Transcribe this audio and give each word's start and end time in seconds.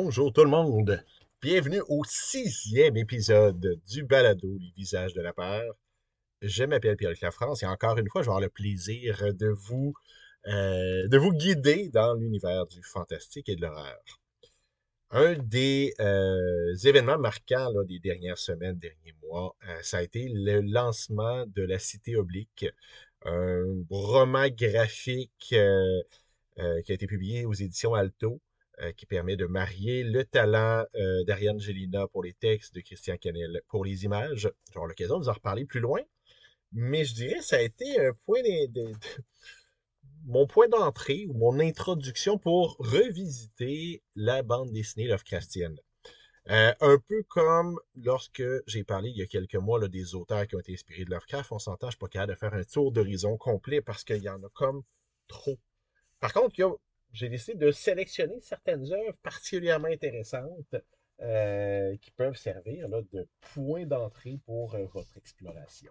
Bonjour 0.00 0.32
tout 0.32 0.44
le 0.44 0.50
monde. 0.50 1.04
Bienvenue 1.42 1.82
au 1.88 2.04
sixième 2.04 2.96
épisode 2.96 3.80
du 3.90 4.04
balado 4.04 4.56
Les 4.56 4.72
visages 4.76 5.12
de 5.12 5.20
la 5.20 5.32
peur. 5.32 5.74
Je 6.40 6.62
m'appelle 6.62 6.96
Pierre-Luc 6.96 7.20
Lafrance 7.20 7.64
et 7.64 7.66
encore 7.66 7.98
une 7.98 8.08
fois, 8.08 8.22
je 8.22 8.26
vais 8.26 8.30
avoir 8.30 8.40
le 8.40 8.48
plaisir 8.48 9.34
de 9.34 9.48
vous, 9.48 9.94
euh, 10.46 11.08
de 11.08 11.18
vous 11.18 11.32
guider 11.32 11.88
dans 11.88 12.14
l'univers 12.14 12.68
du 12.68 12.80
fantastique 12.80 13.48
et 13.48 13.56
de 13.56 13.62
l'horreur. 13.62 13.98
Un 15.10 15.34
des 15.36 15.92
euh, 15.98 16.76
événements 16.84 17.18
marquants 17.18 17.72
des 17.82 17.98
dernières 17.98 18.38
semaines, 18.38 18.78
derniers 18.78 19.16
mois, 19.24 19.56
euh, 19.66 19.78
ça 19.82 19.98
a 19.98 20.02
été 20.02 20.28
le 20.32 20.60
lancement 20.60 21.44
de 21.44 21.62
La 21.62 21.80
Cité 21.80 22.14
Oblique, 22.14 22.66
un 23.24 23.64
roman 23.90 24.46
graphique 24.46 25.32
qui 25.40 25.58
a 25.58 26.02
été 26.86 27.08
publié 27.08 27.46
aux 27.46 27.52
éditions 27.52 27.94
Alto, 27.94 28.40
euh, 28.80 28.92
qui 28.92 29.06
permet 29.06 29.36
de 29.36 29.46
marier 29.46 30.04
le 30.04 30.24
talent 30.24 30.84
euh, 30.94 31.24
d'Ariane 31.24 31.60
Gelina 31.60 32.06
pour 32.08 32.22
les 32.22 32.34
textes, 32.34 32.74
de 32.74 32.80
Christian 32.80 33.16
Canel 33.16 33.60
pour 33.68 33.84
les 33.84 34.04
images. 34.04 34.50
J'aurai 34.72 34.88
l'occasion 34.88 35.18
de 35.18 35.24
vous 35.24 35.28
en 35.28 35.34
reparler 35.34 35.64
plus 35.64 35.80
loin, 35.80 36.00
mais 36.72 37.04
je 37.04 37.14
dirais 37.14 37.38
que 37.38 37.44
ça 37.44 37.56
a 37.56 37.60
été 37.60 38.00
un 38.00 38.12
point 38.26 38.40
de, 38.42 38.92
mon 40.26 40.46
point 40.46 40.68
d'entrée 40.68 41.26
ou 41.28 41.34
mon 41.34 41.58
introduction 41.60 42.38
pour 42.38 42.76
revisiter 42.78 44.02
la 44.14 44.42
bande 44.42 44.72
dessinée 44.72 45.08
Lovecraftienne. 45.08 45.78
Euh, 46.50 46.72
un 46.80 46.98
peu 47.08 47.22
comme 47.28 47.78
lorsque 47.94 48.42
j'ai 48.66 48.82
parlé 48.82 49.10
il 49.10 49.16
y 49.18 49.22
a 49.22 49.26
quelques 49.26 49.56
mois 49.56 49.78
là, 49.78 49.88
des 49.88 50.14
auteurs 50.14 50.46
qui 50.46 50.56
ont 50.56 50.60
été 50.60 50.72
inspirés 50.72 51.04
de 51.04 51.10
Lovecraft, 51.10 51.52
on 51.52 51.58
s'entend, 51.58 51.88
je 51.88 51.92
suis 51.92 51.98
pas 51.98 52.08
capable 52.08 52.32
de 52.32 52.38
faire 52.38 52.54
un 52.54 52.64
tour 52.64 52.90
d'horizon 52.90 53.36
complet 53.36 53.82
parce 53.82 54.02
qu'il 54.02 54.22
y 54.22 54.30
en 54.30 54.42
a 54.42 54.48
comme 54.54 54.82
trop. 55.26 55.58
Par 56.20 56.32
contre, 56.32 56.58
il 56.58 56.62
y 56.62 56.64
a- 56.64 56.74
j'ai 57.12 57.28
décidé 57.28 57.54
de 57.58 57.70
sélectionner 57.70 58.40
certaines 58.40 58.92
œuvres 58.92 59.16
particulièrement 59.22 59.88
intéressantes 59.88 60.76
euh, 61.20 61.96
qui 61.96 62.10
peuvent 62.12 62.36
servir 62.36 62.88
là, 62.88 63.00
de 63.12 63.26
point 63.54 63.86
d'entrée 63.86 64.38
pour 64.46 64.74
euh, 64.74 64.84
votre 64.92 65.16
exploration. 65.16 65.90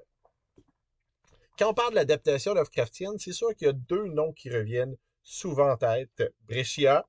Quand 1.58 1.72
on 1.72 1.74
parle 1.74 1.92
de 1.92 1.96
l'adaptation 1.96 2.54
Lovecraftienne, 2.54 3.18
c'est 3.18 3.34
sûr 3.34 3.54
qu'il 3.56 3.68
y 3.68 3.70
a 3.70 3.74
deux 3.74 4.06
noms 4.08 4.32
qui 4.32 4.50
reviennent 4.50 4.96
souvent 5.24 5.72
en 5.72 5.78
tête, 5.78 6.24
Brescia 6.48 7.06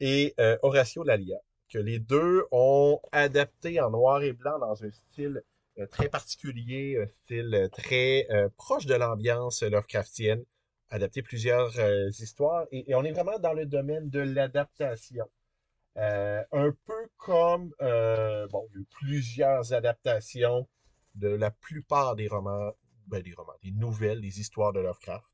et 0.00 0.34
euh, 0.38 0.58
Horacio 0.62 1.02
Lalia, 1.02 1.38
que 1.68 1.78
les 1.78 1.98
deux 1.98 2.44
ont 2.52 3.00
adapté 3.10 3.80
en 3.80 3.90
noir 3.90 4.22
et 4.22 4.32
blanc 4.32 4.58
dans 4.58 4.84
un 4.84 4.90
style 4.90 5.42
euh, 5.78 5.86
très 5.86 6.08
particulier, 6.08 6.98
un 7.02 7.08
style 7.24 7.68
très 7.72 8.28
proche 8.56 8.86
de 8.86 8.94
l'ambiance 8.94 9.62
Lovecraftienne, 9.62 10.44
adapté 10.90 11.22
plusieurs 11.22 11.78
euh, 11.78 12.08
histoires, 12.10 12.66
et, 12.70 12.94
on 12.94 13.04
est 13.04 13.12
vraiment 13.12 13.38
dans 13.38 13.52
le 13.52 13.66
domaine 13.66 14.08
de 14.10 14.20
l'adaptation. 14.20 15.28
Euh, 15.96 16.42
un 16.52 16.72
peu 16.86 17.08
comme, 17.16 17.72
euh, 17.80 18.46
bon, 18.48 18.68
il 18.70 18.74
y 18.74 18.78
a 18.78 18.82
eu 18.82 18.86
plusieurs 18.90 19.72
adaptations 19.72 20.68
de 21.14 21.28
la 21.28 21.50
plupart 21.50 22.16
des 22.16 22.28
romans, 22.28 22.72
ben, 23.06 23.22
des 23.22 23.32
romans, 23.32 23.54
des 23.62 23.70
nouvelles, 23.72 24.20
des 24.20 24.40
histoires 24.40 24.72
de 24.72 24.80
Lovecraft. 24.80 25.26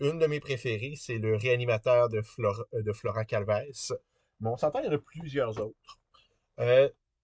Une 0.00 0.18
de 0.18 0.26
mes 0.26 0.40
préférées, 0.40 0.94
c'est 0.96 1.18
Le 1.18 1.36
réanimateur 1.36 2.08
de, 2.08 2.20
Flor- 2.20 2.66
euh, 2.74 2.82
de 2.82 2.92
Florent 2.92 3.24
Calvès. 3.24 3.92
Mais 4.40 4.48
on 4.48 4.56
s'entend, 4.56 4.80
il 4.80 4.86
y 4.86 4.88
en 4.88 4.92
a 4.92 4.98
plusieurs 4.98 5.56
autres. 5.60 5.98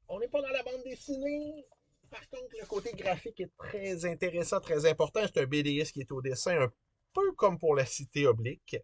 On 0.09 0.21
n'est 0.21 0.29
pas 0.29 0.41
dans 0.41 0.51
la 0.51 0.63
bande 0.63 0.83
dessinée. 0.85 1.67
Par 2.11 2.29
contre, 2.29 2.55
le 2.61 2.67
côté 2.67 2.93
graphique 2.93 3.41
est 3.41 3.51
très 3.57 4.05
intéressant, 4.07 4.61
très 4.61 4.87
important. 4.87 5.21
C'est 5.25 5.41
un 5.41 5.47
BDS 5.47 5.91
qui 5.93 6.01
est 6.01 6.13
au 6.13 6.23
dessin, 6.23 6.61
un 6.61 6.73
peu 7.15 7.33
comme 7.35 7.59
pour 7.59 7.75
la 7.75 7.87
Cité 7.87 8.27
Oblique. 8.27 8.77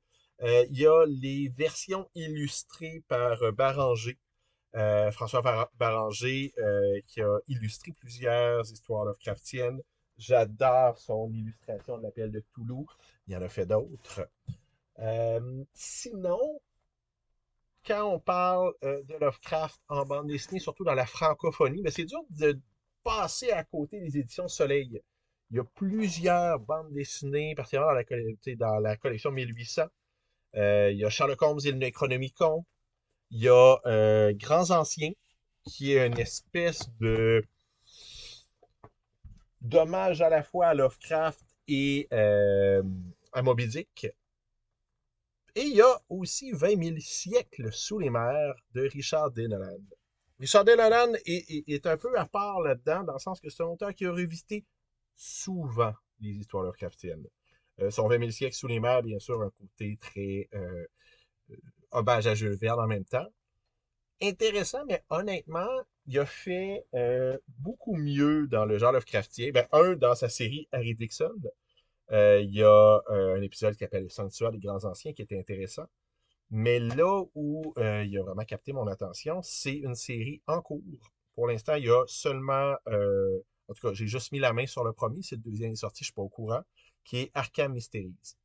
Euh, 0.43 0.67
il 0.71 0.79
y 0.81 0.87
a 0.87 1.05
les 1.07 1.49
versions 1.51 2.09
illustrées 2.15 3.03
par 3.09 3.43
euh, 3.43 3.53
Baranger, 3.53 4.19
euh, 4.77 5.11
François 5.13 5.43
Bar- 5.43 5.71
Baranger, 5.75 6.53
euh, 6.59 7.01
qui 7.09 7.23
a 7.23 7.39
illustré 7.49 7.93
plusieurs 7.93 8.71
histoires 8.73 9.05
Lovecraftiennes. 9.07 9.81
J'adore 10.19 10.99
son 10.99 11.33
illustration 11.33 11.99
de 11.99 12.03
l'appel 12.05 12.31
de 12.33 12.45
Toulouse. 12.55 12.87
Il 13.27 13.35
y 13.35 13.37
en 13.37 13.43
a 13.43 13.49
fait 13.49 13.67
d'autres. 13.67 14.29
Sinon, 15.75 16.61
quand 17.87 18.05
on 18.15 18.19
parle 18.19 18.73
de 18.83 19.15
Lovecraft 19.21 19.81
en 19.89 20.07
bande 20.07 20.29
dessinée, 20.29 20.61
surtout 20.61 20.85
dans 20.85 20.95
la 20.95 21.05
francophonie, 21.07 21.83
mais 21.83 21.91
c'est 21.91 22.05
dur 22.07 22.21
de 22.31 22.59
passer 23.03 23.51
à 23.51 23.65
côté 23.65 24.01
des 24.01 24.17
éditions 24.19 24.49
Soleil. 24.49 25.01
Il 25.50 25.56
y 25.56 25.61
a 25.61 25.65
plusieurs 25.65 26.61
bandes 26.61 26.93
dessinées, 26.93 27.55
particulièrement 27.56 28.00
dans 28.56 28.78
la, 28.78 28.97
collection 28.97 29.33
1800. 29.33 29.83
Euh, 30.56 30.91
il 30.93 30.99
y 30.99 31.05
a 31.05 31.11
Sherlock 31.11 31.43
Holmes 31.43 31.61
et 31.65 31.72
le 31.72 31.78
Necronomicon. 31.78 32.65
Il 33.31 33.43
y 33.43 33.49
a 33.49 33.77
euh, 33.87 34.33
Grands 34.34 34.71
Anciens, 34.71 35.12
qui 35.65 35.93
est 35.93 36.06
une 36.06 36.19
espèce 36.19 36.89
de 37.00 37.44
d'hommage 39.60 40.22
à 40.22 40.31
la 40.31 40.43
fois 40.43 40.69
à 40.69 40.75
Lovecraft 40.75 41.44
et 41.69 42.09
euh, 42.12 42.83
à 43.33 43.43
Moby 43.43 43.66
Dick. 43.69 44.06
Et 45.56 45.62
il 45.62 45.77
y 45.77 45.83
a 45.83 46.00
aussi 46.09 46.53
20 46.53 46.83
000 46.83 46.97
siècles 47.00 47.72
sous 47.72 47.99
les 47.99 48.09
mers 48.09 48.55
de 48.75 48.83
Richard 48.83 49.33
D. 49.33 49.49
Richard 50.39 50.65
D. 50.65 50.77
Est- 51.27 51.69
est 51.69 51.87
un 51.87 51.97
peu 51.97 52.16
à 52.19 52.25
part 52.25 52.60
là-dedans, 52.60 53.03
dans 53.03 53.15
le 53.15 53.19
sens 53.19 53.41
que 53.41 53.50
c'est 53.50 53.62
un 53.62 53.66
auteur 53.66 53.94
qui 53.94 54.06
a 54.06 54.12
revisité 54.12 54.65
souvent 55.21 55.93
les 56.21 56.31
histoires 56.31 56.65
Lovecraftiennes. 56.65 57.27
Euh, 57.81 57.91
son 57.91 58.09
20 58.09 58.19
000 58.19 58.31
siècles 58.31 58.57
sous 58.57 58.67
les 58.67 58.81
mers, 58.81 59.03
bien 59.03 59.19
sûr, 59.19 59.41
un 59.43 59.51
côté 59.51 59.99
très 60.01 60.49
euh, 60.55 60.87
hommage 61.91 62.27
à 62.27 62.35
Jules 62.35 62.57
Verne 62.57 62.81
en 62.81 62.87
même 62.87 63.05
temps. 63.05 63.27
Intéressant, 64.23 64.85
mais 64.87 65.03
honnêtement, 65.11 65.69
il 66.07 66.19
a 66.19 66.27
fait 66.27 66.87
euh, 66.95 67.37
beaucoup 67.59 67.97
mieux 67.97 68.47
dans 68.49 68.65
le 68.65 68.79
genre 68.79 68.93
Lovecraftien. 68.93 69.51
Ben, 69.53 69.67
un, 69.73 69.95
dans 69.95 70.15
sa 70.15 70.29
série 70.29 70.69
Harry 70.73 70.95
Dixon, 70.95 71.33
euh, 72.13 72.41
il 72.41 72.55
y 72.55 72.63
a 72.63 73.01
un 73.09 73.41
épisode 73.43 73.75
qui 73.75 73.81
s'appelle 73.81 74.05
Le 74.05 74.09
Sanctuaire 74.09 74.53
des 74.53 74.59
Grands 74.59 74.85
Anciens 74.85 75.13
qui 75.13 75.23
était 75.23 75.39
intéressant. 75.39 75.87
Mais 76.51 76.81
là 76.81 77.23
où 77.35 77.73
il 77.77 78.19
a 78.19 78.23
vraiment 78.23 78.45
capté 78.45 78.73
mon 78.73 78.87
attention, 78.89 79.41
c'est 79.43 79.77
une 79.77 79.95
série 79.95 80.43
en 80.47 80.61
cours. 80.61 81.13
Pour 81.35 81.47
l'instant, 81.47 81.75
il 81.77 81.85
y 81.85 81.91
a 81.91 82.03
seulement, 82.07 82.75
en 83.71 83.75
tout 83.75 83.87
cas, 83.87 83.95
j'ai 83.95 84.09
juste 84.09 84.33
mis 84.33 84.41
la 84.41 84.53
main 84.53 84.67
sur 84.67 84.83
le 84.83 84.93
premier, 84.93 85.23
c'est 85.23 85.37
le 85.37 85.43
deuxième 85.43 85.73
est 85.73 85.77
sorti, 85.77 86.03
je 86.03 86.07
suis 86.07 86.13
pas 86.13 86.23
au 86.23 86.29
courant, 86.29 86.63
qui 87.05 87.19
est 87.19 87.31
Arkham 87.35 87.73
Mysteries. 87.73 88.37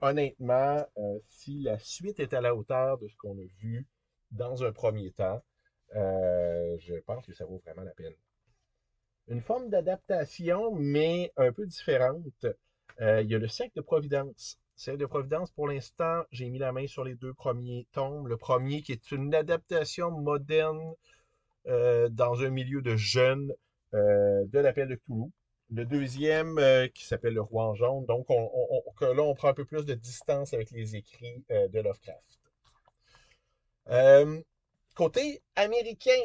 Honnêtement, 0.00 0.86
euh, 0.96 1.18
si 1.26 1.62
la 1.62 1.78
suite 1.80 2.20
est 2.20 2.32
à 2.32 2.40
la 2.40 2.54
hauteur 2.54 2.96
de 2.98 3.08
ce 3.08 3.16
qu'on 3.16 3.36
a 3.36 3.46
vu 3.58 3.86
dans 4.30 4.62
un 4.62 4.70
premier 4.70 5.10
temps, 5.10 5.42
euh, 5.96 6.76
je 6.78 6.94
pense 7.00 7.26
que 7.26 7.34
ça 7.34 7.44
vaut 7.44 7.60
vraiment 7.66 7.82
la 7.82 7.90
peine. 7.90 8.14
Une 9.26 9.40
forme 9.40 9.68
d'adaptation, 9.68 10.72
mais 10.76 11.32
un 11.36 11.52
peu 11.52 11.66
différente. 11.66 12.46
Euh, 13.00 13.20
il 13.22 13.28
y 13.28 13.34
a 13.34 13.38
le 13.38 13.48
Cercle 13.48 13.74
de 13.74 13.80
Providence. 13.80 14.60
Cercle 14.76 15.00
de 15.00 15.06
Providence, 15.06 15.50
pour 15.50 15.66
l'instant, 15.66 16.22
j'ai 16.30 16.48
mis 16.48 16.58
la 16.58 16.70
main 16.70 16.86
sur 16.86 17.02
les 17.02 17.16
deux 17.16 17.34
premiers 17.34 17.88
tomes. 17.90 18.28
Le 18.28 18.36
premier 18.36 18.82
qui 18.82 18.92
est 18.92 19.10
une 19.10 19.34
adaptation 19.34 20.12
moderne 20.12 20.94
dans 21.66 22.40
un 22.40 22.48
milieu 22.48 22.80
de 22.80 22.96
jeunes 22.96 23.52
de 23.92 24.58
l'appel 24.58 24.88
de 24.88 24.94
Cthulhu. 24.96 25.30
Le 25.70 25.84
deuxième 25.84 26.58
euh, 26.58 26.88
qui 26.88 27.04
s'appelle 27.04 27.34
Le 27.34 27.42
Roi 27.42 27.64
en 27.66 27.74
jaune. 27.74 28.06
Donc, 28.06 28.26
là, 28.30 29.22
on 29.22 29.34
prend 29.34 29.48
un 29.48 29.54
peu 29.54 29.66
plus 29.66 29.84
de 29.84 29.94
distance 29.94 30.54
avec 30.54 30.70
les 30.70 30.96
écrits 30.96 31.44
euh, 31.50 31.68
de 31.68 31.80
Lovecraft. 31.80 32.38
Euh, 33.90 34.40
côté 34.94 35.42
américain, 35.56 36.20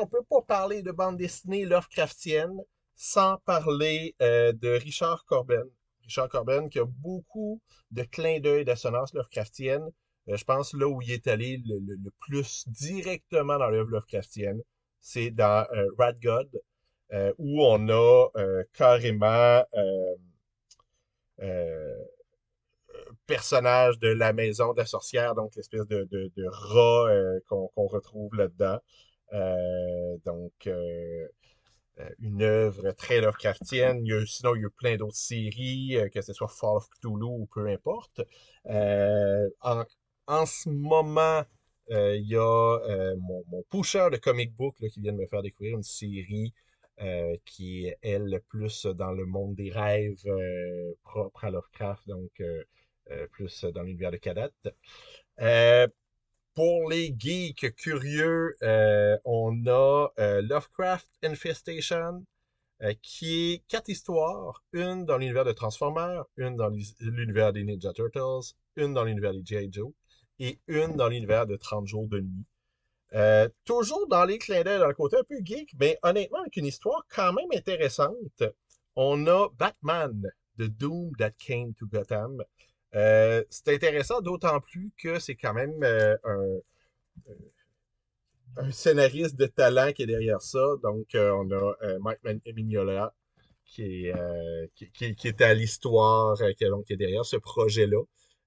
on 0.00 0.06
peut 0.06 0.22
pas 0.28 0.42
parler 0.42 0.82
de 0.82 0.90
bande 0.90 1.16
dessinée 1.18 1.64
Lovecraftienne 1.64 2.56
sans 2.94 3.36
parler 3.44 4.14
euh, 4.22 4.52
de 4.52 4.70
Richard 4.70 5.24
Corben. 5.26 5.64
Richard 6.02 6.28
Corben 6.28 6.68
qui 6.70 6.78
a 6.78 6.84
beaucoup 6.86 7.60
de 7.90 8.02
clins 8.02 8.40
d'œil 8.40 8.64
d'assonance 8.64 9.12
Lovecraftienne. 9.14 9.86
Euh, 10.28 10.36
je 10.36 10.44
pense 10.44 10.72
là 10.74 10.88
où 10.88 11.00
il 11.02 11.10
est 11.12 11.26
allé 11.26 11.58
le, 11.66 11.78
le- 11.78 11.96
le 12.02 12.10
plus 12.20 12.66
directement 12.68 13.58
dans 13.58 13.68
l'œuvre 13.68 13.90
Lovecraftienne, 13.90 14.60
c'est 15.00 15.30
dans 15.30 15.66
euh, 15.72 15.86
Rat 15.98 16.14
God, 16.14 16.48
euh, 17.12 17.32
où 17.38 17.62
on 17.64 17.88
a 17.88 18.28
euh, 18.36 18.64
carrément 18.74 19.64
euh, 19.74 20.14
euh, 21.40 21.94
personnage 23.26 23.98
de 23.98 24.08
la 24.08 24.32
maison 24.32 24.72
de 24.72 24.78
la 24.78 24.86
sorcière, 24.86 25.34
donc 25.34 25.54
l'espèce 25.56 25.86
de, 25.86 26.04
de, 26.10 26.30
de 26.36 26.46
rat 26.46 27.40
qu'on 27.48 27.86
retrouve 27.86 28.34
là-dedans. 28.34 28.78
Donc, 30.24 30.68
une 32.18 32.42
œuvre 32.42 32.92
très 32.92 33.20
Lovecraftienne. 33.20 34.04
Sinon, 34.26 34.54
il 34.54 34.62
y 34.62 34.64
a 34.64 34.70
plein 34.70 34.96
d'autres 34.96 35.16
séries, 35.16 35.98
que 36.12 36.22
ce 36.22 36.32
soit 36.32 36.48
Fall 36.48 36.76
of 36.76 36.88
Cthulhu 36.90 37.24
ou 37.24 37.46
peu 37.52 37.68
importe. 37.68 38.22
En, 38.66 39.84
en 40.26 40.46
ce 40.46 40.68
moment, 40.70 41.44
il 41.90 42.26
y 42.26 42.36
a 42.36 42.40
euh, 42.40 43.16
mon, 43.16 43.62
pusher 43.70 44.08
de 44.10 44.16
comic 44.16 44.54
book 44.54 44.76
qui 44.76 45.00
vient 45.00 45.12
de 45.12 45.18
me 45.18 45.26
faire 45.26 45.42
découvrir 45.42 45.76
une 45.76 45.82
série 45.82 46.52
euh, 47.00 47.36
qui 47.44 47.86
est, 47.86 47.98
elle, 48.02 48.42
plus 48.48 48.86
dans 48.86 49.12
le 49.12 49.24
monde 49.24 49.54
des 49.54 49.70
rêves 49.70 50.18
euh, 50.26 50.92
propre 51.04 51.44
à 51.44 51.50
Lovecraft, 51.50 52.08
donc 52.08 52.30
euh, 52.40 52.64
euh, 53.10 53.26
plus 53.28 53.64
dans 53.64 53.82
l'univers 53.82 54.10
de 54.10 54.16
Kadat. 54.16 54.50
Euh, 55.40 55.86
pour 56.54 56.90
les 56.90 57.14
geeks 57.16 57.74
curieux, 57.76 58.56
on 59.24 59.64
a 59.68 60.08
Lovecraft 60.16 61.08
Infestation, 61.22 62.24
qui 63.00 63.52
est 63.52 63.62
quatre 63.68 63.88
histoires, 63.88 64.64
une 64.72 65.04
dans 65.04 65.18
l'univers 65.18 65.44
de 65.44 65.52
Transformers, 65.52 66.24
une 66.36 66.56
dans 66.56 66.70
l'univers 67.00 67.52
des 67.52 67.62
Ninja 67.62 67.92
Turtles, 67.92 68.54
une 68.74 68.92
dans 68.92 69.04
l'univers 69.04 69.32
des 69.32 69.44
G.I. 69.44 69.68
Joe 69.72 69.92
et 70.40 70.58
une 70.66 70.96
dans 70.96 71.08
l'univers 71.08 71.46
de 71.46 71.56
30 71.56 71.86
jours 71.86 72.08
de 72.08 72.20
nuit. 72.20 72.44
Euh, 73.14 73.48
toujours 73.64 74.06
dans 74.08 74.24
les 74.24 74.38
clins 74.38 74.62
d'œil, 74.62 74.78
dans 74.78 74.88
le 74.88 74.94
côté 74.94 75.16
un 75.16 75.24
peu 75.24 75.36
geek, 75.42 75.74
mais 75.80 75.98
honnêtement, 76.02 76.40
avec 76.40 76.56
une 76.56 76.66
histoire 76.66 77.04
quand 77.08 77.32
même 77.32 77.48
intéressante. 77.54 78.42
On 78.96 79.26
a 79.26 79.48
Batman, 79.58 80.30
The 80.58 80.64
Doom 80.64 81.12
That 81.16 81.32
Came 81.38 81.72
to 81.74 81.86
Gotham. 81.86 82.42
Euh, 82.94 83.42
c'est 83.48 83.68
intéressant 83.68 84.20
d'autant 84.20 84.60
plus 84.60 84.92
que 85.02 85.18
c'est 85.18 85.36
quand 85.36 85.54
même 85.54 85.82
euh, 85.82 86.16
un, 86.24 86.58
un, 88.56 88.70
scénariste 88.72 89.36
de 89.36 89.46
talent 89.46 89.92
qui 89.92 90.02
est 90.02 90.06
derrière 90.06 90.42
ça. 90.42 90.64
Donc, 90.82 91.08
on 91.14 91.50
a 91.50 91.74
Mike 92.00 92.20
Mignola 92.54 93.14
qui 93.64 94.06
est, 94.06 94.14
qui, 94.74 95.14
qui, 95.14 95.28
est 95.28 95.40
à 95.42 95.54
l'histoire, 95.54 96.36
qui, 96.38 96.66
qui, 96.86 96.92
est 96.92 96.96
derrière 96.96 97.24
ce 97.24 97.36
projet-là. 97.36 98.02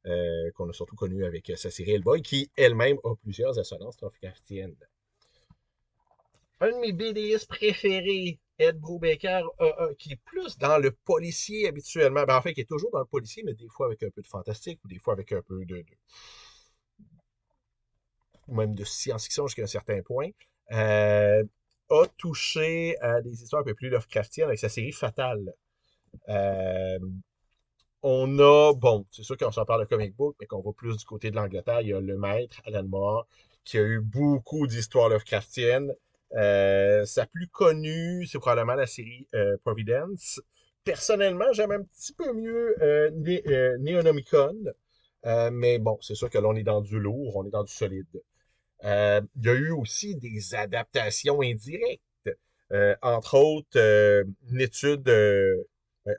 Euh, 0.08 0.50
qu'on 0.56 0.68
a 0.68 0.74
surtout 0.74 0.96
connu 0.96 1.26
avec 1.26 1.52
sa 1.56 1.70
série 1.70 1.92
Hellboy, 1.92 2.24
qui 2.24 2.50
elle-même 2.56 2.98
a 3.04 3.14
plusieurs 3.22 3.60
assonances 3.60 4.02
Lovecraftiennes. 4.02 4.76
Un 6.60 6.72
de 6.72 6.78
mes 6.78 6.92
BDS 6.92 7.46
préférés, 7.46 8.40
Ed 8.58 8.80
Brubaker, 8.80 9.44
qui 10.00 10.14
est 10.14 10.20
plus 10.26 10.58
dans 10.58 10.80
le 10.80 10.92
policier 10.92 11.68
habituellement. 11.68 12.24
Ben, 12.24 12.36
en 12.36 12.42
fait, 12.42 12.54
qui 12.54 12.62
est 12.62 12.70
toujours 12.70 12.92
dans 12.92 13.00
le 13.00 13.06
policier, 13.06 13.44
mais 13.44 13.54
des 13.54 13.68
fois 13.68 13.86
avec 13.88 14.02
un 14.02 14.10
peu 14.10 14.22
de 14.22 14.28
fantastique 14.28 14.80
ou 14.84 14.88
des 14.88 14.98
fois 14.98 15.14
avec 15.14 15.32
un 15.34 15.42
peu 15.44 15.66
de. 15.66 15.84
ou 18.48 18.56
même 18.56 18.74
de 18.74 18.84
science-fiction 18.84 19.48
jusqu'à 19.48 19.64
un 19.64 19.68
certain 19.68 20.02
point. 20.02 20.30
Euh, 20.72 21.44
a 21.90 22.06
touché 22.18 22.98
à 23.02 23.22
des 23.22 23.44
histoires 23.44 23.62
un 23.62 23.66
peu 23.66 23.76
plus 23.76 23.90
Lovecraftiennes 23.90 24.48
avec 24.48 24.60
sa 24.60 24.70
série 24.70 24.94
Fatale. 24.94 25.54
Euh, 26.30 27.00
on 28.04 28.40
a, 28.40 28.74
bon, 28.74 29.06
c'est 29.12 29.24
sûr 29.24 29.38
qu'on 29.38 29.52
s'en 29.52 29.66
parle 29.66 29.82
de 29.82 29.90
comic 29.90 30.16
book, 30.16 30.36
mais 30.40 30.48
qu'on 30.48 30.62
va 30.62 30.72
plus 30.74 30.98
du 30.98 31.06
côté 31.06 31.30
de 31.32 31.36
l'Angleterre, 31.36 31.82
il 31.82 31.90
y 31.90 31.94
a 31.94 32.00
le 32.00 32.18
maître, 32.18 32.62
Alan 32.66 32.84
Moore, 32.84 33.28
qui 33.64 33.78
a 33.78 33.82
eu 33.82 34.00
beaucoup 34.00 34.68
d'histoires 34.68 35.10
Lovecraftiennes. 35.10 35.94
Euh, 36.36 37.06
sa 37.06 37.26
plus 37.26 37.48
connue, 37.48 38.26
c'est 38.26 38.40
probablement 38.40 38.76
la 38.76 38.88
série 38.88 39.28
euh, 39.36 39.58
Providence. 39.64 40.42
Personnellement, 40.84 41.52
j'aime 41.54 41.72
un 41.72 41.84
petit 41.84 42.14
peu 42.14 42.34
mieux 42.34 42.76
euh, 42.82 43.12
euh 43.48 43.78
Neonomicon, 43.80 44.56
mais 45.52 45.78
bon, 45.78 46.00
c'est 46.02 46.16
sûr 46.16 46.30
que 46.30 46.40
là, 46.40 46.48
on 46.48 46.56
est 46.56 46.64
dans 46.64 46.82
du 46.82 47.00
lourd, 47.00 47.36
on 47.36 47.46
est 47.46 47.52
dans 47.52 47.64
du 47.64 47.72
solide. 47.72 48.08
il 48.84 49.46
y 49.46 49.50
a 49.50 49.54
eu 49.54 49.72
aussi 49.72 50.16
des 50.16 50.56
adaptations 50.56 51.42
indirectes. 51.42 52.02
entre 53.04 53.36
autres, 53.36 53.78
une 54.50 54.62
étude, 54.62 55.08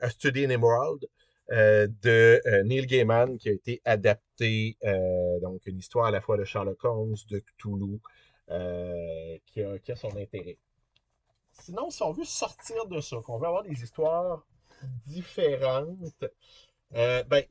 A 0.01 0.09
Study 0.09 0.45
in 0.45 0.49
Emerald, 0.49 1.05
euh, 1.51 1.87
de 2.01 2.41
euh, 2.45 2.63
Neil 2.63 2.85
Gaiman 2.87 3.37
qui 3.37 3.49
a 3.49 3.51
été 3.51 3.81
adapté, 3.83 4.77
euh, 4.85 5.39
donc 5.41 5.61
une 5.65 5.77
histoire 5.77 6.05
à 6.05 6.11
la 6.11 6.21
fois 6.21 6.37
de 6.37 6.45
Sherlock 6.45 6.83
Holmes, 6.85 7.17
de 7.29 7.39
Cthulhu, 7.39 7.99
qui 9.45 9.61
a, 9.61 9.95
son 9.95 10.15
intérêt. 10.15 10.57
Sinon, 11.51 11.89
si 11.89 12.01
on 12.01 12.13
veut 12.13 12.23
sortir 12.23 12.87
de 12.87 13.01
ça, 13.01 13.17
qu'on 13.23 13.37
veut 13.37 13.47
avoir 13.47 13.63
des 13.63 13.83
histoires 13.83 14.45
différentes, 15.05 16.25
ben, 16.91 17.43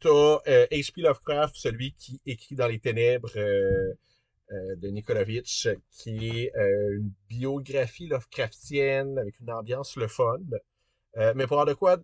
t'as 0.00 0.38
H.P. 0.70 1.02
Lovecraft, 1.02 1.54
celui 1.56 1.92
qui 1.92 2.20
écrit 2.24 2.54
dans 2.54 2.66
les 2.66 2.80
ténèbres 2.80 3.34
de 3.34 4.88
Nikolovitch, 4.88 5.68
qui 5.90 6.28
est 6.28 6.52
une 6.56 7.12
biographie 7.28 8.08
Lovecraftienne 8.08 9.18
avec 9.18 9.38
une 9.40 9.50
ambiance 9.50 9.96
le 9.96 10.08
fun. 10.08 10.38
mais 11.34 11.46
pour 11.46 11.60
avoir 11.60 11.66
de 11.66 11.74
quoi 11.74 11.98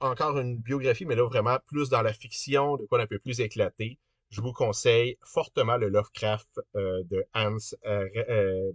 encore 0.00 0.38
une 0.38 0.56
biographie, 0.56 1.04
mais 1.04 1.14
là 1.14 1.26
vraiment 1.26 1.58
plus 1.66 1.88
dans 1.88 2.02
la 2.02 2.12
fiction, 2.12 2.76
de 2.76 2.86
quoi 2.86 3.00
un 3.00 3.06
peu 3.06 3.18
plus 3.18 3.40
éclaté. 3.40 3.98
Je 4.30 4.40
vous 4.40 4.52
conseille 4.52 5.18
fortement 5.22 5.76
le 5.76 5.88
Lovecraft 5.88 6.60
euh, 6.76 7.02
de 7.04 7.24
Hans 7.34 7.56
euh, 7.86 8.08
euh. 8.28 8.72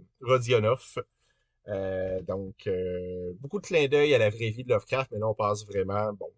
Euh, 1.68 2.22
donc, 2.22 2.68
beaucoup 3.40 3.60
de 3.60 3.66
clins 3.66 3.88
d'œil 3.88 4.14
à 4.14 4.18
la 4.18 4.30
vraie 4.30 4.50
vie 4.50 4.62
de 4.62 4.68
Lovecraft, 4.68 5.10
mais 5.10 5.18
là, 5.18 5.28
on 5.28 5.34
passe 5.34 5.66
vraiment, 5.66 6.12
bon, 6.12 6.30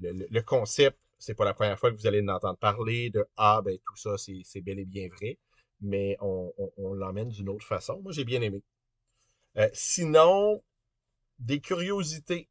le, 0.00 0.40
concept, 0.40 0.98
c'est 1.18 1.34
pas 1.34 1.44
la 1.44 1.54
première 1.54 1.78
fois 1.78 1.92
que 1.92 1.96
vous 1.96 2.06
allez 2.08 2.20
en 2.22 2.28
entendre 2.28 2.58
parler 2.58 3.10
de 3.10 3.24
Ah, 3.36 3.62
ben 3.64 3.78
tout 3.78 3.96
ça, 3.96 4.16
c'est 4.18 4.60
bel 4.62 4.80
et 4.80 4.84
bien 4.84 5.08
vrai, 5.08 5.38
mais 5.80 6.16
on 6.20 6.94
l'emmène 6.94 7.28
d'une 7.28 7.48
autre 7.50 7.66
façon. 7.66 8.00
Moi, 8.02 8.12
j'ai 8.12 8.24
bien 8.24 8.42
aimé. 8.42 8.62
sinon, 9.72 10.62
des 11.38 11.60
curiosités 11.60 12.48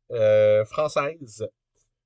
françaises 0.65 1.45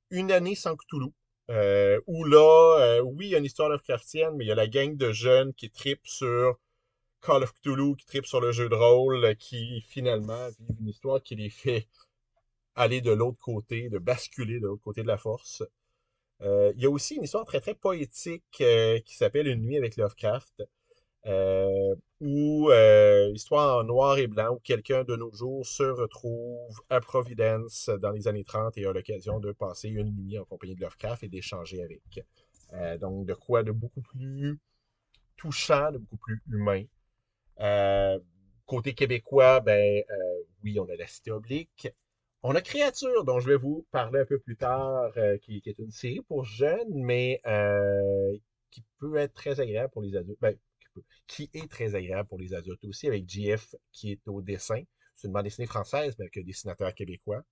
une 0.10 0.32
année 0.32 0.56
sans 0.56 0.76
Cthulhu. 0.76 1.12
Euh, 1.50 2.02
où 2.08 2.26
là, 2.26 2.78
euh, 2.80 3.02
oui, 3.02 3.28
il 3.28 3.30
y 3.30 3.36
a 3.36 3.38
une 3.38 3.46
histoire 3.46 3.70
Lovecraftienne, 3.70 4.36
mais 4.36 4.46
il 4.46 4.48
y 4.48 4.52
a 4.52 4.56
la 4.56 4.68
gang 4.68 4.98
de 4.98 5.12
jeunes 5.12 5.54
qui 5.54 5.70
tripent 5.70 6.06
sur 6.06 6.60
Call 7.22 7.44
of 7.44 7.54
Cthulhu, 7.54 7.96
qui 7.96 8.06
tripent 8.06 8.26
sur 8.26 8.42
le 8.42 8.52
jeu 8.52 8.70
de 8.70 8.76
rôle, 8.76 9.36
qui 9.38 9.82
finalement 9.82 10.50
vivent 10.60 10.82
une 10.82 10.90
histoire 10.90 11.22
qui 11.24 11.36
les 11.36 11.50
fait 11.50 11.88
aller 12.76 13.02
de 13.02 13.12
l'autre 13.12 13.40
côté, 13.40 13.90
de 13.90 13.98
basculer 13.98 14.60
de 14.60 14.68
l'autre 14.68 14.84
côté 14.84 15.04
de 15.04 15.08
la 15.08 15.18
force. 15.18 15.64
Euh, 16.42 16.74
il 16.76 16.84
y 16.84 16.86
a 16.86 16.90
aussi 16.90 17.16
une 17.16 17.24
histoire 17.24 17.46
très 17.46 17.62
très 17.62 17.74
poétique 17.76 18.44
qui 18.52 19.16
s'appelle 19.16 19.48
Une 19.48 19.62
nuit 19.64 19.78
avec 19.78 19.98
Lovecraft, 19.98 20.64
euh, 21.28 21.96
ou 22.22 22.70
euh, 22.72 23.32
histoire 23.34 23.80
en 23.80 23.84
noir 23.84 24.18
et 24.18 24.28
blanc, 24.28 24.54
où 24.56 24.60
quelqu'un 24.60 25.04
de 25.04 25.16
nos 25.16 25.32
jours 25.34 25.66
se 25.66 25.84
retrouve 25.84 26.82
à 26.90 27.02
Providence 27.02 27.90
dans 28.02 28.12
les 28.12 28.28
années 28.28 28.46
30 28.46 28.78
et 28.78 28.86
a 28.86 28.94
l'occasion 28.94 29.40
de 29.40 29.52
passer 29.52 29.90
une 29.90 30.16
nuit 30.16 30.40
en 30.40 30.46
compagnie 30.46 30.76
de 30.76 30.82
Lovecraft 30.82 31.24
et 31.24 31.28
d'échanger 31.28 31.84
avec. 31.84 32.26
Euh, 32.74 32.98
donc, 32.98 33.26
de 33.26 33.34
quoi 33.34 33.64
de 33.64 33.72
beaucoup 33.72 34.02
plus 34.02 34.58
touchant, 35.36 35.92
de 35.92 35.98
beaucoup 35.98 36.18
plus 36.18 36.42
humain. 36.50 36.84
côté 38.66 38.94
québécois, 38.94 39.60
ben 39.60 40.04
oui, 40.64 40.80
on 40.80 40.90
a 40.90 40.96
la 40.96 41.08
cité 41.08 41.32
oblique. 41.32 41.90
On 42.44 42.56
a 42.56 42.62
Créature, 42.62 43.26
dont 43.26 43.40
je 43.40 43.50
vais 43.50 43.58
vous 43.58 43.86
parler 43.92 44.22
un 44.22 44.26
peu 44.26 44.40
plus 44.40 44.56
tard, 44.56 45.12
qui, 45.42 45.62
est 45.66 45.80
une 45.80 45.92
série 45.92 46.22
pour 46.22 46.46
jeunes, 46.46 46.94
mais 46.94 47.42
qui 48.72 48.84
peut 49.00 49.18
être 49.18 49.34
très 49.34 49.60
agréable 49.60 49.92
pour 49.92 50.02
les 50.02 50.16
adultes. 50.16 50.40
Ben, 50.42 50.56
qui 51.28 51.50
est 51.54 51.70
très 51.70 51.96
agréable 51.96 52.28
pour 52.28 52.40
les 52.40 52.54
adultes 52.54 52.84
aussi, 52.86 53.08
avec 53.08 53.28
GF 53.28 53.76
qui 53.92 54.12
est 54.12 54.28
au 54.28 54.42
dessin. 54.42 54.82
C'est 55.16 55.28
une 55.28 55.34
bande 55.34 55.44
dessinée 55.44 55.68
française, 55.68 56.16
mais 56.20 56.26
avec 56.26 56.38
un 56.38 56.44
dessinateur 56.44 56.94
québécois. 56.94 57.44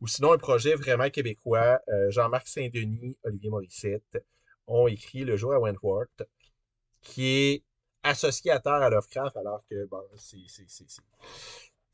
Ou 0.00 0.08
sinon, 0.08 0.32
un 0.32 0.38
projet 0.38 0.74
vraiment 0.74 1.08
québécois. 1.10 1.80
Euh, 1.88 2.10
Jean-Marc 2.10 2.48
Saint-Denis, 2.48 3.16
Olivier 3.22 3.50
Morissette 3.50 4.24
ont 4.66 4.88
écrit 4.88 5.24
Le 5.24 5.36
jour 5.36 5.52
à 5.52 5.60
Wentworth, 5.60 6.22
qui 7.00 7.26
est 7.26 7.64
terre 8.02 8.66
à 8.66 8.90
Lovecraft, 8.90 9.36
alors 9.36 9.62
que 9.70 9.86
bon, 9.86 10.02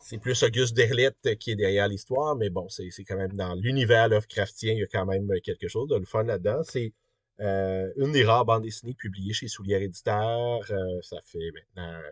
c'est 0.00 0.18
plus 0.18 0.42
Auguste 0.42 0.74
Derlette 0.74 1.36
qui 1.38 1.50
est 1.50 1.56
derrière 1.56 1.88
l'histoire, 1.88 2.34
mais 2.36 2.48
bon, 2.48 2.68
c'est 2.68 2.88
quand 3.04 3.16
même 3.16 3.34
dans 3.34 3.54
l'univers 3.54 4.08
Lovecraftien, 4.08 4.72
il 4.72 4.78
y 4.78 4.82
a 4.82 4.86
quand 4.86 5.04
même 5.04 5.28
quelque 5.42 5.68
chose 5.68 5.88
de 5.88 5.96
le 5.96 6.06
fun 6.06 6.22
là-dedans. 6.22 6.62
C'est 6.62 6.94
euh, 7.40 7.92
une 7.96 8.12
des 8.12 8.24
rares 8.24 8.44
bandes 8.44 8.64
dessinées 8.64 8.94
publiées 8.94 9.32
chez 9.32 9.48
Soulière 9.48 9.80
Éditeur, 9.80 10.60
euh, 10.70 11.00
ça 11.02 11.18
fait 11.24 11.50
maintenant 11.52 12.00
euh, 12.00 12.10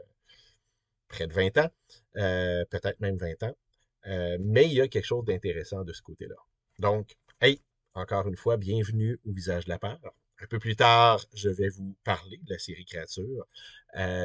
près 1.09 1.27
de 1.27 1.33
20 1.33 1.59
ans, 1.59 1.71
peut-être 2.15 3.01
même 3.01 3.17
20 3.17 3.43
ans. 3.45 3.57
mais 4.41 4.67
il 4.67 4.75
y 4.75 4.81
a 4.81 4.89
quelque 4.89 5.05
chose 5.05 5.25
d'intéressant 5.25 5.85
de 5.85 5.93
ce 5.93 6.03
côté-là. 6.03 6.37
Donc, 6.79 7.17
hey, 7.41 7.61
encore 7.95 8.29
une 8.29 8.37
fois, 8.37 8.57
bienvenue 8.57 9.19
au 9.27 9.33
visage 9.33 9.65
de 9.65 9.71
la 9.71 9.79
peur. 9.79 9.99
Un 10.41 10.47
peu 10.47 10.59
plus 10.59 10.77
tard, 10.77 11.25
je 11.35 11.49
vais 11.49 11.69
vous 11.71 11.97
parler 12.05 12.39
de 12.43 12.53
la 12.53 12.59
série 12.59 12.85
Créature, 12.85 13.47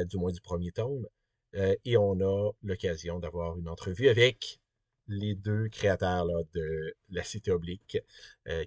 du 0.05 0.17
moins 0.17 0.31
du 0.31 0.41
premier 0.41 0.71
tome. 0.71 1.07
et 1.53 1.97
on 1.97 2.19
a 2.21 2.51
l'occasion 2.63 3.19
d'avoir 3.19 3.57
une 3.57 3.69
entrevue 3.69 4.09
avec 4.09 4.59
les 5.07 5.35
deux 5.35 5.69
créateurs 5.69 6.27
de 6.53 6.95
La 7.09 7.23
Cité 7.23 7.51
Oblique, 7.51 7.97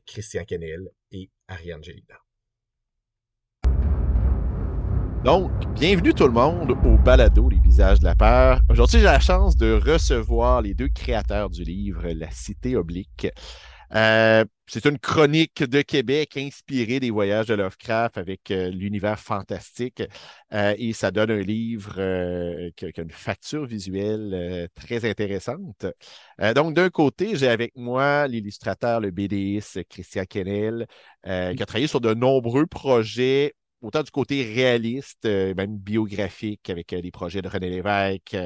Christian 0.06 0.44
Kennel 0.44 0.90
et 1.12 1.30
Ariane 1.48 1.84
Gelina. 1.84 2.23
Donc, 5.24 5.50
bienvenue 5.72 6.12
tout 6.12 6.26
le 6.26 6.34
monde 6.34 6.72
au 6.84 6.98
balado 6.98 7.48
Les 7.48 7.58
visages 7.58 7.98
de 7.98 8.04
la 8.04 8.14
peur. 8.14 8.60
Aujourd'hui, 8.68 8.98
j'ai 8.98 9.06
la 9.06 9.20
chance 9.20 9.56
de 9.56 9.72
recevoir 9.72 10.60
les 10.60 10.74
deux 10.74 10.90
créateurs 10.90 11.48
du 11.48 11.64
livre 11.64 12.06
La 12.08 12.30
Cité 12.30 12.76
oblique. 12.76 13.28
Euh, 13.94 14.44
c'est 14.66 14.84
une 14.84 14.98
chronique 14.98 15.62
de 15.62 15.80
Québec 15.80 16.36
inspirée 16.36 17.00
des 17.00 17.10
voyages 17.10 17.46
de 17.46 17.54
Lovecraft 17.54 18.18
avec 18.18 18.50
euh, 18.50 18.68
l'univers 18.68 19.18
fantastique 19.18 20.02
euh, 20.52 20.74
et 20.76 20.92
ça 20.92 21.10
donne 21.10 21.30
un 21.30 21.40
livre 21.40 21.94
qui, 22.76 22.84
a 22.84 23.00
une 23.00 23.10
facture 23.10 23.64
visuelle 23.64 24.68
très 24.74 25.08
intéressante. 25.08 25.86
donc, 26.54 26.74
d'un 26.74 26.90
côté, 26.90 27.34
j'ai 27.34 27.48
avec 27.48 27.72
moi 27.76 28.26
l'illustrateur, 28.26 29.00
le 29.00 29.10
BDiste 29.10 29.84
Christian 29.88 30.24
Kennel, 30.28 30.86
qui 31.24 31.30
a 31.30 31.66
travaillé 31.66 31.86
sur 31.86 32.02
de 32.02 32.12
nombreux 32.12 32.66
projets 32.66 33.54
autant 33.84 34.02
du 34.02 34.10
côté 34.10 34.42
réaliste, 34.42 35.24
même 35.24 35.76
biographique, 35.76 36.70
avec 36.70 36.92
les 36.92 37.10
projets 37.10 37.42
de 37.42 37.48
René 37.48 37.70
Lévesque, 37.70 38.36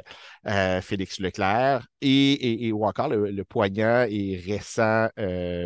Félix 0.83 1.21
Leclerc, 1.21 1.87
et, 2.00 2.73
ou 2.73 2.85
encore 2.85 3.09
le, 3.09 3.45
poignant 3.45 4.07
et 4.09 4.37
récent 4.37 5.09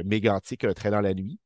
mégantique 0.04 0.64
Un 0.64 0.72
trait 0.72 0.90
dans 0.90 1.00
la 1.00 1.14
nuit, 1.14 1.38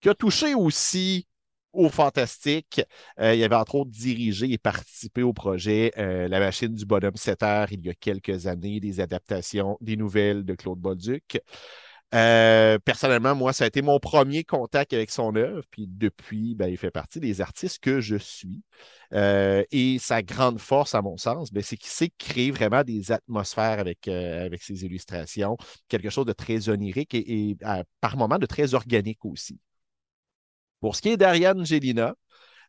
qui 0.00 0.08
a 0.08 0.14
touché 0.14 0.54
aussi 0.54 1.26
au 1.72 1.88
fantastique. 1.88 2.82
il 3.18 3.42
avait 3.42 3.54
entre 3.54 3.76
autres 3.76 3.90
dirigé 3.90 4.52
et 4.52 4.58
participé 4.58 5.22
au 5.22 5.32
projet 5.32 5.92
La 5.96 6.38
machine 6.38 6.74
du 6.74 6.84
bonhomme 6.84 7.16
7 7.16 7.42
heures 7.42 7.72
il 7.72 7.84
y 7.84 7.90
a 7.90 7.94
quelques 7.94 8.46
années, 8.46 8.80
des 8.80 9.00
adaptations 9.00 9.76
des 9.80 9.96
nouvelles 9.96 10.44
de 10.44 10.54
Claude 10.54 10.78
Bolduc. 10.78 11.40
Euh, 12.14 12.78
personnellement, 12.78 13.34
moi, 13.34 13.52
ça 13.54 13.64
a 13.64 13.66
été 13.66 13.80
mon 13.80 13.98
premier 13.98 14.44
contact 14.44 14.92
avec 14.92 15.10
son 15.10 15.34
œuvre. 15.34 15.64
Puis 15.70 15.86
depuis, 15.88 16.54
ben, 16.54 16.68
il 16.68 16.76
fait 16.76 16.90
partie 16.90 17.20
des 17.20 17.40
artistes 17.40 17.78
que 17.82 18.00
je 18.00 18.16
suis. 18.16 18.62
Euh, 19.14 19.64
et 19.70 19.98
sa 19.98 20.22
grande 20.22 20.60
force, 20.60 20.94
à 20.94 21.02
mon 21.02 21.16
sens, 21.16 21.52
ben, 21.52 21.62
c'est 21.62 21.76
qu'il 21.76 21.90
sait 21.90 22.10
créer 22.18 22.50
vraiment 22.50 22.84
des 22.84 23.12
atmosphères 23.12 23.78
avec, 23.78 24.08
euh, 24.08 24.44
avec 24.44 24.62
ses 24.62 24.84
illustrations, 24.84 25.56
quelque 25.88 26.10
chose 26.10 26.26
de 26.26 26.32
très 26.32 26.68
onirique 26.68 27.14
et, 27.14 27.56
par 28.00 28.16
moments 28.16 28.38
de 28.38 28.46
très 28.46 28.74
organique 28.74 29.24
aussi. 29.24 29.58
Pour 30.80 30.96
ce 30.96 31.02
qui 31.02 31.10
est 31.10 31.16
d'Ariane 31.16 31.64
Gélina, 31.64 32.14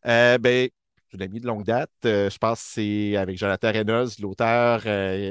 ben, 0.03 0.69
une 1.13 1.21
amie 1.21 1.39
de 1.39 1.47
longue 1.47 1.65
date. 1.65 1.91
je 2.03 2.37
pense 2.37 2.59
que 2.59 2.69
c'est 2.73 3.17
avec 3.17 3.37
Jonathan 3.37 3.71
Reynolds, 3.71 4.09
l'auteur, 4.19 4.81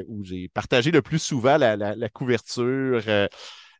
où 0.08 0.24
j'ai 0.24 0.48
partagé 0.48 0.90
le 0.90 1.02
plus 1.02 1.18
souvent 1.18 1.56
la 1.56 2.08
couverture. 2.10 3.02
Euh, 3.08 3.26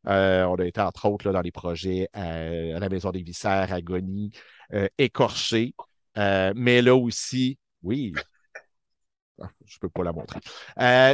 on 0.04 0.54
a 0.56 0.64
été, 0.64 0.80
entre 0.80 1.09
autres, 1.09 1.32
dans 1.32 1.40
les 1.40 1.52
projets 1.52 2.09
à, 2.12 2.78
la 2.78 2.88
Maison 2.88 3.11
des 3.11 3.23
Viscères, 3.23 3.73
Agonie, 3.73 4.30
euh, 4.73 4.88
Écorché. 4.99 5.75
Euh, 6.18 6.52
mais 6.54 6.82
là 6.82 6.94
aussi, 6.94 7.59
oui, 7.82 8.12
ah, 9.40 9.49
je 9.64 9.76
ne 9.76 9.80
peux 9.80 9.88
pas 9.88 10.04
la 10.04 10.12
montrer. 10.12 10.40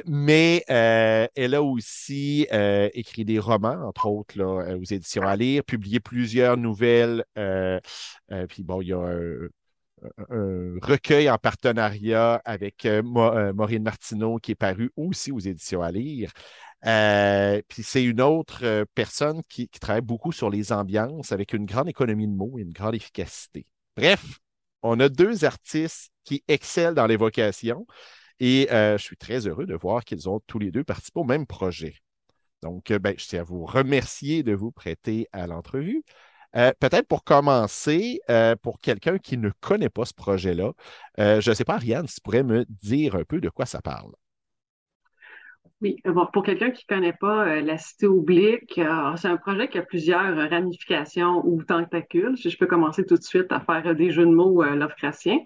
mais 0.06 0.64
elle 0.68 1.54
a 1.54 1.62
aussi 1.62 2.46
écrit 2.92 3.24
des 3.24 3.38
romans, 3.38 3.86
entre 3.86 4.06
autres, 4.06 4.40
aux 4.40 4.84
éditions 4.84 5.22
à 5.22 5.36
lire, 5.36 5.64
publié 5.64 6.00
plusieurs 6.00 6.56
nouvelles. 6.56 7.24
puis 7.34 8.62
bon, 8.64 8.82
il 8.82 8.88
y 8.88 8.92
a 8.92 8.98
un, 8.98 10.78
recueil 10.82 11.28
en 11.30 11.38
partenariat 11.38 12.40
avec 12.44 12.86
Maureen 13.02 13.82
Martineau 13.82 14.38
qui 14.38 14.52
est 14.52 14.56
paru 14.56 14.92
aussi 14.96 15.32
aux 15.32 15.38
éditions 15.38 15.82
à 15.82 15.90
lire. 15.90 16.32
Euh, 16.86 17.60
puis 17.68 17.82
c'est 17.82 18.04
une 18.04 18.20
autre 18.20 18.60
euh, 18.62 18.84
personne 18.94 19.42
qui, 19.48 19.68
travaille 19.68 20.02
beaucoup 20.02 20.32
sur 20.32 20.48
les 20.48 20.72
ambiances 20.72 21.32
avec 21.32 21.52
une 21.52 21.66
grande 21.66 21.88
économie 21.88 22.28
de 22.28 22.32
mots 22.32 22.58
et 22.58 22.62
une 22.62 22.72
grande 22.72 22.94
efficacité. 22.94 23.66
Bref, 23.96 24.38
on 24.82 25.00
a 25.00 25.08
deux 25.08 25.44
artistes 25.44 26.12
qui 26.24 26.44
excellent 26.46 26.92
dans 26.92 27.06
l'évocation 27.06 27.86
et 28.38 28.68
euh, 28.70 28.96
je 28.96 29.02
suis 29.02 29.16
très 29.16 29.46
heureux 29.48 29.66
de 29.66 29.74
voir 29.74 30.04
qu'ils 30.04 30.28
ont 30.28 30.40
tous 30.46 30.58
les 30.58 30.70
deux 30.70 30.84
participé 30.84 31.18
au 31.20 31.24
même 31.24 31.46
projet. 31.46 31.96
Donc, 32.62 32.92
ben, 32.92 33.14
je 33.16 33.26
tiens 33.26 33.40
à 33.40 33.44
vous 33.44 33.64
remercier 33.64 34.42
de 34.42 34.52
vous 34.52 34.72
prêter 34.72 35.28
à 35.32 35.46
l'entrevue. 35.46 36.02
Peut-être 36.52 37.06
pour 37.06 37.22
commencer, 37.22 38.20
pour 38.62 38.80
quelqu'un 38.80 39.18
qui 39.18 39.36
ne 39.36 39.50
connaît 39.60 39.90
pas 39.90 40.04
ce 40.04 40.14
projet-là, 40.14 40.72
je 41.18 41.48
ne 41.48 41.54
sais 41.54 41.64
pas, 41.64 41.74
Ariane, 41.74 42.08
si 42.08 42.16
tu 42.16 42.20
pourrais 42.22 42.42
me 42.42 42.64
dire 42.68 43.14
un 43.14 43.22
peu 43.22 43.40
de 43.40 43.48
quoi 43.48 43.64
ça 43.64 43.80
parle? 43.80 44.10
Oui, 45.80 46.00
bon, 46.04 46.26
pour 46.32 46.42
quelqu'un 46.42 46.72
qui 46.72 46.84
ne 46.90 46.96
connaît 46.96 47.12
pas 47.12 47.46
euh, 47.46 47.60
la 47.60 47.78
cité 47.78 48.08
oblique, 48.08 48.78
euh, 48.78 49.14
c'est 49.14 49.28
un 49.28 49.36
projet 49.36 49.68
qui 49.68 49.78
a 49.78 49.82
plusieurs 49.82 50.50
ramifications 50.50 51.40
ou 51.46 51.62
tentacules. 51.62 52.36
Je, 52.36 52.56
peux 52.56 52.66
commencer 52.66 53.06
tout 53.06 53.16
de 53.16 53.22
suite 53.22 53.52
à 53.52 53.60
faire 53.60 53.94
des 53.94 54.10
jeux 54.10 54.26
de 54.26 54.32
mots 54.32 54.64
euh, 54.64 54.74
Lovecraftiens. 54.74 55.38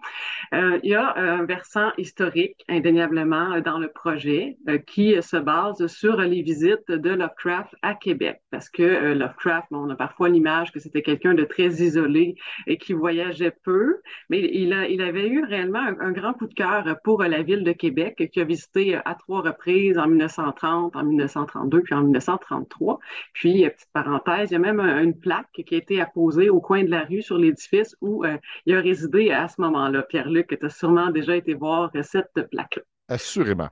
Euh, 0.54 0.78
il 0.82 0.92
y 0.92 0.94
a 0.94 1.14
un 1.18 1.44
versant 1.44 1.90
historique, 1.98 2.64
indéniablement, 2.66 3.60
dans 3.60 3.78
le 3.78 3.88
projet 3.88 4.56
qui 4.86 5.20
se 5.20 5.36
base 5.36 5.86
sur 5.86 6.16
les 6.16 6.40
visites 6.40 6.90
de 6.90 7.10
Lovecraft 7.10 7.74
à 7.82 7.94
Québec. 7.94 8.40
Parce 8.50 8.70
que 8.70 9.12
Lovecraft, 9.12 9.66
on 9.70 9.90
a 9.90 9.96
parfois 9.96 10.30
l'image 10.30 10.72
que 10.72 10.80
c'était 10.80 11.02
quelqu'un 11.02 11.34
de 11.34 11.44
très 11.44 11.68
isolé 11.68 12.36
et 12.66 12.78
qui 12.78 12.94
voyageait 12.94 13.54
peu, 13.64 13.98
mais 14.30 14.40
il, 14.40 14.72
a, 14.72 14.88
il 14.88 15.02
avait 15.02 15.28
eu 15.28 15.44
réellement 15.44 15.84
un, 16.00 16.12
grand 16.12 16.32
coup 16.32 16.46
de 16.46 16.54
cœur 16.54 16.84
pour 17.04 17.22
la 17.22 17.42
ville 17.42 17.64
de 17.64 17.72
Québec, 17.72 18.30
qui 18.32 18.40
a 18.40 18.44
visité 18.44 18.94
à 19.04 19.14
trois 19.14 19.42
reprises 19.42 19.98
en 19.98 20.21
1930, 20.22 20.96
en 20.96 21.04
1932, 21.04 21.82
puis 21.82 21.94
en 21.94 22.02
1933. 22.02 22.98
Puis, 23.32 23.64
euh, 23.64 23.70
petite 23.70 23.90
parenthèse, 23.92 24.50
il 24.50 24.54
y 24.54 24.56
a 24.56 24.58
même 24.58 24.80
une 24.80 25.18
plaque 25.18 25.50
qui 25.52 25.74
a 25.74 25.78
été 25.78 26.00
apposée 26.00 26.50
au 26.50 26.60
coin 26.60 26.84
de 26.84 26.90
la 26.90 27.04
rue 27.04 27.22
sur 27.22 27.38
l'édifice 27.38 27.96
où 28.00 28.24
euh, 28.24 28.36
il 28.66 28.74
a 28.74 28.80
résidé 28.80 29.30
à 29.30 29.48
ce 29.48 29.60
moment-là. 29.60 30.02
Pierre-Luc, 30.02 30.56
tu 30.58 30.66
as 30.66 30.70
sûrement 30.70 31.10
déjà 31.10 31.36
été 31.36 31.54
voir 31.54 31.90
cette 32.02 32.48
plaque-là. 32.50 32.82
Assurément. 33.08 33.68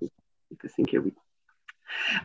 oui. 0.98 1.14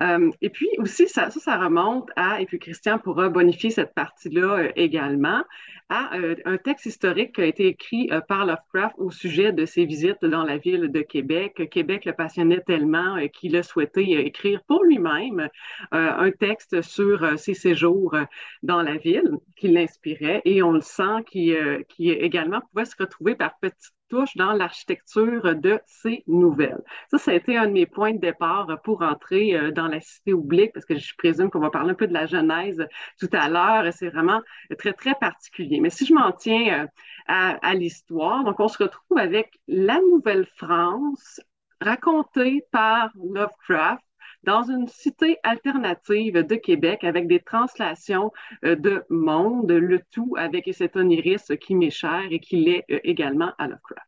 Euh, 0.01 0.31
et 0.41 0.49
puis 0.49 0.67
aussi, 0.77 1.07
ça, 1.07 1.29
ça, 1.29 1.57
remonte 1.57 2.09
à, 2.15 2.41
et 2.41 2.45
puis 2.45 2.59
Christian 2.59 2.99
pourra 2.99 3.29
bonifier 3.29 3.69
cette 3.69 3.93
partie-là 3.93 4.59
euh, 4.59 4.71
également, 4.75 5.43
à 5.89 6.15
euh, 6.17 6.35
un 6.45 6.57
texte 6.57 6.87
historique 6.87 7.35
qui 7.35 7.41
a 7.41 7.45
été 7.45 7.67
écrit 7.67 8.09
par 8.27 8.45
Lovecraft 8.45 8.95
au 8.97 9.11
sujet 9.11 9.51
de 9.51 9.65
ses 9.65 9.85
visites 9.85 10.23
dans 10.23 10.43
la 10.43 10.57
ville 10.57 10.91
de 10.91 11.01
Québec. 11.01 11.69
Québec 11.69 12.05
le 12.05 12.13
passionnait 12.13 12.61
tellement 12.61 13.17
qu'il 13.33 13.55
a 13.55 13.63
souhaité 13.63 14.25
écrire 14.25 14.61
pour 14.67 14.83
lui-même 14.83 15.47
un 15.91 16.31
texte 16.31 16.81
sur 16.81 17.37
ses 17.37 17.53
séjours 17.53 18.15
dans 18.63 18.81
la 18.81 18.97
ville 18.97 19.37
qui 19.55 19.67
l'inspirait 19.67 20.41
et 20.45 20.63
on 20.63 20.71
le 20.71 20.81
sent 20.81 21.23
qui, 21.27 21.55
qui 21.87 22.09
également 22.09 22.61
pouvait 22.71 22.85
se 22.85 22.95
retrouver 22.97 23.35
par 23.35 23.57
petites 23.59 23.93
touche 24.09 24.35
dans 24.35 24.53
l'architecture 24.53 25.55
de 25.55 25.79
ces 25.85 26.23
nouvelles. 26.27 26.81
Ça, 27.09 27.17
ça 27.17 27.31
a 27.31 27.33
été 27.33 27.57
un 27.57 27.67
de 27.67 27.71
mes 27.71 27.85
points 27.85 28.13
de 28.13 28.19
départ 28.19 28.67
pour 28.83 29.01
entrer 29.01 29.55
euh, 29.55 29.71
dans 29.71 29.87
la 29.87 29.99
cité 30.01 30.33
oblique, 30.33 30.71
parce 30.73 30.85
que 30.85 30.95
je 30.97 31.13
présume 31.17 31.49
qu'on 31.49 31.59
va 31.59 31.69
parler 31.69 31.91
un 31.91 31.95
peu 31.95 32.07
de 32.07 32.13
la 32.13 32.25
genèse 32.25 32.85
tout 33.19 33.29
à 33.31 33.49
l'heure. 33.49 33.91
C'est 33.93 34.09
vraiment 34.09 34.41
très, 34.77 34.93
très 34.93 35.15
particulier. 35.15 35.79
Mais 35.79 35.89
si 35.89 36.05
je 36.05 36.13
m'en 36.13 36.31
tiens 36.31 36.83
euh, 36.83 36.87
à, 37.27 37.51
à 37.67 37.73
l'histoire, 37.73 38.43
donc 38.43 38.59
on 38.59 38.67
se 38.67 38.81
retrouve 38.81 39.17
avec 39.17 39.59
la 39.67 39.99
Nouvelle-France 40.11 41.41
racontée 41.81 42.63
par 42.71 43.09
Lovecraft 43.15 44.03
dans 44.45 44.63
une 44.63 44.87
cité 44.87 45.37
alternative 45.43 46.35
de 46.35 46.55
Québec 46.55 47.03
avec 47.03 47.27
des 47.27 47.39
translations 47.39 48.31
euh, 48.63 48.75
de 48.75 49.03
monde, 49.09 49.71
le 49.71 49.99
tout 50.11 50.35
avec 50.37 50.69
cet 50.71 50.95
oniris 50.95 51.51
qui 51.59 51.75
m'est 51.75 51.89
cher 51.89 52.23
et 52.29 52.39
qui 52.39 52.57
l'est 52.57 52.85
euh, 52.91 52.99
également 53.03 53.51
à 53.57 53.67
Lovecraft. 53.67 54.07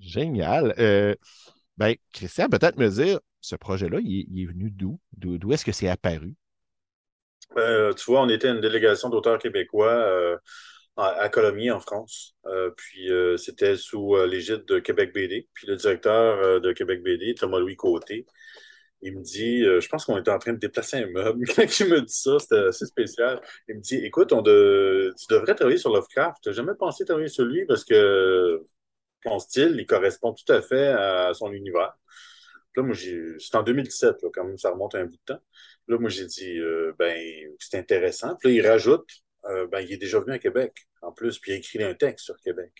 Génial. 0.00 0.74
Euh, 0.78 1.14
ben, 1.78 1.94
Christian, 2.12 2.48
peut-être 2.48 2.76
me 2.76 2.88
dire, 2.88 3.20
ce 3.40 3.56
projet-là, 3.56 4.00
il, 4.02 4.42
est 4.42 4.46
venu 4.46 4.70
d'où? 4.70 4.98
D'où 5.12 5.52
est-ce 5.52 5.64
que 5.64 5.72
c'est 5.72 5.88
apparu? 5.88 6.34
tu 7.56 8.04
vois, 8.06 8.22
on 8.22 8.28
était 8.28 8.48
une 8.48 8.60
délégation 8.60 9.10
d'auteurs 9.10 9.38
québécois 9.38 10.40
à 10.96 11.28
Colomiers, 11.28 11.70
en 11.70 11.78
France. 11.78 12.34
puis 12.76 13.08
c'était 13.36 13.76
sous 13.76 14.16
l'égide 14.24 14.64
de 14.64 14.80
Québec 14.80 15.12
BD. 15.14 15.48
Puis 15.52 15.68
le 15.68 15.76
directeur 15.76 16.60
de 16.60 16.72
Québec 16.72 17.02
BD, 17.02 17.34
Thomas-Louis 17.34 17.76
Côté, 17.76 18.26
il 19.04 19.16
me 19.18 19.22
dit, 19.22 19.62
euh, 19.64 19.80
je 19.80 19.88
pense 19.88 20.06
qu'on 20.06 20.16
était 20.16 20.30
en 20.30 20.38
train 20.38 20.54
de 20.54 20.58
déplacer 20.58 20.96
un 20.96 21.06
meuble. 21.08 21.46
Quand 21.56 21.80
il 21.80 21.88
me 21.88 22.00
dit 22.00 22.12
ça, 22.12 22.38
c'était 22.38 22.58
assez 22.68 22.86
spécial. 22.86 23.40
Il 23.68 23.76
me 23.76 23.80
dit, 23.80 23.96
écoute, 23.96 24.30
tu 24.30 24.34
devrais 25.30 25.54
travailler 25.54 25.78
sur 25.78 25.92
Lovecraft. 25.92 26.38
Tu 26.42 26.48
n'as 26.48 26.54
jamais 26.54 26.74
pensé 26.74 27.04
travailler 27.04 27.28
sur 27.28 27.44
lui 27.44 27.66
parce 27.66 27.84
que 27.84 28.64
ton 29.22 29.38
style, 29.38 29.76
il 29.78 29.86
correspond 29.86 30.32
tout 30.32 30.50
à 30.52 30.62
fait 30.62 30.88
à 30.88 31.32
son 31.34 31.52
univers. 31.52 31.94
Là, 32.76 32.82
moi, 32.82 32.94
c'est 32.96 33.54
en 33.56 33.62
2017, 33.62 34.22
là, 34.22 34.28
quand 34.32 34.44
même, 34.44 34.58
ça 34.58 34.70
remonte 34.70 34.94
un 34.94 35.04
bout 35.04 35.16
de 35.16 35.34
temps. 35.34 35.40
Là, 35.88 35.98
moi, 35.98 36.08
j'ai 36.08 36.26
dit, 36.26 36.58
euh, 36.58 36.92
ben, 36.98 37.16
c'est 37.58 37.78
intéressant. 37.78 38.36
Puis 38.36 38.48
là, 38.48 38.54
il 38.54 38.66
rajoute, 38.66 39.08
euh, 39.44 39.66
ben, 39.68 39.80
il 39.80 39.92
est 39.92 39.96
déjà 39.98 40.18
venu 40.20 40.32
à 40.32 40.38
Québec, 40.38 40.88
en 41.02 41.12
plus, 41.12 41.38
puis 41.38 41.52
il 41.52 41.54
a 41.54 41.58
écrit 41.58 41.84
un 41.84 41.94
texte 41.94 42.24
sur 42.26 42.36
Québec. 42.40 42.72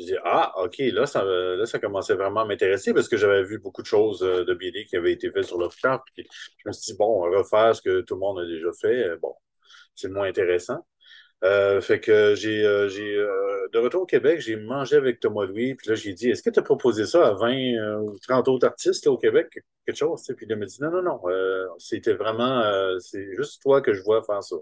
Je 0.00 0.06
dis, 0.06 0.16
ah, 0.24 0.52
OK, 0.62 0.78
là, 0.78 1.06
ça, 1.06 1.22
là, 1.24 1.66
ça 1.66 1.78
commençait 1.78 2.14
vraiment 2.14 2.40
à 2.40 2.44
m'intéresser 2.46 2.94
parce 2.94 3.08
que 3.08 3.18
j'avais 3.18 3.42
vu 3.44 3.58
beaucoup 3.58 3.82
de 3.82 3.86
choses 3.86 4.22
euh, 4.22 4.44
de 4.44 4.54
BD 4.54 4.86
qui 4.86 4.96
avaient 4.96 5.12
été 5.12 5.30
faites 5.30 5.44
sur 5.44 5.58
Lovecraft. 5.58 6.04
Puis 6.14 6.26
je 6.58 6.68
me 6.68 6.72
suis 6.72 6.92
dit, 6.92 6.98
bon, 6.98 7.20
refaire 7.30 7.76
ce 7.76 7.82
que 7.82 8.00
tout 8.00 8.14
le 8.14 8.20
monde 8.20 8.38
a 8.40 8.46
déjà 8.46 8.70
fait, 8.80 9.08
euh, 9.08 9.18
bon, 9.20 9.34
c'est 9.94 10.08
moins 10.08 10.26
intéressant. 10.26 10.86
Euh, 11.44 11.80
fait 11.80 12.00
que 12.00 12.34
j'ai, 12.34 12.62
j'ai 12.90 13.16
de 13.72 13.78
retour 13.78 14.02
au 14.02 14.06
Québec, 14.06 14.40
j'ai 14.40 14.56
mangé 14.56 14.96
avec 14.96 15.20
Thomas 15.20 15.46
Louis, 15.46 15.74
puis 15.74 15.88
là, 15.88 15.94
j'ai 15.94 16.12
dit, 16.14 16.30
est-ce 16.30 16.42
que 16.42 16.50
tu 16.50 16.58
as 16.60 16.62
proposé 16.62 17.06
ça 17.06 17.28
à 17.28 17.34
20 17.34 18.00
ou 18.02 18.18
30 18.20 18.48
autres 18.48 18.66
artistes 18.66 19.06
au 19.06 19.16
Québec, 19.18 19.48
quelque 19.86 19.96
chose? 19.96 20.22
Puis 20.36 20.46
il 20.48 20.56
m'a 20.56 20.66
dit, 20.66 20.82
non, 20.82 20.90
non, 20.90 21.02
non, 21.02 21.20
c'était 21.78 22.14
vraiment, 22.14 22.62
c'est 23.00 23.34
juste 23.36 23.62
toi 23.62 23.80
que 23.80 23.94
je 23.94 24.02
vois 24.02 24.22
faire 24.22 24.42
ça. 24.42 24.56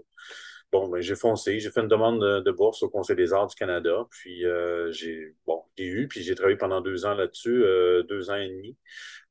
Bon, 0.71 0.87
ben, 0.87 1.01
j'ai 1.01 1.15
foncé, 1.15 1.59
j'ai 1.59 1.71
fait 1.71 1.81
une 1.81 1.87
demande 1.87 2.21
de, 2.21 2.51
bourse 2.51 2.83
au 2.83 2.89
Conseil 2.89 3.15
des 3.15 3.33
arts 3.33 3.47
du 3.47 3.55
Canada, 3.55 4.05
puis 4.11 4.45
euh, 4.45 4.91
j'ai 4.91 5.33
bon, 5.47 5.63
eu, 5.77 6.07
puis 6.07 6.21
j'ai 6.21 6.35
travaillé 6.35 6.57
pendant 6.57 6.79
deux 6.79 7.05
ans 7.07 7.15
là-dessus, 7.15 7.63
euh, 7.63 8.03
deux 8.03 8.29
ans 8.29 8.35
et 8.35 8.49
demi 8.49 8.77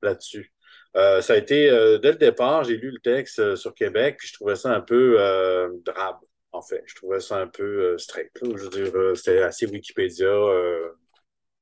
là-dessus. 0.02 0.52
Euh, 0.96 1.20
ça 1.20 1.34
a 1.34 1.36
été, 1.36 1.68
dès 2.02 2.10
le 2.10 2.18
départ, 2.18 2.64
j'ai 2.64 2.76
lu 2.76 2.90
le 2.90 2.98
texte 2.98 3.54
sur 3.54 3.72
Québec, 3.74 4.16
puis 4.18 4.28
je 4.28 4.34
trouvais 4.34 4.56
ça 4.56 4.74
un 4.74 4.80
peu 4.80 5.14
drabe, 5.84 6.18
en 6.50 6.62
fait. 6.62 6.82
Je 6.86 6.96
trouvais 6.96 7.20
ça 7.20 7.36
un 7.36 7.46
peu 7.46 7.96
strict. 7.98 8.36
Je 8.42 8.64
veux 8.64 8.70
dire, 8.70 9.16
c'était 9.16 9.42
assez 9.42 9.66
Wikipédia 9.66 10.34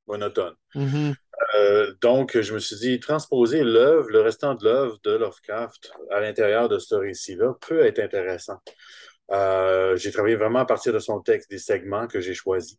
monotone. 0.07 0.55
Mm-hmm. 0.73 1.99
donc, 2.01 2.39
je 2.39 2.53
me 2.53 2.59
suis 2.59 2.77
dit, 2.77 2.99
transposer 2.99 3.63
l'œuvre, 3.63 4.09
le 4.09 4.21
restant 4.21 4.55
de 4.55 4.63
l'œuvre 4.63 4.97
de 5.03 5.11
Lovecraft 5.11 5.91
à 6.09 6.19
l'intérieur 6.19 6.67
de 6.67 6.79
ce 6.79 6.95
récit-là 6.95 7.53
peut 7.61 7.85
être 7.85 7.99
intéressant. 7.99 8.59
J'ai 9.29 10.11
travaillé 10.11 10.35
vraiment 10.35 10.59
à 10.59 10.65
partir 10.65 10.93
de 10.93 10.99
son 10.99 11.21
texte, 11.21 11.49
des 11.49 11.57
segments 11.57 12.07
que 12.07 12.21
j'ai 12.21 12.33
choisis 12.33 12.77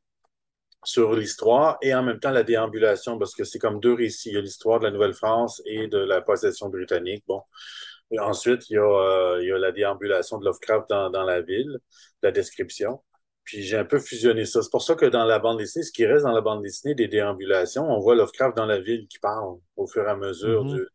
sur 0.84 1.12
l'histoire 1.14 1.76
et 1.82 1.94
en 1.94 2.02
même 2.02 2.20
temps 2.20 2.30
la 2.30 2.44
déambulation, 2.44 3.18
parce 3.18 3.34
que 3.34 3.44
c'est 3.44 3.58
comme 3.58 3.80
deux 3.80 3.94
récits. 3.94 4.30
Il 4.30 4.34
y 4.34 4.38
a 4.38 4.40
l'histoire 4.40 4.78
de 4.78 4.84
la 4.84 4.90
Nouvelle-France 4.90 5.60
et 5.66 5.88
de 5.88 5.98
la 5.98 6.20
possession 6.20 6.68
britannique. 6.68 7.24
Bon. 7.26 7.42
Et 8.10 8.18
ensuite, 8.20 8.70
il 8.70 8.74
y, 8.74 8.78
a, 8.78 8.82
euh, 8.82 9.42
il 9.42 9.48
y, 9.48 9.52
a, 9.52 9.58
la 9.58 9.72
déambulation 9.72 10.38
de 10.38 10.44
Lovecraft 10.44 10.88
dans, 10.88 11.10
dans 11.10 11.24
la 11.24 11.42
ville, 11.42 11.78
la 12.22 12.30
description. 12.30 13.02
Puis 13.44 13.62
j'ai 13.62 13.76
un 13.76 13.84
peu 13.84 13.98
fusionné 13.98 14.44
ça. 14.44 14.62
C'est 14.62 14.70
pour 14.70 14.82
ça 14.82 14.94
que 14.94 15.06
dans 15.06 15.24
la 15.24 15.38
bande 15.38 15.58
dessinée, 15.58 15.84
ce 15.84 15.92
qui 15.92 16.06
reste 16.06 16.24
dans 16.24 16.32
la 16.32 16.40
bande 16.40 16.62
dessinée 16.62 16.94
des 16.94 17.08
déambulations, 17.08 17.84
on 17.84 17.98
voit 17.98 18.14
Lovecraft 18.14 18.56
dans 18.56 18.66
la 18.66 18.78
ville 18.78 19.06
qui 19.08 19.18
parle 19.18 19.58
au 19.76 19.86
fur 19.86 20.06
et 20.06 20.10
à 20.10 20.16
mesure 20.16 20.64
mm-hmm. 20.64 20.74
du, 20.74 20.86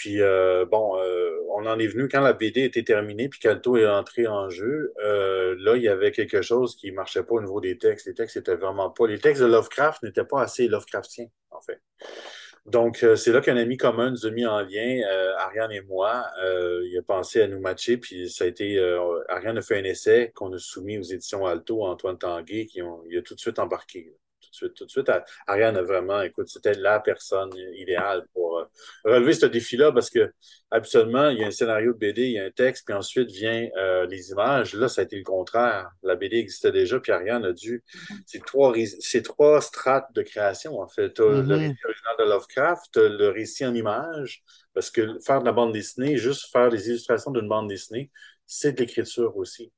puis 0.00 0.22
euh, 0.22 0.64
bon, 0.64 0.98
euh, 0.98 1.30
on 1.50 1.66
en 1.66 1.78
est 1.78 1.86
venu 1.86 2.08
quand 2.08 2.22
la 2.22 2.32
BD 2.32 2.62
était 2.64 2.82
terminée, 2.82 3.28
puis 3.28 3.38
qu'Alto 3.38 3.76
est 3.76 3.86
entré 3.86 4.26
en 4.26 4.48
jeu. 4.48 4.94
Euh, 5.04 5.54
là, 5.58 5.76
il 5.76 5.82
y 5.82 5.88
avait 5.88 6.10
quelque 6.10 6.40
chose 6.40 6.74
qui 6.74 6.90
marchait 6.90 7.22
pas 7.22 7.34
au 7.34 7.42
niveau 7.42 7.60
des 7.60 7.76
textes. 7.76 8.06
Les 8.06 8.14
textes 8.14 8.38
étaient 8.38 8.54
vraiment 8.54 8.88
pas. 8.88 9.06
Les 9.06 9.18
textes 9.18 9.42
de 9.42 9.46
Lovecraft 9.46 10.02
n'étaient 10.02 10.24
pas 10.24 10.40
assez 10.40 10.68
Lovecraftiens, 10.68 11.26
en 11.50 11.60
fait. 11.60 11.82
Donc, 12.64 13.04
c'est 13.16 13.30
là 13.30 13.42
qu'un 13.42 13.58
ami 13.58 13.76
commun 13.76 14.10
nous 14.10 14.24
a 14.24 14.30
mis 14.30 14.46
en 14.46 14.60
lien, 14.60 15.02
Ariane 15.36 15.72
et 15.72 15.82
moi. 15.82 16.24
il 16.40 16.96
a 16.98 17.02
pensé 17.02 17.42
à 17.42 17.46
nous 17.46 17.60
matcher, 17.60 17.98
puis 17.98 18.30
ça 18.30 18.44
a 18.44 18.46
été. 18.46 18.78
Ariane 19.28 19.58
a 19.58 19.62
fait 19.62 19.80
un 19.80 19.84
essai 19.84 20.32
qu'on 20.34 20.50
a 20.54 20.58
soumis 20.58 20.98
aux 20.98 21.02
éditions 21.02 21.44
Alto, 21.44 21.84
Antoine 21.84 22.16
Tanguay, 22.16 22.64
qui 22.64 22.80
ont, 22.80 23.02
il 23.10 23.18
a 23.18 23.22
tout 23.22 23.34
de 23.34 23.40
suite 23.40 23.58
embarqué 23.58 24.14
de 24.50 24.54
suite. 24.54 24.74
Tout 24.74 24.84
de 24.84 24.90
suite, 24.90 25.10
Ariane 25.46 25.76
a 25.76 25.82
vraiment, 25.82 26.22
écoute, 26.22 26.48
c'était 26.48 26.74
la 26.74 27.00
personne 27.00 27.50
idéale 27.76 28.26
pour 28.32 28.58
euh, 28.58 28.64
relever 29.04 29.32
ce 29.32 29.46
défi-là 29.46 29.92
parce 29.92 30.10
que 30.10 30.32
habituellement, 30.70 31.28
il 31.30 31.38
y 31.38 31.44
a 31.44 31.48
un 31.48 31.50
scénario 31.50 31.92
de 31.92 31.98
BD, 31.98 32.22
il 32.26 32.32
y 32.32 32.38
a 32.38 32.44
un 32.44 32.50
texte, 32.50 32.86
puis 32.86 32.94
ensuite 32.94 33.30
vient 33.30 33.68
euh, 33.76 34.06
les 34.06 34.30
images. 34.30 34.74
Là, 34.74 34.88
ça 34.88 35.00
a 35.00 35.04
été 35.04 35.16
le 35.16 35.24
contraire. 35.24 35.90
La 36.02 36.16
BD 36.16 36.38
existait 36.38 36.72
déjà, 36.72 37.00
puis 37.00 37.12
Ariane 37.12 37.44
a 37.44 37.52
dû. 37.52 37.82
C'est 38.26 38.44
trois, 38.44 38.74
trois 39.24 39.60
strates 39.60 40.12
de 40.14 40.22
création, 40.22 40.78
en 40.80 40.88
fait. 40.88 41.18
le 41.18 41.42
mm-hmm. 41.42 41.52
récit 41.52 41.84
original 41.84 42.14
de 42.18 42.24
Lovecraft, 42.24 42.96
le 42.96 43.28
récit 43.30 43.66
en 43.66 43.74
images, 43.74 44.42
parce 44.80 44.90
que 44.90 45.18
faire 45.18 45.40
de 45.40 45.44
la 45.44 45.52
bande 45.52 45.74
dessinée, 45.74 46.16
juste 46.16 46.50
faire 46.50 46.70
les 46.70 46.88
illustrations 46.88 47.30
d'une 47.30 47.46
bande 47.46 47.68
dessinée, 47.68 48.10
c'est 48.46 48.72
de 48.72 48.80
l'écriture 48.80 49.36
aussi. 49.36 49.70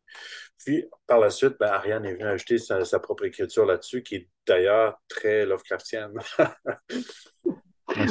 Puis, 0.59 0.87
par 1.09 1.19
la 1.19 1.29
suite, 1.29 1.57
ben, 1.59 1.73
Ariane 1.73 2.05
est 2.05 2.13
venue 2.13 2.25
ajouter 2.25 2.59
sa, 2.59 3.01
propre 3.01 3.25
écriture 3.25 3.67
là-dessus, 3.67 4.05
qui 4.05 4.15
est 4.15 4.29
d'ailleurs 4.47 5.03
très 5.09 5.45
Lovecraftienne. 5.45 6.13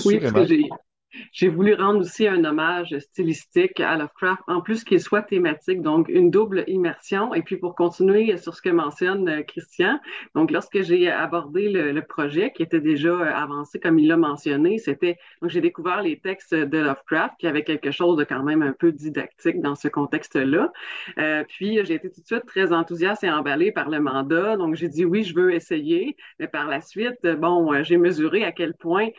oui, 0.04 0.20
parce 0.20 0.34
que 0.34 0.91
j'ai 1.32 1.48
voulu 1.48 1.74
rendre 1.74 2.02
aussi 2.02 2.28
un 2.28 2.44
hommage 2.44 2.98
stylistique 3.00 3.80
à 3.80 3.98
Lovecraft, 3.98 4.42
en 4.48 4.62
plus 4.62 4.84
qu'il 4.84 5.00
soit 5.00 5.22
thématique, 5.22 5.82
donc 5.82 6.08
une 6.10 6.32
double 6.32 6.64
immersion. 6.68 7.34
Et 7.34 7.42
puis 7.42 7.58
pour 7.58 7.76
continuer 7.76 8.38
sur 8.38 8.56
ce 8.56 8.62
que 8.62 8.70
mentionne 8.70 9.28
euh, 9.28 9.44
Christian, 9.44 10.00
donc 10.36 10.52
lorsque 10.52 10.82
j'ai 10.82 11.10
abordé 11.10 11.70
le, 11.70 12.02
projet 12.02 12.52
qui 12.52 12.64
était 12.64 12.80
déjà 12.80 13.10
euh, 13.10 13.34
avancé 13.34 13.80
comme 13.80 14.00
il 14.00 14.08
l'a 14.08 14.18
mentionné, 14.18 14.80
c'était 14.80 15.18
donc 15.42 15.52
j'ai 15.52 15.62
découvert 15.62 16.02
les 16.02 16.20
textes 16.20 16.54
de 16.54 16.78
Lovecraft 16.80 17.36
qui 17.40 17.48
avait 17.48 17.64
quelque 17.64 17.92
chose 17.92 18.18
de 18.18 18.24
quand 18.24 18.44
même 18.44 18.62
un 18.64 18.74
peu 18.74 18.92
didactique 18.92 19.62
dans 19.62 19.76
ce 19.76 19.88
contexte-là. 19.88 20.72
Euh, 21.20 21.44
puis 21.48 21.80
j'ai 21.86 21.94
été 21.94 22.10
tout 22.10 22.22
de 22.22 22.26
suite 22.26 22.46
très 22.46 22.74
enthousiaste 22.74 23.24
et 23.24 23.30
emballée 23.30 23.72
par 23.72 23.90
le 23.90 24.00
mandat, 24.00 24.58
donc 24.58 24.76
j'ai 24.76 24.90
dit 24.90 25.06
oui, 25.06 25.24
je 25.24 25.36
veux 25.36 25.54
essayer. 25.54 26.18
Mais 26.40 26.48
par 26.48 26.68
la 26.68 26.82
suite, 26.82 27.26
bon, 27.38 27.84
j'ai 27.84 27.98
mesuré 27.98 28.44
à 28.44 28.52
quel 28.52 28.74
point 28.74 29.10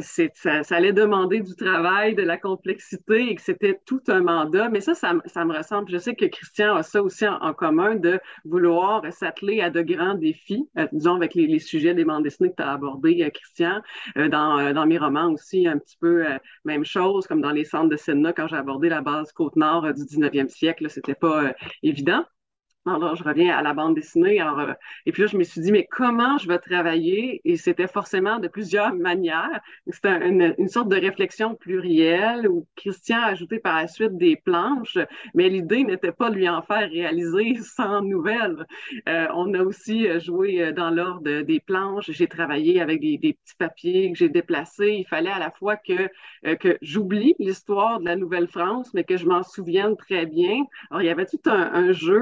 ça, 0.00 0.62
ça 0.62 0.76
allait 0.76 0.92
demander 0.92 1.35
du 1.40 1.54
travail, 1.54 2.14
de 2.14 2.22
la 2.22 2.36
complexité 2.36 3.30
et 3.30 3.34
que 3.34 3.42
c'était 3.42 3.80
tout 3.86 4.02
un 4.08 4.20
mandat. 4.20 4.68
Mais 4.68 4.80
ça, 4.80 4.94
ça, 4.94 5.12
me 5.12 5.56
ressemble. 5.56 5.90
Je 5.90 5.98
sais 5.98 6.14
que 6.14 6.26
Christian 6.26 6.76
a 6.76 6.82
ça 6.82 7.02
aussi 7.02 7.26
en, 7.26 7.52
commun 7.54 7.94
de 7.96 8.20
vouloir 8.44 9.02
s'atteler 9.12 9.60
à 9.60 9.70
de 9.70 9.82
grands 9.82 10.14
défis, 10.14 10.68
euh, 10.78 10.86
disons 10.92 11.14
avec 11.14 11.34
les, 11.34 11.58
sujets 11.58 11.94
des 11.94 12.04
bandes 12.04 12.24
dessinées 12.24 12.50
que 12.50 12.56
tu 12.56 12.62
as 12.62 12.72
abordés, 12.72 13.22
euh, 13.22 13.30
Christian. 13.30 13.80
Euh, 14.16 14.28
dans, 14.28 14.72
dans 14.72 14.86
mes 14.86 14.98
romans 14.98 15.30
aussi, 15.32 15.66
un 15.66 15.78
petit 15.78 15.96
peu 15.98 16.24
même 16.64 16.84
chose, 16.84 17.26
comme 17.26 17.40
dans 17.40 17.50
les 17.50 17.64
centres 17.64 17.88
de 17.88 17.96
cinéma, 17.96 18.32
quand 18.32 18.48
j'ai 18.48 18.56
abordé 18.56 18.88
la 18.88 19.00
base 19.00 19.32
Côte-Nord 19.32 19.92
du 19.94 20.02
19e 20.02 20.48
siècle, 20.48 20.88
c'était 20.90 21.14
pas 21.14 21.52
évident. 21.82 22.24
Alors, 22.88 23.16
je 23.16 23.24
reviens 23.24 23.56
à 23.56 23.62
la 23.62 23.74
bande 23.74 23.96
dessinée. 23.96 24.40
Euh, 24.40 24.72
et 25.06 25.12
puis 25.12 25.22
là, 25.22 25.28
je 25.28 25.36
me 25.36 25.42
suis 25.42 25.60
dit, 25.60 25.72
mais 25.72 25.88
comment 25.90 26.38
je 26.38 26.46
vais 26.46 26.58
travailler? 26.58 27.40
Et 27.44 27.56
c'était 27.56 27.88
forcément 27.88 28.38
de 28.38 28.46
plusieurs 28.46 28.94
manières. 28.94 29.60
C'était 29.88 30.28
une, 30.28 30.68
sorte 30.68 30.88
de 30.88 30.96
réflexion 30.96 31.56
plurielle 31.56 32.48
où 32.48 32.66
Christian 32.76 33.18
a 33.22 33.26
ajouté 33.26 33.58
par 33.58 33.76
la 33.76 33.88
suite 33.88 34.16
des 34.16 34.36
planches, 34.36 34.98
mais 35.34 35.48
l'idée 35.48 35.82
n'était 35.82 36.12
pas 36.12 36.30
de 36.30 36.36
lui 36.36 36.48
en 36.48 36.62
faire 36.62 36.88
réaliser 36.88 37.54
sans 37.60 38.02
nouvelles. 38.02 38.64
Euh, 39.08 39.26
on 39.34 39.52
a 39.54 39.62
aussi 39.62 40.06
euh, 40.06 40.20
joué 40.20 40.72
dans 40.72 40.90
l'ordre 40.90 41.42
des 41.42 41.60
planches. 41.60 42.10
J'ai 42.10 42.28
travaillé 42.28 42.80
avec 42.80 43.00
des, 43.00 43.18
petits 43.18 43.56
papiers 43.58 44.12
que 44.12 44.18
j'ai 44.18 44.28
déplacés. 44.28 44.96
Il 45.00 45.06
fallait 45.06 45.30
à 45.30 45.40
la 45.40 45.50
fois 45.50 45.76
que, 45.76 46.08
que 46.56 46.78
j'oublie 46.82 47.34
l'histoire 47.40 47.98
de 47.98 48.04
la 48.04 48.14
Nouvelle-France, 48.14 48.94
mais 48.94 49.02
que 49.02 49.16
je 49.16 49.26
m'en 49.26 49.42
souvienne 49.42 49.96
très 49.96 50.26
bien. 50.26 50.62
Alors, 50.90 51.02
il 51.02 51.06
y 51.06 51.10
avait 51.10 51.26
tout 51.26 51.40
un 51.46 51.92
jeu 51.92 52.20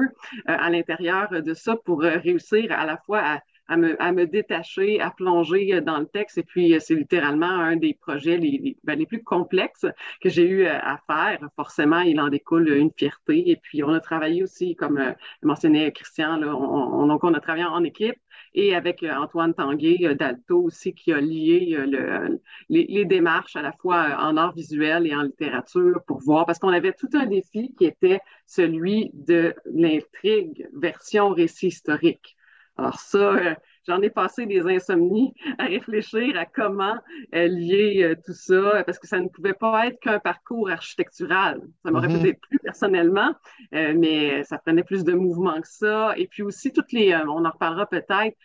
à 0.59 0.69
l'intérieur 0.69 1.29
de 1.29 1.53
ça 1.53 1.75
pour 1.85 2.03
euh, 2.03 2.17
réussir 2.17 2.71
à 2.71 2.85
la 2.85 2.97
fois 2.97 3.39
à, 3.67 3.77
me, 3.77 4.25
détacher, 4.25 5.01
à 5.01 5.11
plonger 5.11 5.73
euh, 5.73 5.81
dans 5.81 5.97
le 5.99 6.05
texte. 6.05 6.37
Et 6.37 6.43
puis, 6.43 6.73
euh, 6.73 6.79
c'est 6.79 6.95
littéralement 6.95 7.47
un 7.47 7.75
des 7.75 7.93
projets 7.93 8.37
les, 8.37 8.77
ben, 8.83 9.03
plus 9.05 9.23
complexes 9.23 9.85
que 10.21 10.29
j'ai 10.29 10.47
eu 10.47 10.65
à 10.67 10.99
faire. 11.07 11.39
Forcément, 11.55 11.99
il 11.99 12.19
en 12.19 12.29
découle 12.29 12.69
une 12.69 12.91
fierté. 12.95 13.49
Et 13.49 13.55
puis, 13.55 13.83
on 13.83 13.89
a 13.89 13.99
travaillé 13.99 14.43
aussi, 14.43 14.75
comme 14.75 15.15
mentionnait 15.41 15.91
Christian, 15.91 16.41
on, 16.43 17.07
donc 17.07 17.23
on 17.23 17.33
a 17.33 17.39
travaillé 17.39 17.65
en 17.65 17.83
équipe 17.83 18.15
et 18.55 18.73
avec 18.73 19.03
Antoine 19.03 19.53
Tanguay 19.53 20.15
d'Alto 20.15 20.63
aussi 20.63 20.93
qui 20.93 21.11
a 21.11 21.19
lié 21.19 21.77
le, 21.77 22.39
les, 22.69 23.05
démarches 23.05 23.55
à 23.57 23.61
la 23.61 23.73
fois 23.73 24.17
en 24.19 24.37
art 24.37 24.53
visuel 24.53 25.05
et 25.05 25.13
en 25.13 25.23
littérature 25.23 26.01
pour 26.07 26.19
voir, 26.21 26.45
parce 26.45 26.57
qu'on 26.57 26.69
avait 26.69 26.93
tout 26.93 27.09
un 27.13 27.25
défi 27.25 27.75
qui 27.77 27.85
était 27.85 28.21
celui 28.47 29.11
de 29.13 29.53
l'intrigue 29.65 30.67
version 30.73 31.29
récit 31.29 31.67
historique. 31.67 32.37
Alors 32.77 32.99
ça, 32.99 33.33
euh, 33.33 33.55
j'en 33.87 34.01
ai 34.01 34.09
passé 34.09 34.45
des 34.45 34.61
insomnies 34.61 35.33
à 35.57 35.65
réfléchir 35.65 36.37
à 36.37 36.45
comment 36.45 36.95
euh, 37.33 37.47
lier 37.47 38.03
euh, 38.03 38.15
tout 38.25 38.33
ça, 38.33 38.83
parce 38.85 38.99
que 38.99 39.07
ça 39.07 39.19
ne 39.19 39.27
pouvait 39.27 39.53
pas 39.53 39.87
être 39.87 39.99
qu'un 39.99 40.19
parcours 40.19 40.69
architectural. 40.69 41.61
Ça 41.83 41.91
m'aurait 41.91 42.07
mm-hmm. 42.07 42.21
peut-être 42.21 42.41
plu 42.41 42.59
personnellement, 42.59 43.33
mais 43.71 44.43
ça 44.43 44.57
prenait 44.57 44.83
plus 44.83 45.03
de 45.03 45.13
mouvement 45.13 45.59
que 45.61 45.67
ça. 45.67 46.13
Et 46.17 46.27
puis 46.27 46.43
aussi, 46.43 46.71
toutes 46.71 46.91
les, 46.91 47.15
on 47.15 47.45
en 47.45 47.51
reparlera 47.51 47.85
peut-être, 47.85 48.35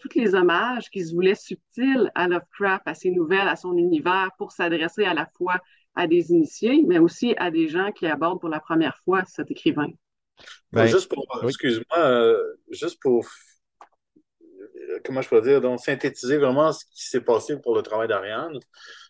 toutes 0.00 0.14
les 0.14 0.34
hommages 0.34 0.90
qui 0.90 1.04
se 1.04 1.14
voulaient 1.14 1.34
subtils 1.34 2.10
à 2.14 2.28
Lovecraft, 2.28 2.82
à 2.86 2.94
ses 2.94 3.10
nouvelles, 3.10 3.48
à 3.48 3.56
son 3.56 3.76
univers, 3.76 4.30
pour 4.38 4.52
s'adresser 4.52 5.04
à 5.04 5.14
la 5.14 5.26
fois 5.36 5.56
à 5.94 6.06
des 6.06 6.30
initiés, 6.30 6.82
mais 6.86 6.98
aussi 6.98 7.34
à 7.36 7.50
des 7.50 7.68
gens 7.68 7.92
qui 7.92 8.06
abordent 8.06 8.40
pour 8.40 8.48
la 8.48 8.60
première 8.60 8.96
fois 9.04 9.24
cet 9.26 9.50
écrivain. 9.50 9.88
Ben, 10.72 10.86
juste 10.86 11.10
pour, 11.12 11.26
excuse-moi, 11.44 11.98
euh, 11.98 12.38
juste 12.70 13.00
pour, 13.02 13.26
comment 15.04 15.22
je 15.22 15.28
peux 15.28 15.40
dire, 15.40 15.60
donc 15.60 15.80
synthétiser 15.80 16.38
vraiment 16.38 16.72
ce 16.72 16.84
qui 16.84 17.08
s'est 17.08 17.20
passé 17.20 17.56
pour 17.60 17.74
le 17.74 17.82
travail 17.82 18.08
d'Ariane, 18.08 18.58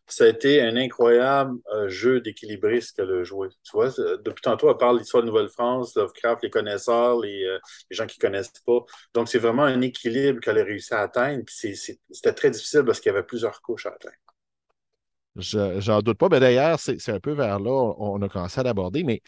ça 0.07 0.25
a 0.25 0.29
été 0.29 0.61
un 0.61 0.77
incroyable 0.77 1.57
euh, 1.73 1.89
jeu 1.89 2.21
d'équilibriste 2.21 2.97
qu'elle 2.97 3.11
a 3.11 3.23
joué. 3.23 3.49
Tu 3.63 3.73
vois, 3.73 3.89
depuis 3.89 4.43
tantôt, 4.43 4.71
elle 4.71 4.77
parle 4.77 4.97
de 4.97 5.01
l'histoire 5.01 5.23
de 5.23 5.29
Nouvelle-France, 5.29 5.95
Lovecraft, 5.95 6.43
les 6.43 6.51
connaisseurs, 6.51 7.21
les, 7.21 7.45
euh, 7.45 7.59
les, 7.91 7.97
gens 7.97 8.07
qui 8.07 8.19
ne 8.19 8.29
connaissent 8.29 8.53
pas. 8.67 8.81
Donc, 9.15 9.29
c'est 9.29 9.39
vraiment 9.39 9.65
un 9.65 9.81
équilibre 9.81 10.41
qu'elle 10.41 10.59
a 10.59 10.65
réussi 10.65 10.93
à 10.95 11.01
atteindre. 11.01 11.45
C'était 11.49 12.33
très 12.33 12.51
difficile 12.51 12.83
parce 12.85 13.01
qu'il 13.01 13.13
y 13.13 13.15
avait 13.15 13.25
plusieurs 13.25 13.61
couches 13.63 13.87
à 13.87 13.91
atteindre. 13.91 14.17
J'en 15.37 16.01
doute 16.01 16.19
pas. 16.19 16.29
Mais 16.29 16.41
d'ailleurs, 16.41 16.79
c'est 16.81 17.09
un 17.09 17.21
peu 17.21 17.33
vers 17.33 17.61
là 17.61 17.71
on 17.71 18.21
a 18.21 18.29
commencé 18.29 18.61
à 18.61 18.65
l'aborder, 18.65 19.05
mais 19.05 19.23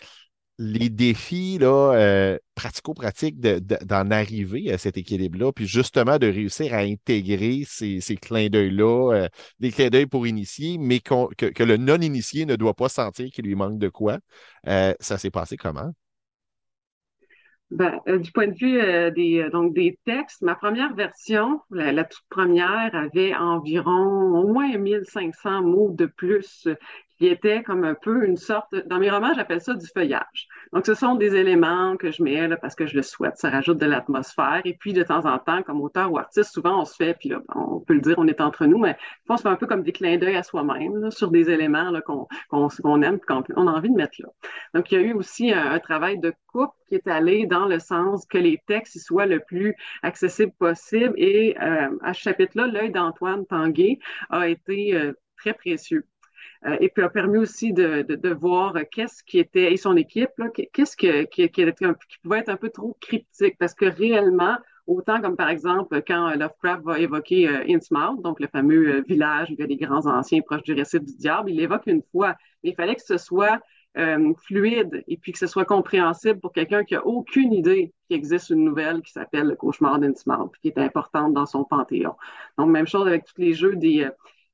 les 0.59 0.91
défis 0.91 1.59
là, 1.59 1.95
euh, 1.95 2.39
pratico-pratiques 2.55 3.41
d'en 3.41 4.11
arriver 4.11 4.71
à 4.73 4.79
cet 4.79 4.97
équilibre-là, 4.97 5.53
puis 5.53 5.67
justement 5.67 6.19
de 6.19 6.27
réussir 6.27 6.75
à 6.75 6.79
intégrer 6.79 7.63
ces, 7.67 8.01
clins 8.21 8.49
d'œil-là, 8.49 9.13
euh, 9.13 9.29
des 9.61 9.71
clins 9.71 9.89
d'œil 9.89 10.07
pour 10.07 10.27
initier, 10.27 10.79
mais 10.79 11.01
que, 11.01 11.63
le 11.63 11.77
non-initié 11.77 12.47
ne 12.47 12.57
doit 12.57 12.75
pas 12.75 12.89
sentir 12.89 13.31
qu'il 13.31 13.47
lui 13.47 13.55
manque 13.55 13.79
de 13.79 13.89
quoi. 13.89 14.19
Euh, 14.67 14.93
ça 15.01 15.19
s'est 15.19 15.31
passé 15.31 15.57
comment? 15.57 15.91
Ben, 17.71 17.99
du 18.07 18.31
point 18.33 18.49
de 18.49 18.55
vue 18.55 19.13
des, 19.13 19.49
donc 19.51 19.73
des 19.73 19.99
textes, 20.05 20.43
ma 20.43 20.55
première 20.55 20.95
version, 20.95 21.59
la, 21.71 22.05
toute 22.05 22.25
première, 22.29 22.95
avait 22.95 23.35
environ 23.35 24.39
au 24.39 24.53
moins 24.53 24.77
1500 24.77 25.63
mots 25.63 25.91
de 25.91 26.05
plus 26.05 26.69
qui 27.23 27.29
était 27.29 27.63
comme 27.63 27.85
un 27.85 27.95
peu 27.95 28.27
une 28.27 28.37
sorte, 28.37 28.75
dans 28.87 28.99
mes 28.99 29.09
romans, 29.09 29.33
j'appelle 29.33 29.61
ça 29.61 29.75
du 29.75 29.87
feuillage. 29.87 30.49
Donc, 30.73 30.87
ce 30.87 30.95
sont 30.95 31.15
des 31.15 31.37
éléments 31.37 31.97
que 31.97 32.11
je 32.11 32.21
mets 32.21 32.49
là, 32.49 32.57
parce 32.57 32.75
que 32.75 32.85
je 32.85 32.97
le 32.97 33.03
souhaite, 33.03 33.37
ça 33.37 33.49
rajoute 33.49 33.79
de 33.79 33.87
l'atmosphère. 33.87 34.61
Et 34.65 34.75
puis, 34.75 34.93
de 34.93 35.05
temps 35.05 35.25
en 35.25 35.39
temps, 35.39 35.63
comme 35.63 35.81
auteur 35.81 36.11
ou 36.11 36.19
artiste, 36.19 36.53
souvent 36.53 36.81
on 36.81 36.85
se 36.85 36.97
fait, 36.97 37.15
puis 37.15 37.29
là, 37.29 37.41
on 37.55 37.79
peut 37.79 37.95
le 37.95 38.01
dire, 38.01 38.17
on 38.19 38.27
est 38.27 38.41
entre 38.41 38.67
nous, 38.67 38.79
mais 38.79 38.97
on 39.29 39.37
se 39.37 39.43
fait 39.43 39.49
un 39.49 39.55
peu 39.55 39.69
comme 39.69 39.85
des 39.85 39.93
clins 39.93 40.17
d'œil 40.17 40.35
à 40.35 40.43
soi-même 40.43 41.13
sur 41.13 41.31
des 41.31 41.49
éléments 41.49 41.93
qu'on 42.05 42.27
qu'on 42.49 43.03
aime, 43.03 43.21
qu'on 43.21 43.45
on 43.55 43.69
a 43.69 43.71
envie 43.71 43.91
de 43.91 43.95
mettre 43.95 44.17
là. 44.19 44.29
Donc, 44.75 44.91
il 44.91 45.01
y 45.01 45.05
a 45.05 45.07
eu 45.07 45.13
aussi 45.13 45.53
un, 45.53 45.79
travail 45.79 46.19
de 46.19 46.35
coupe 46.49 46.73
qui 46.89 46.97
est 46.97 47.07
allé 47.07 47.47
dans 47.47 47.67
le 47.67 47.79
sens 47.79 48.27
que 48.27 48.39
les 48.39 48.61
textes 48.67 48.99
soient 48.99 49.27
le 49.27 49.39
plus 49.39 49.77
accessibles 50.03 50.53
possible. 50.59 51.15
Et 51.17 51.57
euh, 51.63 51.89
à 52.03 52.15
ce 52.15 52.21
chapitre-là, 52.21 52.67
l'œil 52.67 52.91
d'Antoine 52.91 53.47
Tanguay 53.47 54.01
a 54.29 54.49
été 54.49 54.97
euh, 54.97 55.13
très 55.37 55.55
précieux. 55.55 56.05
Euh, 56.67 56.77
et 56.81 56.89
puis 56.89 57.03
a 57.03 57.09
permis 57.09 57.39
aussi 57.39 57.73
de, 57.73 58.03
de, 58.03 58.29
voir 58.29 58.75
qu'est-ce 58.91 59.25
qui 59.25 59.39
était, 59.39 59.73
et 59.73 59.77
son 59.77 59.97
équipe, 59.97 60.31
qu'est-ce 60.73 60.97
qui, 60.97 61.27
qui, 61.27 61.49
qui, 61.51 62.19
pouvait 62.23 62.39
être 62.39 62.51
un 62.51 62.57
peu 62.57 62.71
trop 62.71 62.97
cryptique, 63.01 63.57
parce 63.59 63.75
que 63.75 63.87
réellement, 63.87 64.57
autant 64.87 65.21
comme 65.21 65.37
par 65.37 65.49
exemple 65.49 66.03
quand 66.07 66.31
Lovecraft 66.35 66.85
va 66.85 66.99
évoquer 66.99 67.49
euh, 67.49 67.65
Innsmouth, 67.69 68.23
donc 68.23 68.41
le 68.41 68.47
fameux 68.49 68.97
euh, 68.97 69.03
village 69.07 69.51
où 69.51 69.55
il 69.55 69.61
y 69.61 69.63
a 69.63 69.67
des 69.67 69.77
grands 69.77 70.07
anciens 70.07 70.41
proches 70.41 70.63
du 70.63 70.73
récit 70.73 71.01
du 71.01 71.17
diable, 71.17 71.51
il 71.51 71.57
l'évoque 71.57 71.87
une 71.87 72.03
fois, 72.13 72.37
il 72.63 72.75
fallait 72.75 72.95
que 72.95 73.03
ce 73.03 73.17
soit 73.17 73.61
euh, 73.99 74.33
fluide 74.47 75.05
et 75.07 75.17
puis 75.17 75.33
que 75.33 75.39
ce 75.39 75.47
soit 75.47 75.65
compréhensible 75.65 76.41
pour 76.41 76.53
quelqu'un 76.53 76.85
qui 76.85 76.95
a 76.95 77.05
aucune 77.07 77.53
idée 77.53 77.93
qu'il 78.09 78.17
existe 78.17 78.51
une 78.51 78.65
nouvelle 78.65 79.03
qui 79.03 79.13
s'appelle 79.13 79.49
Le 79.49 79.57
cauchemar 79.57 79.99
d'Innsmouth, 79.99 80.53
qui 80.63 80.69
est 80.69 80.79
importante 80.79 81.35
dans 81.35 81.47
son 81.47 81.65
panthéon. 81.65 82.15
Donc, 82.57 82.71
même 82.71 82.87
chose 82.87 83.07
avec 83.07 83.25
tous 83.25 83.41
les 83.41 83.53
jeux 83.53 83.77
des, 83.77 84.09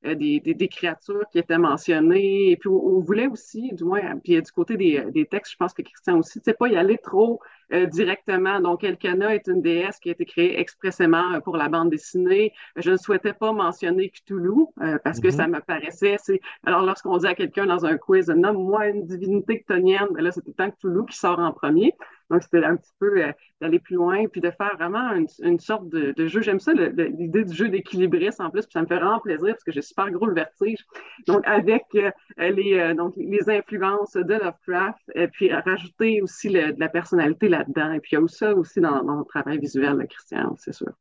euh, 0.05 0.15
des, 0.15 0.39
des, 0.39 0.67
créatures 0.67 1.25
qui 1.31 1.39
étaient 1.39 1.57
mentionnées. 1.57 2.51
Et 2.51 2.57
puis, 2.57 2.69
on, 2.69 2.99
voulait 2.99 3.27
aussi, 3.27 3.71
du 3.73 3.83
moins, 3.83 4.17
puis 4.19 4.41
du 4.41 4.51
côté 4.51 4.77
des, 4.77 5.03
des 5.11 5.25
textes, 5.25 5.53
je 5.53 5.57
pense 5.57 5.73
que 5.73 5.81
Christian 5.81 6.17
aussi, 6.19 6.39
tu 6.39 6.45
sais, 6.45 6.53
pas 6.53 6.67
y 6.67 6.77
aller 6.77 6.97
trop 6.97 7.41
euh, 7.73 7.85
directement. 7.85 8.59
Donc, 8.59 8.83
Elkana 8.83 9.35
est 9.35 9.47
une 9.47 9.61
déesse 9.61 9.99
qui 9.99 10.09
a 10.09 10.11
été 10.13 10.25
créée 10.25 10.59
expressément 10.59 11.33
euh, 11.33 11.39
pour 11.39 11.57
la 11.57 11.69
bande 11.69 11.89
dessinée. 11.89 12.53
Je 12.75 12.91
ne 12.91 12.97
souhaitais 12.97 13.33
pas 13.33 13.51
mentionner 13.51 14.09
Cthulhu 14.09 14.65
parce 15.03 15.19
que 15.19 15.27
mm-hmm. 15.27 15.31
ça 15.31 15.47
me 15.47 15.59
paraissait. 15.59 16.17
Alors, 16.65 16.83
lorsqu'on 16.83 17.17
dit 17.17 17.27
à 17.27 17.35
quelqu'un 17.35 17.65
dans 17.65 17.85
un 17.85 17.97
quiz, 17.97 18.29
nomme-moi 18.29 18.87
une 18.87 19.05
divinité 19.05 19.61
ctonienne, 19.61 20.07
ben 20.13 20.23
là, 20.23 20.31
c'est 20.31 20.41
tout 20.41 20.53
le 20.57 20.65
temps 20.65 20.71
Cthulhu 20.71 21.05
qui 21.05 21.17
sort 21.17 21.39
en 21.39 21.51
premier. 21.51 21.93
Donc, 22.29 22.43
c'était 22.43 22.63
un 22.63 22.75
petit 22.75 22.93
peu 22.99 23.23
euh, 23.23 23.31
d'aller 23.59 23.79
plus 23.79 23.95
loin, 23.95 24.27
puis 24.27 24.39
de 24.39 24.51
faire 24.51 24.75
vraiment 24.77 25.11
une, 25.39 25.59
sorte 25.59 25.89
de, 25.89 26.13
jeu. 26.27 26.41
J'aime 26.41 26.59
ça, 26.59 26.73
l'idée 26.73 27.43
du 27.43 27.53
jeu 27.53 27.69
d'équilibriste 27.69 28.39
en 28.39 28.49
plus, 28.49 28.61
puis 28.61 28.73
ça 28.73 28.81
me 28.81 28.87
fait 28.87 28.97
vraiment 28.97 29.19
plaisir 29.19 29.49
parce 29.49 29.63
que 29.63 29.71
j'ai 29.71 29.81
super 29.81 30.09
gros 30.11 30.27
le 30.27 30.35
vertige. 30.35 30.85
Donc, 31.27 31.45
avec 31.47 31.85
euh, 31.95 32.11
les, 32.37 32.77
euh, 32.77 32.93
donc, 32.93 33.13
les 33.17 33.49
influences 33.49 34.13
de 34.13 34.33
Lovecraft, 34.33 34.99
et 35.15 35.27
puis 35.27 35.51
rajouter 35.51 36.21
aussi 36.21 36.49
de 36.49 36.75
la 36.77 36.89
personnalité 36.89 37.49
là-dedans. 37.59 37.93
Et 37.93 37.99
puis, 37.99 38.15
il 38.15 38.19
y 38.19 38.23
a 38.23 38.27
ça 38.27 38.53
aussi 38.53 38.81
dans, 38.81 39.03
mon 39.03 39.23
travail 39.23 39.59
visuel, 39.59 40.05
Christian, 40.09 40.55
c'est 40.57 40.73
sûr. 40.73 40.91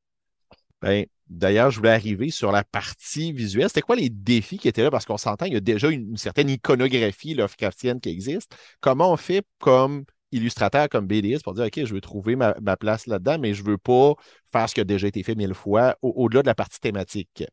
Ben, 0.82 1.06
D'ailleurs, 1.28 1.70
je 1.70 1.76
voulais 1.76 1.90
arriver 1.90 2.30
sur 2.30 2.52
la 2.52 2.64
partie 2.64 3.32
visuelle. 3.32 3.68
C'était 3.68 3.82
quoi 3.82 3.96
les 3.96 4.08
défis 4.08 4.56
qui 4.56 4.66
étaient 4.66 4.82
là? 4.82 4.90
Parce 4.90 5.04
qu'on 5.04 5.18
s'entend, 5.18 5.44
il 5.44 5.52
y 5.52 5.56
a 5.56 5.60
déjà 5.60 5.90
une, 5.90 6.10
une 6.10 6.16
certaine 6.16 6.48
iconographie 6.48 7.34
Lovecraftienne 7.34 8.00
qui 8.00 8.08
existe. 8.08 8.56
Comment 8.80 9.12
on 9.12 9.16
fait 9.18 9.44
comme 9.58 10.04
illustrateur 10.32 10.88
comme 10.88 11.06
BDS 11.06 11.40
pour 11.42 11.54
dire 11.54 11.66
OK, 11.66 11.84
je 11.84 11.94
veux 11.94 12.00
trouver 12.00 12.36
ma, 12.36 12.54
place 12.76 13.06
là-dedans, 13.06 13.38
mais 13.38 13.54
je 13.54 13.62
ne 13.62 13.70
veux 13.70 13.78
pas 13.78 14.14
faire 14.52 14.68
ce 14.68 14.74
qui 14.74 14.80
a 14.80 14.84
déjà 14.84 15.06
été 15.06 15.22
fait 15.22 15.34
mille 15.34 15.54
fois 15.54 15.96
au-delà 16.02 16.42
de 16.42 16.46
la 16.46 16.54
partie 16.54 16.80
thématique? 16.80 17.44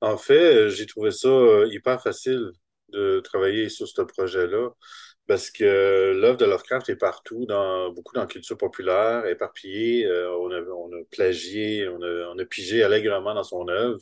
En 0.00 0.16
fait, 0.16 0.70
j'ai 0.70 0.86
trouvé 0.86 1.10
ça 1.10 1.28
euh, 1.28 1.68
hyper 1.70 2.02
facile 2.02 2.52
de 2.88 3.20
travailler 3.20 3.68
sur 3.68 3.86
ce 3.86 4.02
projet-là 4.02 4.70
parce 5.30 5.52
que 5.52 6.12
l'œuvre 6.20 6.38
de 6.38 6.44
Lovecraft 6.44 6.88
est 6.88 6.96
partout, 6.96 7.46
beaucoup 7.94 8.14
dans 8.14 8.22
la 8.22 8.26
culture 8.26 8.58
populaire, 8.58 9.26
éparpillée. 9.26 10.04
Euh, 10.04 10.28
on, 10.36 10.50
a, 10.50 11.04
plagié, 11.08 11.86
on 11.86 12.02
a, 12.02 12.34
on 12.34 12.38
a 12.40 12.44
pigé 12.44 12.82
allègrement 12.82 13.32
dans 13.32 13.44
son 13.44 13.68
œuvre. 13.68 14.00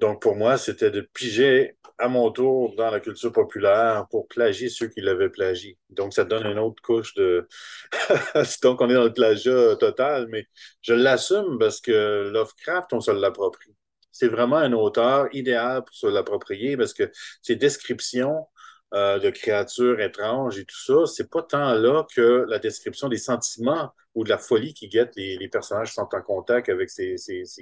Donc, 0.00 0.20
pour 0.20 0.36
moi, 0.36 0.58
c'était 0.58 0.90
de 0.90 1.00
piger 1.00 1.78
à 1.96 2.08
mon 2.08 2.30
tour 2.30 2.74
dans 2.76 2.90
la 2.90 3.00
culture 3.00 3.32
populaire 3.32 4.06
pour 4.10 4.28
plagier 4.28 4.68
ceux 4.68 4.88
qui 4.88 5.00
l'avaient 5.00 5.30
plagié. 5.30 5.78
Donc, 5.88 6.12
ça 6.12 6.24
donne 6.26 6.44
une 6.44 6.58
autre 6.58 6.82
couche 6.82 7.14
de... 7.14 7.48
Donc, 8.62 8.82
on 8.82 8.90
est 8.90 8.94
dans 8.94 9.04
le 9.04 9.14
plagiat 9.14 9.76
total, 9.76 10.26
mais 10.28 10.46
je 10.82 10.92
l'assume 10.92 11.56
parce 11.58 11.80
que 11.80 12.28
Lovecraft, 12.30 12.92
on 12.92 13.00
se 13.00 13.12
l'approprie. 13.12 13.74
C'est 14.12 14.28
vraiment 14.28 14.58
un 14.58 14.74
auteur 14.74 15.26
idéal 15.32 15.84
pour 15.84 15.94
se 15.96 16.06
l'approprier 16.06 16.76
parce 16.76 16.92
que 16.92 17.10
ses 17.40 17.56
descriptions 17.56 18.46
euh, 18.94 19.18
de 19.18 19.30
créatures 19.30 20.00
étranges 20.00 20.58
et 20.58 20.64
tout 20.64 20.80
ça, 20.84 21.06
c'est 21.06 21.30
pas 21.30 21.42
tant 21.42 21.74
là 21.74 22.06
que 22.14 22.46
la 22.48 22.58
description 22.58 23.08
des 23.08 23.16
sentiments 23.18 23.92
ou 24.14 24.24
de 24.24 24.28
la 24.28 24.38
folie 24.38 24.74
qui 24.74 24.88
guette 24.88 25.14
les, 25.16 25.48
personnages 25.48 25.88
qui 25.88 25.94
sont 25.94 26.08
en 26.12 26.22
contact 26.22 26.68
avec 26.68 26.90
ces, 26.90 27.16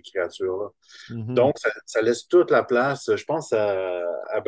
créatures-là. 0.05 0.69
Mm-hmm. 1.11 1.35
Donc, 1.35 1.57
ça, 1.87 2.03
laisse 2.03 2.29
toute 2.29 2.51
la 2.51 2.63
place. 2.63 3.15
Je 3.15 3.25
pense 3.25 3.53
à, 3.53 4.03
à 4.31 4.41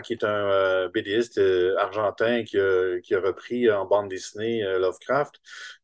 qui 0.00 0.12
est 0.12 0.24
un 0.24 0.50
euh, 0.50 0.88
BDiste 0.88 1.38
euh, 1.38 1.76
argentin 1.78 2.44
qui 2.44 2.58
a, 2.58 3.20
repris 3.20 3.70
en 3.70 3.86
bande 3.86 4.08
dessinée 4.08 4.62
Lovecraft. 4.78 5.34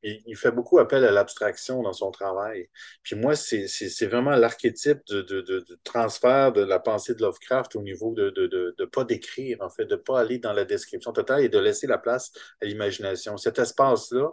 Il, 0.02 0.36
fait 0.36 0.50
beaucoup 0.50 0.78
appel 0.78 1.04
à 1.04 1.10
l'abstraction 1.10 1.82
dans 1.82 1.92
son 1.92 2.10
travail. 2.10 2.68
Puis 3.02 3.16
moi, 3.16 3.34
c'est 3.34 4.06
vraiment 4.06 4.32
l'archétype 4.32 5.00
de, 5.08 5.64
transfert 5.84 6.52
de 6.52 6.62
la 6.62 6.78
pensée 6.78 7.14
de 7.14 7.22
Lovecraft 7.22 7.76
au 7.76 7.82
niveau 7.82 8.12
de 8.14 8.32
ne 8.78 8.84
pas 8.84 9.04
décrire, 9.04 9.58
en 9.60 9.70
fait, 9.70 9.84
de 9.84 9.94
ne 9.94 10.00
pas 10.00 10.20
aller 10.20 10.38
dans 10.38 10.52
la 10.52 10.64
description 10.64 11.12
totale 11.12 11.44
et 11.44 11.48
de 11.48 11.58
laisser 11.58 11.86
la 11.86 11.98
place 11.98 12.32
à 12.60 12.66
l'imagination. 12.66 13.36
Cet 13.36 13.58
espace-là, 13.58 14.30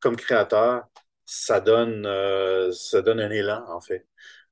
comme 0.00 0.16
créateur, 0.16 0.84
ça 1.26 1.60
donne, 1.60 2.06
euh, 2.06 2.72
ça 2.72 3.02
donne 3.02 3.20
un 3.20 3.30
élan, 3.30 3.64
en 3.68 3.80
fait. 3.80 4.06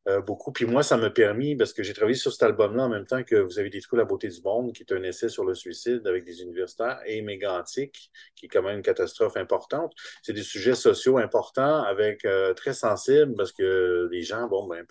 Euh, 0.08 0.20
beaucoup. 0.20 0.52
Puis 0.52 0.66
moi, 0.66 0.84
ça 0.84 0.96
m'a 0.96 1.10
permis, 1.10 1.56
parce 1.56 1.72
que 1.72 1.82
j'ai 1.82 1.92
travaillé 1.92 2.16
sur 2.16 2.32
cet 2.32 2.44
album-là 2.44 2.84
en 2.84 2.88
même 2.88 3.06
temps 3.06 3.24
que 3.24 3.36
Vous 3.36 3.58
avez 3.58 3.70
détruit 3.70 3.98
la 3.98 4.04
beauté 4.04 4.28
du 4.28 4.40
monde, 4.42 4.72
qui 4.72 4.84
est 4.84 4.92
un 4.92 5.02
essai 5.02 5.28
sur 5.28 5.44
le 5.44 5.54
suicide 5.54 6.06
avec 6.06 6.24
des 6.24 6.42
universitaires, 6.42 7.00
et 7.06 7.22
Mégantique, 7.22 8.10
qui 8.36 8.46
est 8.46 8.48
quand 8.48 8.62
même 8.62 8.76
une 8.76 8.82
catastrophe 8.82 9.36
importante. 9.36 9.92
C'est 10.22 10.32
des 10.32 10.44
sujets 10.44 10.76
sociaux 10.76 11.18
importants, 11.18 11.82
avec 11.82 12.24
euh, 12.24 12.54
très 12.54 12.72
sensibles, 12.72 13.34
parce 13.36 13.52
que 13.52 14.08
les 14.12 14.22
gens, 14.22 14.46
bon, 14.46 14.68
ben, 14.68 14.86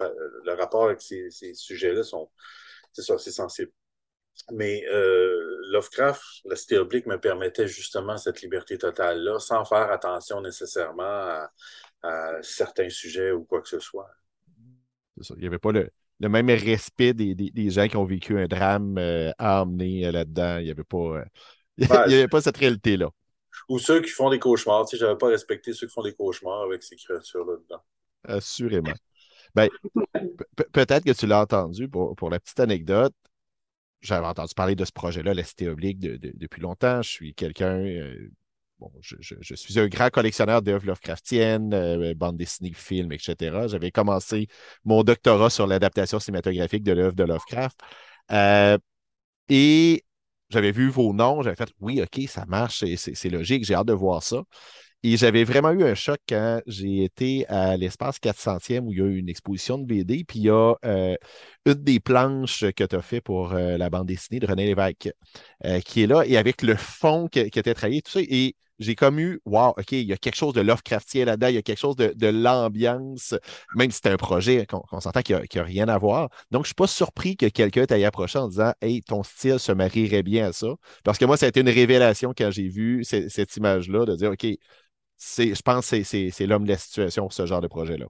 le 0.45 0.53
rapport 0.53 0.85
avec 0.85 1.01
ces, 1.01 1.29
ces 1.31 1.53
sujets-là 1.53 2.03
sont, 2.03 2.29
c'est 2.91 3.03
ça, 3.03 3.17
c'est 3.17 3.31
sensible. 3.31 3.71
Mais 4.51 4.83
euh, 4.91 5.61
Lovecraft, 5.71 6.21
la 6.45 6.55
cité 6.55 6.77
oblique 6.77 7.07
me 7.07 7.19
permettait 7.19 7.67
justement 7.67 8.17
cette 8.17 8.41
liberté 8.41 8.77
totale-là, 8.77 9.39
sans 9.39 9.65
faire 9.65 9.91
attention 9.91 10.41
nécessairement 10.41 11.03
à, 11.03 11.49
certains 12.41 12.89
sujets 12.89 13.31
ou 13.31 13.43
quoi 13.43 13.61
que 13.61 13.69
ce 13.69 13.79
soit. 13.79 14.07
Il 15.17 15.37
n'y 15.37 15.47
avait 15.47 15.57
pas 15.57 15.71
le, 15.71 15.89
même 16.19 16.49
respect 16.49 17.13
des, 17.13 17.69
gens 17.69 17.87
qui 17.87 17.97
ont 17.97 18.05
vécu 18.05 18.37
un 18.37 18.47
drame 18.47 18.97
euh, 18.97 19.31
à 19.39 19.63
emmener 19.63 20.05
euh, 20.05 20.11
là-dedans. 20.11 20.57
Il 20.59 20.65
n'y 20.65 20.71
avait 20.71 20.83
pas, 20.83 21.23
avait 21.89 22.27
pas 22.27 22.41
cette 22.41 22.57
réalité-là. 22.57 23.09
Ou 23.69 23.79
ceux 23.79 24.01
qui 24.01 24.09
font 24.09 24.29
des 24.29 24.39
cauchemars. 24.39 24.85
Tu 24.85 24.91
sais, 24.91 24.99
je 24.99 25.05
n'avais 25.05 25.17
pas 25.17 25.27
respecté 25.27 25.73
ceux 25.73 25.87
qui 25.87 25.93
font 25.93 26.03
des 26.03 26.13
cauchemars 26.13 26.63
avec 26.63 26.83
ces 26.83 26.95
créatures-là 26.95 27.55
dedans. 27.57 27.81
Assurément. 28.23 28.93
Ben, 29.55 29.69
peut-être 30.73 31.05
que 31.05 31.11
tu 31.11 31.25
l'as 31.25 31.41
entendu 31.41 31.87
pour, 31.87 32.29
la 32.29 32.39
petite 32.39 32.59
anecdote 32.59 33.13
j'avais 34.05 34.27
entendu 34.27 34.53
parler 34.53 34.75
de 34.75 34.85
ce 34.85 34.91
projet-là, 34.91 35.33
la 35.33 35.43
Cité 35.43 35.67
Oblique, 35.67 35.99
depuis 35.99 36.61
longtemps. 36.61 37.01
Je 37.01 37.09
suis 37.09 37.33
quelqu'un. 37.33 37.77
Euh, 37.77 38.31
bon, 38.79 38.91
je, 39.01 39.55
suis 39.55 39.79
un 39.79 39.87
grand 39.87 40.09
collectionneur 40.09 40.61
d'œuvres 40.61 40.85
Lovecraftiennes, 40.85 41.73
euh, 41.73 42.13
bandes 42.15 42.37
dessinées, 42.37 42.73
films, 42.73 43.11
etc. 43.11 43.67
J'avais 43.67 43.91
commencé 43.91 44.47
mon 44.83 45.03
doctorat 45.03 45.49
sur 45.49 45.67
l'adaptation 45.67 46.19
cinématographique 46.19 46.83
de 46.83 46.91
l'œuvre 46.91 47.15
de 47.15 47.23
Lovecraft. 47.23 47.79
Euh, 48.31 48.77
et 49.49 50.03
j'avais 50.49 50.71
vu 50.71 50.89
vos 50.89 51.13
noms, 51.13 51.41
j'avais 51.41 51.55
fait 51.55 51.71
oui, 51.79 52.01
OK, 52.01 52.27
ça 52.27 52.45
marche, 52.45 52.83
c'est 52.95 53.29
logique, 53.29 53.65
j'ai 53.65 53.75
hâte 53.75 53.87
de 53.87 53.93
voir 53.93 54.23
ça. 54.23 54.43
Et 55.03 55.17
j'avais 55.17 55.43
vraiment 55.43 55.71
eu 55.71 55.83
un 55.83 55.93
choc 55.93 56.17
quand 56.27 56.61
j'ai 56.65 57.03
été 57.03 57.47
à 57.47 57.77
l'espace 57.77 58.17
400e 58.17 58.85
où 58.85 58.91
il 58.91 58.97
y 58.97 59.01
a 59.01 59.05
eu 59.05 59.17
une 59.17 59.29
exposition 59.29 59.77
de 59.77 59.85
BD. 59.85 60.23
Puis 60.23 60.39
il 60.39 60.45
y 60.45 60.49
a 60.49 60.73
euh, 60.83 61.15
une 61.65 61.73
des 61.75 61.99
planches 61.99 62.65
que 62.75 62.83
tu 62.83 62.95
as 62.95 63.01
fait 63.01 63.21
pour 63.21 63.53
euh, 63.53 63.77
la 63.77 63.89
bande 63.91 64.07
dessinée 64.07 64.39
de 64.39 64.47
René 64.47 64.65
Lévesque 64.65 65.09
euh, 65.63 65.79
qui 65.81 66.01
est 66.01 66.07
là 66.07 66.23
et 66.25 66.37
avec 66.37 66.63
le 66.63 66.75
fond 66.75 67.27
qui, 67.27 67.49
qui 67.51 67.59
était 67.59 67.75
travaillé, 67.75 68.01
tout 68.01 68.11
ça. 68.11 68.19
Et 68.21 68.55
j'ai 68.79 68.95
comme 68.95 69.19
eu, 69.19 69.41
wow, 69.45 69.69
OK, 69.69 69.91
il 69.93 70.03
y 70.03 70.13
a 70.13 70.17
quelque 70.17 70.35
chose 70.35 70.53
de 70.53 70.61
Lovecraftien 70.61 71.25
là-dedans, 71.25 71.47
il 71.47 71.55
y 71.55 71.57
a 71.57 71.61
quelque 71.61 71.79
chose 71.79 71.95
de, 71.95 72.27
l'ambiance, 72.27 73.33
même 73.75 73.91
si 73.91 73.99
c'est 74.03 74.11
un 74.11 74.17
projet 74.17 74.65
qu'on 74.65 74.99
s'entend 74.99 75.21
qu'il 75.21 75.35
n'y 75.35 75.59
a, 75.59 75.63
rien 75.63 75.87
à 75.87 75.97
voir. 75.97 76.29
Donc, 76.51 76.63
je 76.63 76.65
ne 76.65 76.65
suis 76.65 76.75
pas 76.75 76.87
surpris 76.87 77.37
que 77.37 77.47
quelqu'un 77.47 77.85
t'aille 77.85 78.05
approché 78.05 78.39
en 78.39 78.47
disant, 78.47 78.73
hey, 78.81 79.01
ton 79.01 79.23
style 79.23 79.59
se 79.59 79.71
marierait 79.71 80.23
bien 80.23 80.47
à 80.49 80.53
ça. 80.53 80.67
Parce 81.03 81.17
que 81.17 81.25
moi, 81.25 81.37
ça 81.37 81.45
a 81.45 81.49
été 81.49 81.61
une 81.61 81.69
révélation 81.69 82.33
quand 82.37 82.51
j'ai 82.51 82.67
vu 82.67 83.03
cette 83.03 83.55
image-là, 83.55 84.05
de 84.05 84.15
dire, 84.15 84.31
OK, 84.31 84.45
je 85.37 85.61
pense 85.61 85.89
que 85.91 86.03
c'est 86.03 86.45
l'homme 86.45 86.65
de 86.65 86.71
la 86.71 86.77
situation 86.77 87.23
pour 87.23 87.33
ce 87.33 87.45
genre 87.45 87.61
de 87.61 87.67
projet-là. 87.67 88.05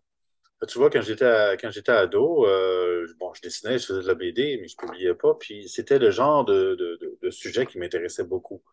Tu 0.68 0.80
vois, 0.80 0.90
quand 0.90 1.02
j'étais 1.02 1.58
quand 1.62 1.70
j'étais 1.70 1.92
ado, 1.92 2.46
euh, 2.46 3.06
bon, 3.20 3.34
je 3.34 3.42
dessinais, 3.42 3.78
je 3.78 3.88
faisais 3.88 4.02
de 4.02 4.08
la 4.08 4.16
BD, 4.16 4.58
mais 4.60 4.68
je 4.68 4.76
ne 4.82 4.88
publiais 4.88 5.14
pas. 5.14 5.36
Puis 5.36 5.68
c'était 5.70 6.00
le 6.00 6.12
genre 6.12 6.46
de, 6.46 6.98
sujets 7.30 7.66
qui 7.66 7.78
m'intéressaient 7.78 8.24
beaucoup. 8.24 8.64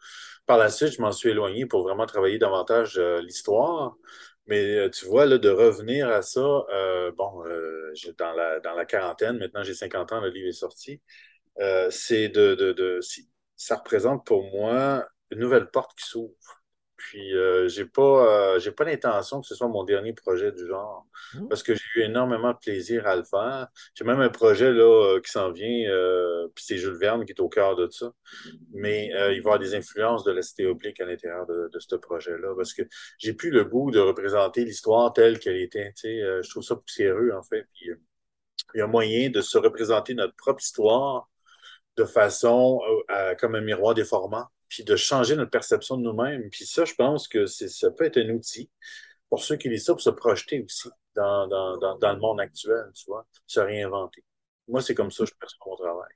Par 0.47 0.59
la 0.59 0.71
suite, 0.71 0.93
je 0.93 1.03
m'en 1.03 1.13
suis 1.13 1.31
éloigné 1.31 1.67
pour 1.67 1.83
vraiment 1.83 2.07
travailler 2.07 2.39
davantage 2.39 2.99
l'histoire. 2.99 3.97
Mais 4.47 4.91
tu 4.91 5.07
vois, 5.07 5.27
là, 5.27 5.39
de 5.39 5.51
revenir 5.51 6.09
à 6.09 6.23
ça, 6.23 6.41
bon, 7.17 7.43
dans, 8.19 8.33
la, 8.33 8.61
dans 8.61 8.75
la 8.75 8.85
quarantaine, 8.87 9.39
maintenant 9.39 9.63
j'ai 9.63 9.75
50 9.75 10.13
ans, 10.13 10.21
le 10.21 10.31
livre 10.31 10.49
est 10.49 10.53
sorti. 10.53 11.01
c'est 11.91 12.29
de, 12.29 12.55
de, 12.55 12.73
de 12.73 13.01
ça 13.57 13.77
représente 13.77 14.27
pour 14.27 14.45
moi 14.51 15.07
une 15.31 15.41
nouvelle 15.41 15.71
porte 15.71 15.97
qui 15.99 16.07
s'ouvre. 16.07 16.62
Puis 17.03 17.35
euh, 17.35 17.69
j'ai 17.69 17.85
pas, 17.85 18.55
euh, 18.55 18.59
j'ai 18.61 18.71
pas 18.71 18.85
l'intention 18.85 19.41
que 19.41 19.47
ce 19.49 19.57
soit 19.57 19.67
mon 19.67 19.83
dernier 19.83 20.13
projet 20.13 20.53
du 20.53 20.69
genre, 20.69 21.05
mmh. 21.35 21.49
parce 21.49 21.65
que 21.65 21.75
j'ai 21.75 21.83
eu 21.97 22.03
énormément 22.03 22.53
de 22.53 22.59
plaisir 22.59 23.09
à 23.09 23.17
le 23.17 23.25
faire. 23.25 23.67
J'ai 23.95 24.05
même 24.05 24.21
un 24.21 24.29
projet 24.29 24.73
là 24.73 24.85
euh, 25.17 25.21
qui 25.21 25.33
s'en 25.33 25.51
vient, 25.51 25.91
puis 26.55 26.65
c'est 26.65 26.79
Jules 26.79 26.97
Verne 26.97 27.25
qui 27.25 27.33
est 27.33 27.41
au 27.41 27.49
cœur 27.49 27.75
de 27.75 27.89
ça. 27.91 28.13
Mais 28.73 29.07
il 29.09 29.13
va 29.15 29.33
y 29.33 29.39
avoir 29.39 29.59
des 29.59 29.75
influences 29.75 30.23
de 30.23 30.31
la 30.31 30.43
cité 30.43 30.65
oblique 30.65 31.01
à 31.01 31.05
l'intérieur 31.05 31.45
de, 31.47 31.69
ce 31.77 31.97
projet-là, 31.97 32.55
parce 32.57 32.73
que 32.73 32.83
j'ai 33.19 33.33
plus 33.33 33.51
le 33.51 33.65
goût 33.65 33.91
de 33.91 33.99
représenter 33.99 34.65
l'histoire 34.65 35.13
telle 35.13 35.41
qu'elle 35.41 35.57
était. 35.57 35.93
je 36.05 36.49
trouve 36.51 36.63
ça 36.63 36.77
poussiéreux 36.77 37.33
en 37.37 37.43
fait. 37.43 37.67
Puis 37.75 37.91
il 38.75 38.79
y 38.79 38.81
a 38.81 38.87
moyen 38.87 39.29
de 39.29 39.41
se 39.41 39.59
représenter 39.59 40.15
notre 40.15 40.37
propre 40.37 40.63
histoire 40.63 41.29
de 41.97 42.05
façon 42.05 42.81
comme 43.41 43.57
un 43.57 43.61
miroir 43.61 43.95
déformant 43.95 44.47
puis 44.73 44.85
de 44.85 44.97
changer 44.97 45.37
notre 45.37 45.51
perception 45.51 45.99
de 45.99 46.03
nous-mêmes. 46.03 46.49
Puis 46.49 46.65
ça, 46.65 46.87
je 46.87 46.95
pense 46.95 47.29
que 47.29 47.45
ça 47.45 47.91
peut 47.91 48.05
être 48.05 48.17
un 48.17 48.31
outil 48.31 48.71
pour 49.29 49.45
ceux 49.45 49.57
qui 49.57 49.69
lisent 49.69 49.85
ça, 49.85 49.93
pour 49.93 50.01
se 50.01 50.09
projeter 50.09 50.65
aussi 50.65 50.89
dans, 51.15 51.47
le 51.47 52.19
monde 52.19 52.41
actuel, 52.41 52.87
tu 52.95 53.05
vois, 53.07 53.27
se 53.47 53.61
réinventer. 53.61 54.25
Moi, 54.69 54.81
c'est 54.81 54.95
comme 54.95 55.11
ça 55.11 55.25
que 55.25 55.31
je 55.31 55.35
perçois 55.39 55.67
mon 55.67 55.77
travail. 55.77 56.13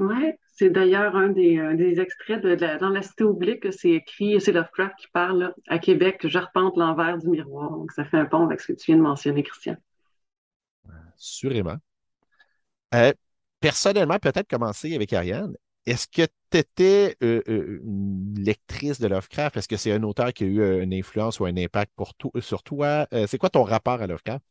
Oui, 0.00 0.32
c'est 0.54 0.70
d'ailleurs 0.70 1.14
un 1.14 1.28
des, 1.28 1.76
des 1.76 2.00
extraits 2.00 2.42
de, 2.42 2.78
dans 2.80 2.88
la 2.88 3.02
cité 3.02 3.22
oblique, 3.22 3.72
c'est 3.72 3.90
écrit, 3.90 4.40
c'est 4.40 4.50
Lovecraft 4.50 4.96
qui 4.98 5.06
parle 5.12 5.54
à 5.68 5.78
Québec, 5.78 6.26
j'arpente 6.26 6.76
l'envers 6.76 7.18
du 7.18 7.28
miroir. 7.28 7.70
Donc, 7.70 7.92
ça 7.92 8.04
fait 8.04 8.18
un 8.18 8.26
pont 8.26 8.44
avec 8.44 8.60
ce 8.60 8.72
que 8.72 8.72
tu 8.72 8.86
viens 8.86 8.96
de 8.96 9.02
mentionner, 9.02 9.44
Christian. 9.44 9.76
Sûrement. 11.16 11.76
Euh, 12.92 13.12
personnellement, 13.60 14.18
peut-être 14.18 14.48
commencer 14.48 14.96
avec 14.96 15.12
Ariane. 15.12 15.54
Est-ce 15.86 16.08
que 16.08 16.26
tu 16.50 16.58
étais 16.58 17.16
euh, 17.22 17.42
euh, 17.48 17.80
une 17.84 18.34
lectrice 18.38 19.00
de 19.00 19.06
Lovecraft? 19.06 19.58
Est-ce 19.58 19.68
que 19.68 19.76
c'est 19.76 19.92
un 19.92 20.02
auteur 20.02 20.32
qui 20.32 20.44
a 20.44 20.46
eu 20.46 20.60
euh, 20.60 20.82
une 20.82 20.94
influence 20.94 21.40
ou 21.40 21.44
un 21.44 21.56
impact 21.56 21.92
pour 21.94 22.12
sur 22.40 22.62
toi? 22.62 23.06
c'est 23.26 23.38
quoi 23.38 23.50
ton 23.50 23.64
rapport 23.64 24.00
à 24.00 24.06
Lovecraft? 24.06 24.42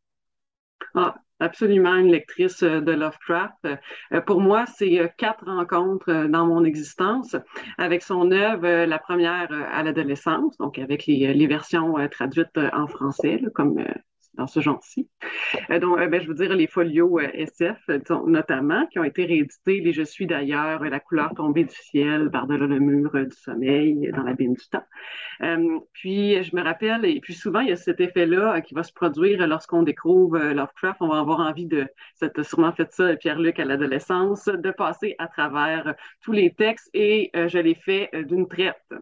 Ah, 0.94 1.16
absolument 1.40 1.96
une 1.96 2.12
lectrice 2.12 2.62
de 2.62 2.92
Lovecraft. 2.92 3.68
pour 4.28 4.42
moi, 4.42 4.66
c'est 4.68 5.12
quatre 5.18 5.46
rencontres 5.46 6.28
dans 6.28 6.46
mon 6.46 6.64
existence 6.66 7.36
avec 7.78 8.04
son 8.04 8.32
œuvre, 8.32 8.86
la 8.86 9.00
première 9.00 9.52
à 9.52 9.82
l'adolescence, 9.82 10.58
donc 10.58 10.78
avec 10.78 11.08
les, 11.08 11.48
versions 11.48 11.96
traduites 12.10 12.60
en 12.74 12.88
français, 12.88 13.42
comme 13.56 13.84
dans 14.36 14.48
ce 14.48 14.60
genre-ci. 14.60 15.10
Euh, 15.70 15.80
donc, 15.80 16.00
euh, 16.00 16.08
ben, 16.08 16.22
je 16.22 16.28
veux 16.28 16.34
dire 16.34 16.56
les 16.56 16.68
folios 16.68 17.20
euh, 17.20 17.30
SF, 17.34 17.78
notamment, 18.26 18.86
qui 18.88 19.00
ont 19.00 19.04
été 19.04 19.26
réédités. 19.26 19.80
Les 19.80 19.94
Je 19.94 20.04
suis 20.04 20.26
d'ailleurs, 20.26 20.84
La 20.84 21.00
couleur 21.00 21.34
tombée 21.36 21.64
du 21.66 21.76
ciel, 21.76 22.30
par-delà 22.32 22.66
le 22.66 22.80
mur 22.80 23.12
du 23.14 23.36
sommeil, 23.36 24.12
dans 24.14 24.24
l'abîme 24.24 24.54
du 24.54 24.68
temps. 24.70 24.84
puis, 25.94 26.44
je 26.44 26.56
me 26.56 26.64
rappelle, 26.64 27.06
et 27.06 27.20
puis 27.20 27.34
souvent, 27.34 27.60
il 27.60 27.70
y 27.70 27.72
a 27.72 27.76
cet 27.76 28.00
effet-là 28.00 28.62
qui 28.62 28.74
va 28.74 28.84
se 28.84 28.94
produire 28.94 29.46
lorsqu'on 29.48 29.84
découvre 29.84 30.40
Lovecraft. 30.40 30.98
On 31.02 31.08
va 31.08 31.20
avoir 31.20 31.40
envie 31.40 31.66
de, 31.66 31.88
ça 32.16 32.28
a 32.36 32.44
sûrement 32.44 32.72
fait 32.72 32.92
ça, 32.92 33.16
Pierre-Luc, 33.16 33.60
à 33.60 33.66
l'adolescence, 33.66 34.46
de 34.46 34.72
passer 34.72 35.16
à 35.20 35.28
travers 35.28 35.94
tous 36.22 36.32
les 36.32 36.54
textes 36.54 36.90
et 36.94 37.32
je 37.34 37.60
l'ai 37.60 37.76
fait 37.76 38.10
d'une 38.26 38.48
traite. 38.48 38.94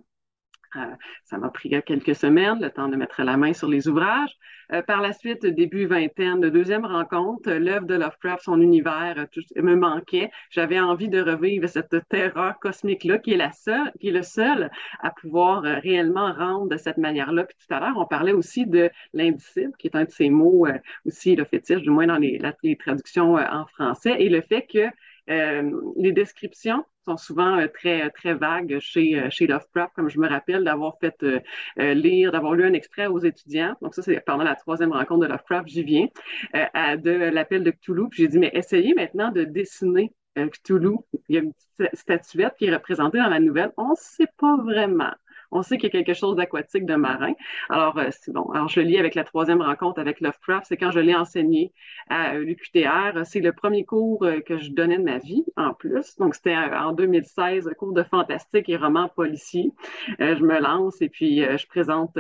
Euh, 0.75 0.95
ça 1.25 1.37
m'a 1.37 1.49
pris 1.49 1.69
quelques 1.85 2.15
semaines, 2.15 2.61
le 2.61 2.69
temps 2.69 2.87
de 2.87 2.95
mettre 2.95 3.23
la 3.23 3.37
main 3.37 3.53
sur 3.53 3.67
les 3.67 3.87
ouvrages. 3.87 4.37
Euh, 4.71 4.81
par 4.81 5.01
la 5.01 5.11
suite, 5.11 5.45
début 5.45 5.85
vingtaine, 5.85 6.39
de 6.39 6.49
deuxième 6.49 6.85
rencontre, 6.85 7.51
l'œuvre 7.51 7.85
de 7.85 7.95
Lovecraft, 7.95 8.43
son 8.43 8.61
univers 8.61 9.27
tout, 9.31 9.41
me 9.57 9.75
manquait. 9.75 10.31
J'avais 10.49 10.79
envie 10.79 11.09
de 11.09 11.21
revivre 11.21 11.67
cette 11.67 12.07
terreur 12.07 12.57
cosmique-là, 12.59 13.17
qui 13.17 13.33
est 13.33 13.37
la 13.37 13.51
seule, 13.51 13.91
qui 13.99 14.09
est 14.09 14.11
le 14.11 14.23
seul 14.23 14.71
à 15.01 15.11
pouvoir 15.11 15.65
euh, 15.65 15.75
réellement 15.79 16.31
rendre 16.33 16.69
de 16.69 16.77
cette 16.77 16.97
manière-là. 16.97 17.43
Puis 17.43 17.57
tout 17.67 17.73
à 17.73 17.79
l'heure, 17.79 17.97
on 17.97 18.05
parlait 18.05 18.33
aussi 18.33 18.65
de 18.65 18.89
l'indicible, 19.13 19.73
qui 19.77 19.87
est 19.87 19.95
un 19.95 20.05
de 20.05 20.11
ces 20.11 20.29
mots 20.29 20.67
aussi 21.05 21.35
le 21.35 21.43
fétiche, 21.43 21.81
du 21.81 21.89
moins 21.89 22.07
dans 22.07 22.17
les 22.17 22.39
traductions 22.77 23.35
en 23.35 23.65
français, 23.65 24.15
et 24.19 24.29
le 24.29 24.41
fait 24.41 24.65
que 24.71 24.87
les 25.27 26.11
descriptions 26.11 26.83
sont 27.05 27.17
souvent 27.17 27.57
euh, 27.57 27.67
très, 27.67 28.09
très 28.11 28.33
vagues 28.33 28.77
chez, 28.79 29.19
euh, 29.19 29.29
chez 29.29 29.47
Lovecraft, 29.47 29.93
comme 29.95 30.09
je 30.09 30.19
me 30.19 30.27
rappelle 30.27 30.63
d'avoir 30.63 30.97
fait 30.99 31.15
euh, 31.23 31.93
lire, 31.93 32.31
d'avoir 32.31 32.53
lu 32.53 32.65
un 32.65 32.73
extrait 32.73 33.07
aux 33.07 33.19
étudiants. 33.19 33.75
Donc 33.81 33.95
ça, 33.95 34.01
c'est 34.01 34.19
pendant 34.21 34.43
la 34.43 34.55
troisième 34.55 34.91
rencontre 34.91 35.21
de 35.21 35.27
Lovecraft, 35.27 35.67
j'y 35.67 35.83
viens, 35.83 36.07
de 36.53 37.29
l'appel 37.33 37.63
de 37.63 37.71
Cthulhu. 37.71 38.09
Puis 38.09 38.23
j'ai 38.23 38.27
dit, 38.27 38.39
mais 38.39 38.51
essayez 38.53 38.93
maintenant 38.93 39.31
de 39.31 39.43
dessiner 39.43 40.13
Cthulhu. 40.35 40.97
Il 41.29 41.35
y 41.35 41.37
a 41.37 41.41
une 41.41 41.53
statuette 41.93 42.53
qui 42.57 42.65
est 42.65 42.73
représentée 42.73 43.17
dans 43.17 43.29
la 43.29 43.39
nouvelle. 43.39 43.71
On 43.77 43.89
ne 43.89 43.95
sait 43.95 44.29
pas 44.37 44.57
vraiment 44.57 45.11
on 45.51 45.63
sait 45.63 45.77
qu'il 45.77 45.89
y 45.93 45.97
a 45.97 46.03
quelque 46.03 46.17
chose 46.17 46.35
d'aquatique, 46.35 46.85
de 46.85 46.95
marin. 46.95 47.33
Alors, 47.69 47.97
euh, 47.97 48.07
c'est 48.11 48.31
bon. 48.31 48.49
Alors, 48.51 48.69
je 48.69 48.79
lis 48.79 48.97
avec 48.97 49.15
la 49.15 49.23
troisième 49.23 49.61
rencontre 49.61 49.99
avec 49.99 50.21
Lovecraft. 50.21 50.65
C'est 50.67 50.77
quand 50.77 50.91
je 50.91 50.99
l'ai 50.99 51.15
enseigné 51.15 51.73
à 52.09 52.33
euh, 52.33 52.39
l'UQTR. 52.39 53.25
C'est 53.25 53.41
le 53.41 53.51
premier 53.51 53.83
cours 53.83 54.23
euh, 54.23 54.39
que 54.39 54.57
je 54.57 54.71
donnais 54.71 54.97
de 54.97 55.03
ma 55.03 55.17
vie, 55.17 55.43
en 55.57 55.73
plus. 55.73 56.15
Donc, 56.17 56.35
c'était 56.35 56.55
en 56.55 56.93
2016, 56.93 57.69
cours 57.77 57.93
de 57.93 58.03
fantastique 58.03 58.69
et 58.69 58.77
roman 58.77 59.09
policier. 59.09 59.71
je 60.19 60.43
me 60.43 60.59
lance 60.59 61.01
et 61.01 61.09
puis 61.09 61.41
je 61.41 61.67
présente, 61.67 62.17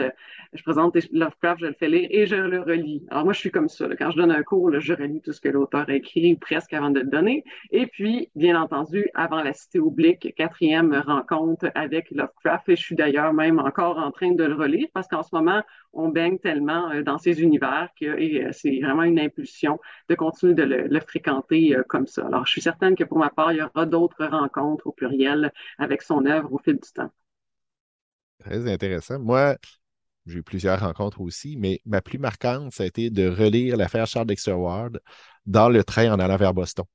je 0.53 0.63
présente 0.63 0.97
Lovecraft, 1.11 1.61
je 1.61 1.65
le 1.67 1.73
fais 1.73 1.87
lire 1.87 2.07
et 2.11 2.25
je 2.25 2.35
le 2.35 2.61
relis. 2.61 3.05
Alors, 3.09 3.23
moi, 3.23 3.33
je 3.33 3.39
suis 3.39 3.51
comme 3.51 3.69
ça. 3.69 3.87
Quand 3.97 4.11
je 4.11 4.17
donne 4.17 4.31
un 4.31 4.43
cours, 4.43 4.71
je 4.79 4.93
relis 4.93 5.21
tout 5.21 5.31
ce 5.31 5.41
que 5.41 5.49
l'auteur 5.49 5.85
a 5.87 5.93
écrit 5.93 6.35
presque 6.35 6.73
avant 6.73 6.89
de 6.89 6.99
le 6.99 7.07
donner. 7.07 7.43
Et 7.71 7.87
puis, 7.87 8.29
bien 8.35 8.61
entendu, 8.61 9.09
avant 9.13 9.41
la 9.41 9.53
cité 9.53 9.79
oblique, 9.79 10.33
quatrième 10.35 10.93
rencontre 11.05 11.71
avec 11.75 12.11
Lovecraft. 12.11 12.69
Et 12.69 12.75
je 12.75 12.81
suis 12.81 12.95
d'ailleurs 12.95 13.20
même 13.29 13.59
encore 13.59 13.97
en 13.97 14.11
train 14.11 14.31
de 14.31 14.43
le 14.43 14.55
relire 14.55 14.87
parce 14.93 15.07
qu'en 15.07 15.23
ce 15.23 15.29
moment, 15.33 15.63
on 15.93 16.09
baigne 16.09 16.37
tellement 16.39 16.91
euh, 16.91 17.03
dans 17.03 17.17
ces 17.17 17.41
univers 17.41 17.89
que 17.99 18.05
euh, 18.05 18.51
c'est 18.51 18.79
vraiment 18.81 19.03
une 19.03 19.19
impulsion 19.19 19.79
de 20.09 20.15
continuer 20.15 20.53
de 20.53 20.63
le, 20.63 20.99
fréquenter 21.01 21.75
euh, 21.75 21.83
comme 21.87 22.07
ça. 22.07 22.25
Alors, 22.25 22.45
je 22.45 22.51
suis 22.51 22.61
certaine 22.61 22.95
que 22.95 23.03
pour 23.03 23.17
ma 23.17 23.29
part, 23.29 23.53
il 23.53 23.59
y 23.59 23.61
aura 23.61 23.85
d'autres 23.85 24.25
rencontres 24.25 24.87
au 24.87 24.91
pluriel 24.91 25.51
avec 25.77 26.01
son 26.01 26.25
œuvre 26.25 26.51
au 26.51 26.57
fil 26.57 26.75
du 26.75 26.91
temps. 26.93 27.11
Très 28.39 28.71
intéressant. 28.71 29.19
Moi, 29.19 29.55
j'ai 30.25 30.39
eu 30.39 30.43
plusieurs 30.43 30.79
rencontres 30.79 31.21
aussi, 31.21 31.55
mais 31.57 31.79
ma 31.85 32.01
plus 32.01 32.17
marquante, 32.17 32.73
ça 32.73 32.83
a 32.83 32.85
été 32.87 33.09
de 33.09 33.27
relire 33.27 33.77
l'affaire 33.77 34.07
Charles 34.07 34.27
Dexter 34.27 34.53
Ward 34.53 34.99
dans 35.45 35.69
le 35.69 35.83
train 35.83 36.11
en 36.11 36.19
allant 36.19 36.37
vers 36.37 36.53
Boston. 36.53 36.85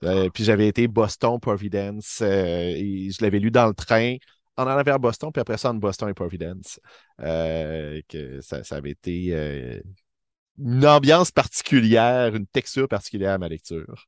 puis 0.00 0.44
j'avais 0.44 0.68
été 0.68 0.88
Boston-Providence 0.88 2.20
et 2.22 3.08
je 3.10 3.22
l'avais 3.22 3.38
lu 3.38 3.50
dans 3.50 3.66
le 3.66 3.74
train 3.74 4.16
en 4.56 4.66
allant 4.66 4.82
vers 4.82 4.98
Boston, 4.98 5.30
puis 5.32 5.40
après 5.40 5.58
ça, 5.58 5.70
en 5.70 5.74
Boston 5.74 6.08
et 6.08 6.14
Providence. 6.14 6.80
Euh, 7.20 8.00
que 8.08 8.40
ça, 8.40 8.62
avait 8.70 8.90
été 8.90 9.28
euh, 9.32 9.80
une 10.58 10.86
ambiance 10.86 11.30
particulière, 11.30 12.34
une 12.34 12.46
texture 12.46 12.88
particulière 12.88 13.32
à 13.32 13.38
ma 13.38 13.48
lecture. 13.48 14.06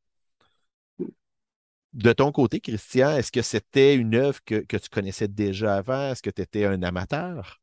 De 1.93 2.13
ton 2.13 2.33
côté, 2.33 2.61
Christian, 2.61 3.17
est-ce 3.17 3.31
que 3.31 3.43
c'était 3.43 3.95
une 3.95 4.17
œuvre 4.17 4.41
que, 4.45 4.65
tu 4.65 4.89
connaissais 4.91 5.29
déjà 5.29 5.77
avant? 5.77 6.11
Est-ce 6.11 6.23
que 6.23 6.31
tu 6.31 6.43
étais 6.43 6.65
un 6.65 6.83
amateur? 6.83 7.61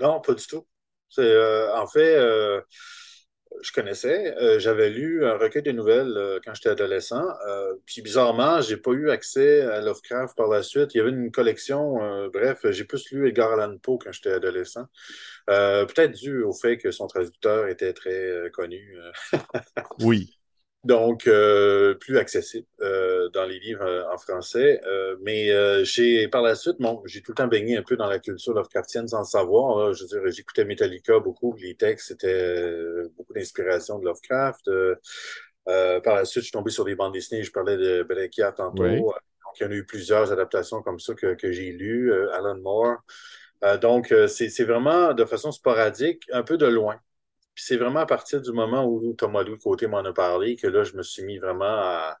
Non, 0.00 0.20
pas 0.20 0.34
du 0.34 0.46
tout. 0.46 0.66
Euh, 1.18 1.74
en 1.74 1.86
fait, 1.86 2.18
je 3.62 3.72
connaissais. 3.72 4.36
Euh, 4.38 4.58
j'avais 4.58 4.90
lu 4.90 5.24
un 5.24 5.36
recueil 5.36 5.62
de 5.62 5.72
nouvelles 5.72 6.16
euh, 6.16 6.40
quand 6.44 6.54
j'étais 6.54 6.70
adolescent. 6.70 7.24
Euh, 7.48 7.74
puis 7.86 8.02
bizarrement, 8.02 8.60
j'ai 8.60 8.76
pas 8.76 8.92
eu 8.92 9.10
accès 9.10 9.62
à 9.62 9.80
Lovecraft 9.80 10.36
par 10.36 10.48
la 10.48 10.62
suite. 10.62 10.94
Il 10.94 10.98
y 10.98 11.00
avait 11.00 11.10
une 11.10 11.30
collection. 11.30 12.28
bref, 12.32 12.66
j'ai 12.70 12.84
plus 12.84 13.10
lu 13.12 13.28
Edgar 13.28 13.52
Allan 13.52 13.78
Poe 13.78 13.98
quand 13.98 14.12
j'étais 14.12 14.32
adolescent. 14.32 14.86
Peut-être 15.46 16.12
dû 16.12 16.42
au 16.42 16.52
fait 16.52 16.78
que 16.78 16.90
son 16.90 17.06
traducteur 17.06 17.68
était 17.68 17.92
très 17.92 18.50
connu. 18.52 18.96
oui 20.00 20.41
donc 20.84 21.28
euh, 21.28 21.94
plus 21.94 22.18
accessible 22.18 22.66
euh, 22.80 23.28
dans 23.30 23.44
les 23.44 23.60
livres 23.60 23.84
euh, 23.84 24.12
en 24.12 24.18
français. 24.18 24.80
mais 25.20 25.50
j'ai 25.84 26.28
par 26.28 26.42
la 26.42 26.54
suite, 26.54 26.76
bon, 26.80 27.02
j'ai 27.06 27.22
tout 27.22 27.32
le 27.32 27.36
temps 27.36 27.46
baigné 27.46 27.76
un 27.76 27.82
peu 27.82 27.96
dans 27.96 28.08
la 28.08 28.18
culture 28.18 28.54
Lovecraftienne 28.54 29.08
sans 29.08 29.20
le 29.20 29.24
savoir. 29.24 29.94
Je 29.94 30.02
veux 30.02 30.08
dire, 30.08 30.30
j'écoutais 30.30 30.64
Metallica 30.64 31.18
beaucoup, 31.20 31.56
les 31.56 31.74
textes 31.76 32.08
c'était 32.08 32.72
beaucoup 33.16 33.32
d'inspiration 33.32 33.98
de 33.98 34.04
Lovecraft. 34.04 34.70
par 35.64 36.14
la 36.16 36.24
suite, 36.24 36.42
je 36.42 36.48
suis 36.48 36.52
tombé 36.52 36.70
sur 36.70 36.84
des 36.84 36.94
bandes 36.96 37.12
dessinées. 37.12 37.42
Je 37.42 37.52
parlais 37.52 37.76
de 37.76 38.02
Belekia 38.02 38.52
tantôt. 38.52 38.84
Donc, 38.84 39.60
il 39.60 39.64
y 39.64 39.66
en 39.66 39.70
a 39.70 39.74
eu 39.74 39.84
plusieurs 39.84 40.32
adaptations 40.32 40.82
comme 40.82 40.98
ça 40.98 41.14
que, 41.14 41.34
que 41.34 41.52
j'ai 41.52 41.72
lues. 41.72 42.12
Alan 42.32 42.58
Moore. 42.58 42.98
donc, 43.80 44.12
c'est 44.28 44.64
vraiment 44.64 45.14
de 45.14 45.24
façon 45.24 45.52
sporadique, 45.52 46.24
un 46.32 46.42
peu 46.42 46.56
de 46.56 46.66
loin. 46.66 46.98
Puis 47.54 47.64
c'est 47.66 47.76
vraiment 47.76 48.00
à 48.00 48.06
partir 48.06 48.40
du 48.40 48.52
moment 48.52 48.84
où 48.86 49.12
Thomas 49.14 49.42
Louis 49.42 49.58
Côté 49.58 49.86
m'en 49.86 49.98
a 49.98 50.12
parlé 50.12 50.56
que 50.56 50.66
là, 50.66 50.84
je 50.84 50.96
me 50.96 51.02
suis 51.02 51.22
mis 51.22 51.38
vraiment 51.38 51.64
à, 51.64 52.16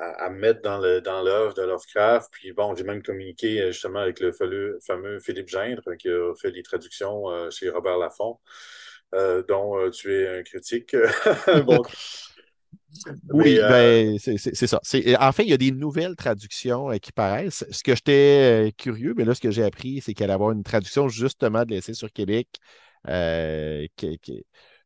à, 0.00 0.30
mettre 0.30 0.62
dans 0.62 0.78
le 0.78 1.00
dans 1.00 1.22
l'œuvre 1.22 1.54
de 1.54 1.62
Lovecraft. 1.62 2.28
Puis 2.32 2.52
bon, 2.52 2.74
j'ai 2.74 2.84
même 2.84 3.02
communiqué 3.02 3.60
euh, 3.60 3.72
justement 3.72 4.00
avec 4.00 4.20
le 4.20 4.32
fameux, 4.32 5.18
Philippe 5.20 5.48
Gendre 5.48 5.94
qui 5.98 6.08
a 6.08 6.34
fait 6.34 6.52
des 6.52 6.62
traductions 6.62 7.30
euh, 7.30 7.50
chez 7.50 7.68
Robert 7.70 7.98
Laffont, 7.98 8.38
euh, 9.14 9.42
dont 9.48 9.90
tu 9.90 10.14
es 10.14 10.38
un 10.38 10.42
critique. 10.42 10.96
oui, 13.32 13.58
ben, 13.58 14.18
c'est 14.18 14.66
ça. 14.66 14.80
En 15.20 15.32
fait, 15.32 15.44
il 15.44 15.50
y 15.50 15.52
a 15.52 15.56
des 15.56 15.70
nouvelles 15.70 16.16
traductions 16.16 16.90
qui 16.98 17.12
paraissent. 17.12 17.64
Ce 17.70 17.84
que 17.84 17.94
j'étais 17.94 18.72
curieux, 18.76 19.14
mais 19.16 19.24
là, 19.24 19.34
ce 19.34 19.40
que 19.40 19.50
j'ai 19.50 19.62
appris, 19.62 20.00
c'est 20.00 20.12
qu'elle 20.12 20.24
allait 20.24 20.34
avoir 20.34 20.50
une 20.50 20.64
traduction 20.64 21.08
justement 21.08 21.64
de 21.64 21.70
l'essai 21.70 21.94
sur 21.94 22.12
Québec 22.12 22.48
qui, 23.06 24.18
qui, 24.18 24.44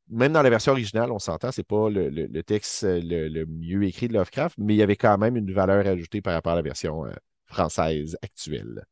même 0.08 0.32
dans 0.32 0.42
la 0.42 0.50
version 0.50 0.72
originale, 0.72 1.10
on 1.10 1.18
s'entend, 1.18 1.50
c'est 1.50 1.66
pas 1.66 1.88
le, 1.88 2.42
texte 2.42 2.84
euh, 2.84 3.00
le, 3.02 3.46
mieux 3.46 3.84
écrit 3.84 4.08
de 4.08 4.14
Lovecraft, 4.14 4.56
mais 4.58 4.74
il 4.74 4.76
y 4.76 4.82
avait 4.82 4.96
quand 4.96 5.16
même 5.18 5.36
une 5.36 5.52
valeur 5.52 5.86
ajoutée 5.86 6.20
par 6.20 6.34
rapport 6.34 6.52
à 6.52 6.56
la 6.56 6.62
version 6.62 7.06
euh, 7.06 7.12
française 7.46 8.16
actuelle. 8.22 8.84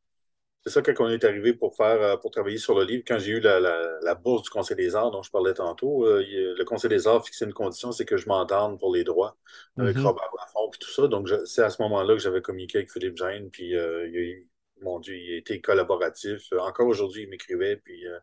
C'est 0.65 0.71
ça 0.71 0.81
quand 0.81 0.93
on 1.01 1.09
est 1.09 1.25
arrivé 1.25 1.55
pour 1.55 1.75
faire 1.75 2.01
euh, 2.01 2.17
pour 2.17 2.31
travailler 2.31 2.57
sur 2.57 2.79
le 2.79 2.85
livre, 2.85 3.03
quand 3.07 3.19
j'ai 3.19 3.33
eu 3.33 3.41
la, 3.41 4.15
bourse 4.15 4.45
du 4.45 4.51
Conseil 4.51 4.77
des 4.77 4.95
arts 4.95 5.11
dont 5.11 5.23
je 5.23 5.31
parlais 5.31 5.55
tantôt, 5.55 6.07
le 6.07 6.63
Conseil 6.65 6.89
des 6.89 7.07
arts 7.09 7.25
fixait 7.25 7.45
une 7.45 7.53
condition, 7.53 7.91
c'est 7.91 8.05
que 8.05 8.17
je 8.17 8.29
m'entende 8.29 8.79
pour 8.79 8.95
les 8.95 9.03
droits 9.03 9.37
avec 9.77 9.97
mm-hmm. 9.97 10.03
Robert 10.03 10.31
Laffont 10.39 10.71
et 10.73 10.79
tout 10.79 10.91
ça. 10.91 11.09
Donc 11.09 11.29
c'est 11.47 11.63
à 11.63 11.71
ce 11.71 11.83
moment-là 11.83 12.15
que 12.15 12.21
j'avais 12.21 12.43
communiqué 12.43 12.79
avec 12.79 12.93
Philippe 12.93 13.17
Gênes, 13.17 13.51
puis 13.51 13.71
il 13.71 13.73
y 13.73 13.77
a 13.77 14.21
eu 14.21 14.49
mon 14.83 15.01
Dieu, 15.01 15.17
il 15.17 15.35
a 15.35 15.37
été 15.39 15.61
collaboratif. 15.61 16.53
Euh, 16.53 16.59
encore 16.59 16.87
aujourd'hui, 16.87 17.23
il 17.23 17.29
m'écrivait, 17.29 17.77
puis 17.77 18.07
euh, 18.07 18.19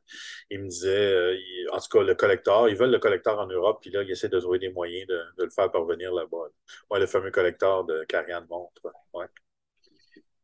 il 0.50 0.62
me 0.62 0.68
disait, 0.68 1.14
euh, 1.14 1.38
en 1.72 1.80
tout 1.80 1.90
cas, 1.90 2.04
le 2.04 2.16
collecteur, 2.16 2.70
ils 2.70 2.76
veulent 2.76 2.92
le 2.92 3.00
collecteur 3.00 3.40
en 3.40 3.48
Europe, 3.48 3.80
puis 3.82 3.92
là, 3.92 4.04
il 4.04 4.12
essaie 4.12 4.30
de 4.30 4.40
trouver 4.40 4.60
des 4.60 4.70
moyens 4.70 5.08
de, 5.08 5.44
le 5.44 5.50
faire 5.50 5.72
parvenir 5.72 6.14
là-bas. 6.14 6.50
Ouais, 6.90 7.00
le 7.00 7.08
fameux 7.08 7.32
collecteur 7.32 7.86
de 7.86 8.04
Carian 8.08 8.44
Montre. 8.50 8.94
Ouais. 9.14 9.26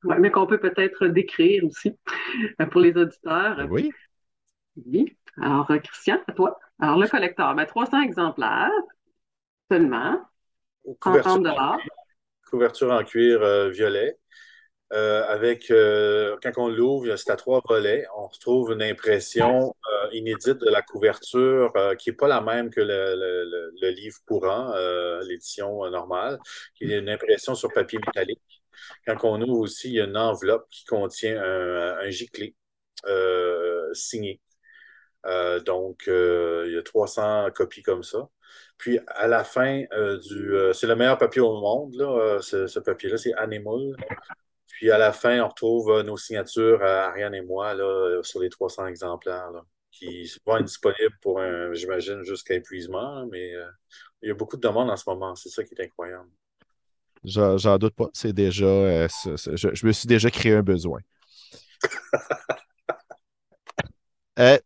ouais. 0.03 0.19
mais 0.19 0.31
qu'on 0.31 0.47
peut 0.47 0.59
peut-être 0.59 1.07
décrire 1.07 1.63
aussi 1.65 1.97
pour 2.71 2.81
les 2.81 2.95
auditeurs. 2.95 3.65
Oui. 3.69 3.91
Oui. 4.85 5.17
Alors, 5.41 5.67
Christian, 5.83 6.21
à 6.27 6.33
toi. 6.33 6.59
Alors, 6.79 6.97
le 6.97 7.07
collecteur, 7.07 7.55
ben, 7.55 7.65
300 7.65 8.01
exemplaires 8.01 8.71
seulement. 9.69 10.21
Couverture, 10.99 11.59
en, 11.59 11.77
couverture 12.49 12.91
en 12.91 13.03
cuir 13.03 13.69
violet. 13.69 14.17
Euh, 14.95 15.25
avec, 15.27 15.71
euh, 15.71 16.37
quand 16.41 16.51
on 16.57 16.69
l'ouvre, 16.69 17.15
c'est 17.17 17.29
à 17.29 17.35
trois 17.35 17.61
volets. 17.67 18.05
On 18.15 18.27
retrouve 18.27 18.71
une 18.71 18.81
impression 18.81 19.75
euh, 19.91 20.09
inédite 20.13 20.59
de 20.59 20.69
la 20.69 20.81
couverture 20.81 21.73
qui 21.99 22.09
n'est 22.09 22.15
pas 22.15 22.27
la 22.29 22.39
même 22.41 22.69
que 22.69 22.79
le, 22.81 23.89
livre 23.91 24.17
courant, 24.25 24.73
l'édition 25.27 25.89
normale, 25.89 26.39
qui 26.75 26.85
est 26.85 26.99
une 26.99 27.09
impression 27.09 27.55
sur 27.55 27.71
papier 27.73 27.99
métallique. 27.99 28.63
Quand 29.05 29.17
on 29.23 29.41
ouvre 29.41 29.61
aussi, 29.61 29.89
il 29.89 29.93
y 29.95 30.01
a 30.01 30.05
une 30.05 30.17
enveloppe 30.17 30.67
qui 30.69 30.85
contient 30.85 31.41
un, 31.41 31.97
un 31.99 32.11
signé. 33.93 34.41
donc, 35.65 36.03
il 36.07 36.71
y 36.73 36.77
a 36.77 36.83
300 36.83 37.51
copies 37.53 37.83
comme 37.83 38.03
ça. 38.03 38.29
Puis 38.77 38.99
à 39.07 39.27
la 39.27 39.43
fin 39.43 39.83
du. 40.29 40.55
c'est 40.73 40.87
le 40.87 40.95
meilleur 40.95 41.17
papier 41.17 41.41
au 41.41 41.59
monde, 41.59 41.95
là, 41.95 42.39
ce, 42.41 42.67
ce 42.67 42.79
papier-là, 42.79 43.17
c'est 43.17 43.33
Animal. 43.33 43.95
Puis 44.75 44.91
à 44.91 44.97
la 44.97 45.13
fin, 45.13 45.39
on 45.39 45.47
retrouve 45.47 45.89
euh, 45.89 46.03
nos 46.03 46.17
signatures, 46.17 46.81
euh, 46.81 47.07
Ariane 47.07 47.33
et 47.33 47.41
moi, 47.41 47.73
là, 47.73 47.85
euh, 47.85 48.23
sur 48.23 48.41
les 48.41 48.49
300 48.49 48.87
exemplaires, 48.87 49.49
qui 49.89 50.29
vont 50.45 50.57
être 50.57 50.65
disponibles 50.65 51.17
pour, 51.21 51.39
un, 51.39 51.73
j'imagine, 51.73 52.21
jusqu'à 52.23 52.55
épuisement. 52.55 53.25
Mais 53.31 53.53
il 54.21 54.27
y 54.27 54.31
a 54.31 54.33
beaucoup 54.33 54.57
de 54.57 54.61
demandes 54.61 54.89
en 54.89 54.97
ce 54.97 55.09
moment. 55.09 55.33
C'est 55.35 55.47
ça 55.47 55.63
qui 55.63 55.73
est 55.75 55.85
incroyable. 55.85 56.27
J'en 57.23 57.77
doute 57.77 57.95
pas. 57.95 58.09
C'est 58.11 58.33
déjà. 58.33 59.07
je, 59.07 59.87
me 59.87 59.93
suis 59.93 60.07
déjà 60.07 60.29
créé 60.29 60.53
un 60.53 60.61
besoin. 60.61 60.99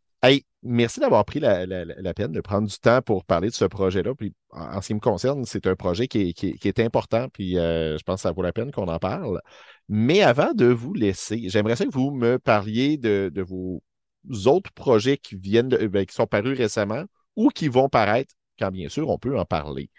merci 0.63 0.99
d'avoir 0.99 1.25
pris 1.25 1.39
la, 1.39 1.65
peine 2.13 2.31
de 2.31 2.41
prendre 2.41 2.67
du 2.67 2.77
temps 2.77 3.01
pour 3.01 3.25
parler 3.25 3.49
de 3.49 3.53
ce 3.53 3.65
projet-là. 3.65 4.13
Puis, 4.15 4.33
en, 4.51 4.81
ce 4.81 4.87
qui 4.87 4.93
me 4.93 4.99
concerne, 4.99 5.45
c'est 5.45 5.67
un 5.67 5.75
projet 5.75 6.07
qui 6.07 6.33
est, 6.39 6.79
important, 6.79 7.29
puis 7.29 7.53
je 7.53 8.03
pense 8.03 8.17
que 8.17 8.21
ça 8.21 8.31
vaut 8.31 8.41
la 8.41 8.53
peine 8.53 8.71
qu'on 8.71 8.87
en 8.87 8.99
parle. 8.99 9.41
Mais 9.87 10.21
avant 10.21 10.53
de 10.53 10.65
vous 10.65 10.93
laisser, 10.93 11.49
j'aimerais 11.49 11.75
que 11.75 11.91
vous 11.91 12.11
me 12.11 12.37
parliez 12.37 12.97
de, 12.97 13.41
vos 13.41 13.81
autres 14.45 14.71
projets 14.73 15.17
qui 15.17 15.35
viennent 15.35 15.69
ben, 15.69 16.05
qui 16.05 16.13
sont 16.13 16.27
parus 16.27 16.57
récemment 16.57 17.03
ou 17.35 17.49
qui 17.49 17.67
vont 17.67 17.89
paraître, 17.89 18.33
quand 18.59 18.71
bien 18.71 18.89
sûr 18.89 19.09
on 19.09 19.17
peut 19.17 19.37
en 19.37 19.45
parler. 19.45 19.89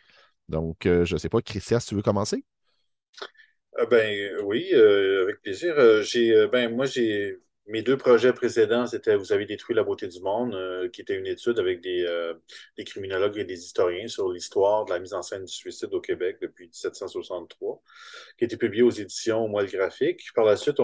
Donc, 0.51 0.85
euh, 0.85 1.05
je 1.05 1.15
ne 1.15 1.19
sais 1.19 1.29
pas, 1.29 1.41
Christian, 1.41 1.81
si 1.81 1.89
tu 1.89 1.95
veux 1.95 2.03
commencer? 2.03 2.45
Euh, 3.79 3.87
ben 3.87 4.37
oui, 4.45 4.69
euh, 4.73 5.23
avec 5.23 5.41
plaisir. 5.43 6.03
j'ai 6.03 6.47
ben 6.49 6.75
moi 6.75 6.87
j'ai 6.87 7.39
mes 7.71 7.83
deux 7.83 7.97
projets 7.97 8.33
précédents, 8.33 8.87
c'était 8.87 9.17
Vous 9.17 9.33
avez 9.33 9.47
détruit 9.47 9.77
la 9.77 9.85
beauté 9.85 10.09
du 10.09 10.21
monde, 10.21 10.55
euh, 10.55 10.89
qui 10.89 11.01
était 11.03 11.15
une 11.17 11.27
étude 11.27 11.59
avec 11.59 11.87
euh, 11.87 12.35
des, 12.77 12.85
criminologues 12.85 13.39
et 13.39 13.45
des 13.45 13.59
historiens 13.59 14.09
sur 14.09 14.31
l'histoire 14.31 14.85
de 14.85 14.91
la 14.91 14.99
mise 14.99 15.15
en 15.15 15.23
scène 15.23 15.45
du 15.45 15.53
suicide 15.53 15.95
au 15.95 16.01
Québec 16.01 16.39
depuis 16.43 16.65
1763, 16.67 17.81
qui 18.37 18.45
a 18.45 18.47
été 18.47 18.57
publié 18.57 18.83
aux 18.83 18.91
éditions 18.91 19.49
Moelle 19.49 19.71
Graphique. 19.71 20.21
Par 20.35 20.45
la 20.45 20.57
suite, 20.57 20.79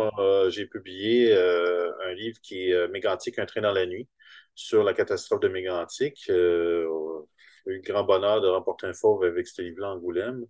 j'ai 0.49 0.67
publié 0.67 1.33
euh, 1.33 1.91
un 2.05 2.15
livre 2.15 2.39
qui 2.41 2.71
est 2.71 2.89
Mégantic, 2.89 3.39
un 3.41 3.47
train 3.47 3.63
dans 3.63 3.73
la 3.73 3.87
nuit, 3.87 4.09
sur 4.55 4.85
la 4.85 4.95
catastrophe 4.95 5.41
de 5.41 5.49
Mégantic. 5.49 6.23
j'ai 6.29 6.33
eu 6.35 6.87
le 7.67 7.81
grand 7.83 8.05
bonheur 8.05 8.41
de 8.41 8.49
remporter 8.49 8.87
un 8.87 8.95
fauve 8.95 9.25
avec 9.25 9.49
ce 9.49 9.61
livre-là 9.61 9.91
Angoulême. 9.95 10.45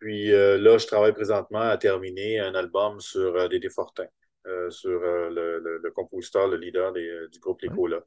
Puis 0.00 0.30
là, 0.30 0.78
je 0.78 0.86
travaille 0.86 1.12
présentement 1.12 1.60
à 1.60 1.76
terminer 1.76 2.40
un 2.40 2.54
album 2.54 3.00
sur 3.00 3.48
Dédé 3.48 3.68
Fortin. 3.68 4.06
Euh, 4.48 4.70
sur 4.70 5.00
euh, 5.02 5.30
le, 5.30 5.90
compositeur, 5.92 6.48
le 6.48 6.56
leader 6.56 6.92
euh, 6.96 7.28
du 7.28 7.38
groupe 7.38 7.62
Lécola. 7.62 8.00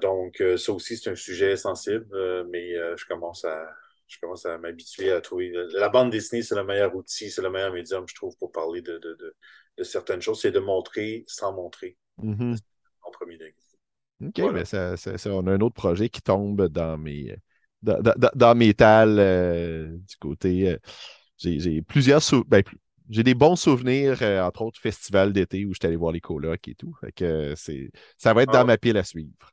donc, 0.00 0.42
ça 0.56 0.72
aussi, 0.72 0.96
c'est 0.96 1.10
un 1.10 1.14
sujet 1.14 1.56
sensible, 1.56 2.06
mais 2.48 2.74
je 2.96 3.04
commence 3.06 3.44
à, 3.44 3.68
je 4.08 4.18
commence 4.18 4.46
à 4.46 4.56
m'habituer 4.56 5.12
à 5.12 5.20
trouver. 5.20 5.52
La 5.74 5.90
bande 5.90 6.10
dessinée, 6.10 6.42
c'est 6.42 6.54
le 6.54 6.64
meilleur 6.64 6.94
outil, 6.96 7.30
c'est 7.30 7.42
le 7.42 7.50
meilleur 7.50 7.72
médium, 7.72 8.04
je 8.08 8.14
trouve, 8.14 8.34
pour 8.38 8.50
parler 8.50 8.80
de, 8.80 9.36
certaines 9.82 10.22
choses. 10.22 10.40
C'est 10.40 10.52
de 10.52 10.58
montrer 10.58 11.24
sans 11.26 11.52
montrer. 11.52 11.98
Mm-hmm. 12.18 12.58
En 13.02 13.10
premier 13.10 13.36
degré. 13.36 13.54
OK, 14.24 14.52
mais 14.52 14.64
ça, 14.64 14.94
on 15.26 15.46
a 15.46 15.52
un 15.52 15.60
autre 15.60 15.74
projet 15.74 16.08
qui 16.08 16.22
tombe 16.22 16.66
dans 16.68 16.96
mes, 16.96 17.36
dans, 17.82 18.54
mes 18.54 18.72
tales 18.72 19.98
du 20.00 20.16
côté. 20.16 20.78
j'ai 21.36 21.82
plusieurs 21.82 22.22
sous. 22.22 22.42
Ben, 22.44 22.62
j'ai 23.10 23.24
des 23.24 23.34
bons 23.34 23.56
souvenirs, 23.56 24.18
euh, 24.22 24.42
entre 24.42 24.62
autres, 24.62 24.80
festival 24.80 25.32
d'été 25.32 25.66
où 25.66 25.74
j'étais 25.74 25.88
allé 25.88 25.96
voir 25.96 26.12
les 26.12 26.20
colocs 26.20 26.68
et 26.68 26.74
tout. 26.74 26.94
Fait 27.00 27.12
que 27.12 27.54
c'est, 27.56 27.90
ça 28.16 28.32
va 28.32 28.44
être 28.44 28.52
dans 28.52 28.60
ah. 28.60 28.64
ma 28.64 28.78
pile 28.78 28.96
à 28.96 29.02
suivre. 29.02 29.52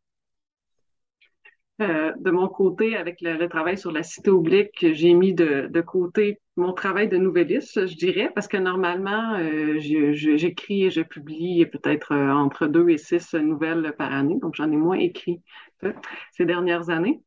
Euh, 1.81 2.11
de 2.19 2.31
mon 2.31 2.47
côté, 2.47 2.95
avec 2.95 3.21
le, 3.21 3.47
travail 3.47 3.77
sur 3.77 3.91
la 3.91 4.01
cité 4.01 4.31
oblique, 4.31 4.85
j'ai 4.93 5.13
mis 5.13 5.33
de, 5.33 5.81
côté 5.81 6.39
mon 6.55 6.73
travail 6.73 7.07
de 7.07 7.17
nouvelliste, 7.17 7.85
je 7.85 7.95
dirais, 7.95 8.31
parce 8.33 8.47
que 8.47 8.57
normalement, 8.57 9.35
euh, 9.35 9.77
j'écris 9.77 10.85
et 10.85 10.89
je 10.89 11.01
publie 11.01 11.65
peut-être 11.67 12.15
entre 12.15 12.65
deux 12.65 12.89
et 12.89 12.97
six 12.97 13.35
nouvelles 13.35 13.93
par 13.95 14.11
année, 14.11 14.39
donc 14.41 14.55
j'en 14.55 14.71
ai 14.71 14.75
moins 14.75 14.97
écrit 14.97 15.41
ces 16.31 16.45
dernières 16.45 16.89
années. 16.89 17.21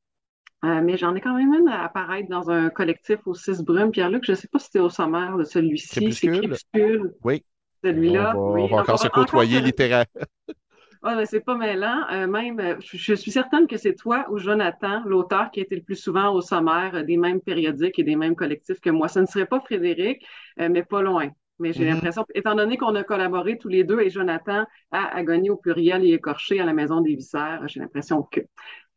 Euh, 0.64 0.81
mais 0.83 0.99
j'en 0.99 1.14
ai 1.14 1.20
quand 1.20 1.35
même 1.35 1.55
une 1.55 1.68
à 1.68 1.85
apparaître 1.85 2.29
dans 2.29 2.50
un 2.50 2.69
collectif 2.69 3.19
au 3.27 3.35
6 3.35 3.63
Brume. 3.63 3.90
Pierre-Luc, 3.90 4.25
je 4.25 4.33
ne 4.33 4.37
sais 4.37 4.48
pas 4.48 4.58
si 4.58 4.67
c'était 4.67 4.81
au 4.81 4.90
sommaire 4.90 5.37
de 5.37 5.44
celui-ci. 5.44 6.13
C'est 6.13 6.27
Crépuscule. 6.29 7.15
Oui. 7.25 7.44
Celui-là. 7.83 8.35
On 8.37 8.48
va, 8.48 8.52
oui. 8.52 8.63
on 8.65 8.77
va 8.77 8.83
encore 8.83 8.98
se 8.98 9.08
côtoyer 9.08 9.61
littéralement. 9.61 10.04
Ah, 11.02 11.15
mais 11.17 11.25
c'est 11.25 11.40
pas 11.40 11.56
mêlant. 11.56 12.04
Euh, 12.13 12.27
même, 12.27 12.61
euh, 12.61 12.75
je, 12.81 13.15
suis 13.15 13.31
certaine 13.31 13.67
que 13.67 13.79
c'est 13.79 13.94
toi 13.94 14.27
ou 14.31 14.37
Jonathan, 14.37 15.02
l'auteur 15.06 15.50
qui 15.50 15.61
a 15.61 15.63
été 15.63 15.75
le 15.75 15.81
plus 15.81 15.96
souvent 15.96 16.31
au 16.35 16.42
sommaire 16.42 17.06
des 17.06 17.17
mêmes 17.17 17.40
périodiques 17.40 17.98
et 17.98 18.02
des 18.02 18.17
mêmes 18.17 18.37
collectifs 18.37 18.81
que 18.81 18.90
moi. 18.90 19.08
Ce 19.08 19.19
ne 19.19 19.25
serait 19.25 19.46
pas 19.46 19.61
Frédéric, 19.61 20.23
mais 20.58 20.83
pas 20.83 21.00
loin. 21.00 21.31
Mais 21.58 21.73
j'ai 21.73 21.85
mm-hmm. 21.85 21.94
l'impression, 21.94 22.27
étant 22.35 22.54
donné 22.54 22.77
qu'on 22.77 22.94
a 22.96 23.02
collaboré 23.02 23.56
tous 23.56 23.69
les 23.69 23.83
deux 23.83 24.00
et 24.00 24.11
Jonathan 24.11 24.67
a 24.90 25.17
Agonie 25.17 25.48
au 25.48 25.56
pluriel 25.56 26.04
et 26.04 26.13
écorché 26.13 26.61
à 26.61 26.67
la 26.67 26.75
Maison 26.75 27.00
des 27.00 27.15
Viscères, 27.15 27.63
j'ai 27.67 27.81
l'impression 27.81 28.23
que. 28.23 28.40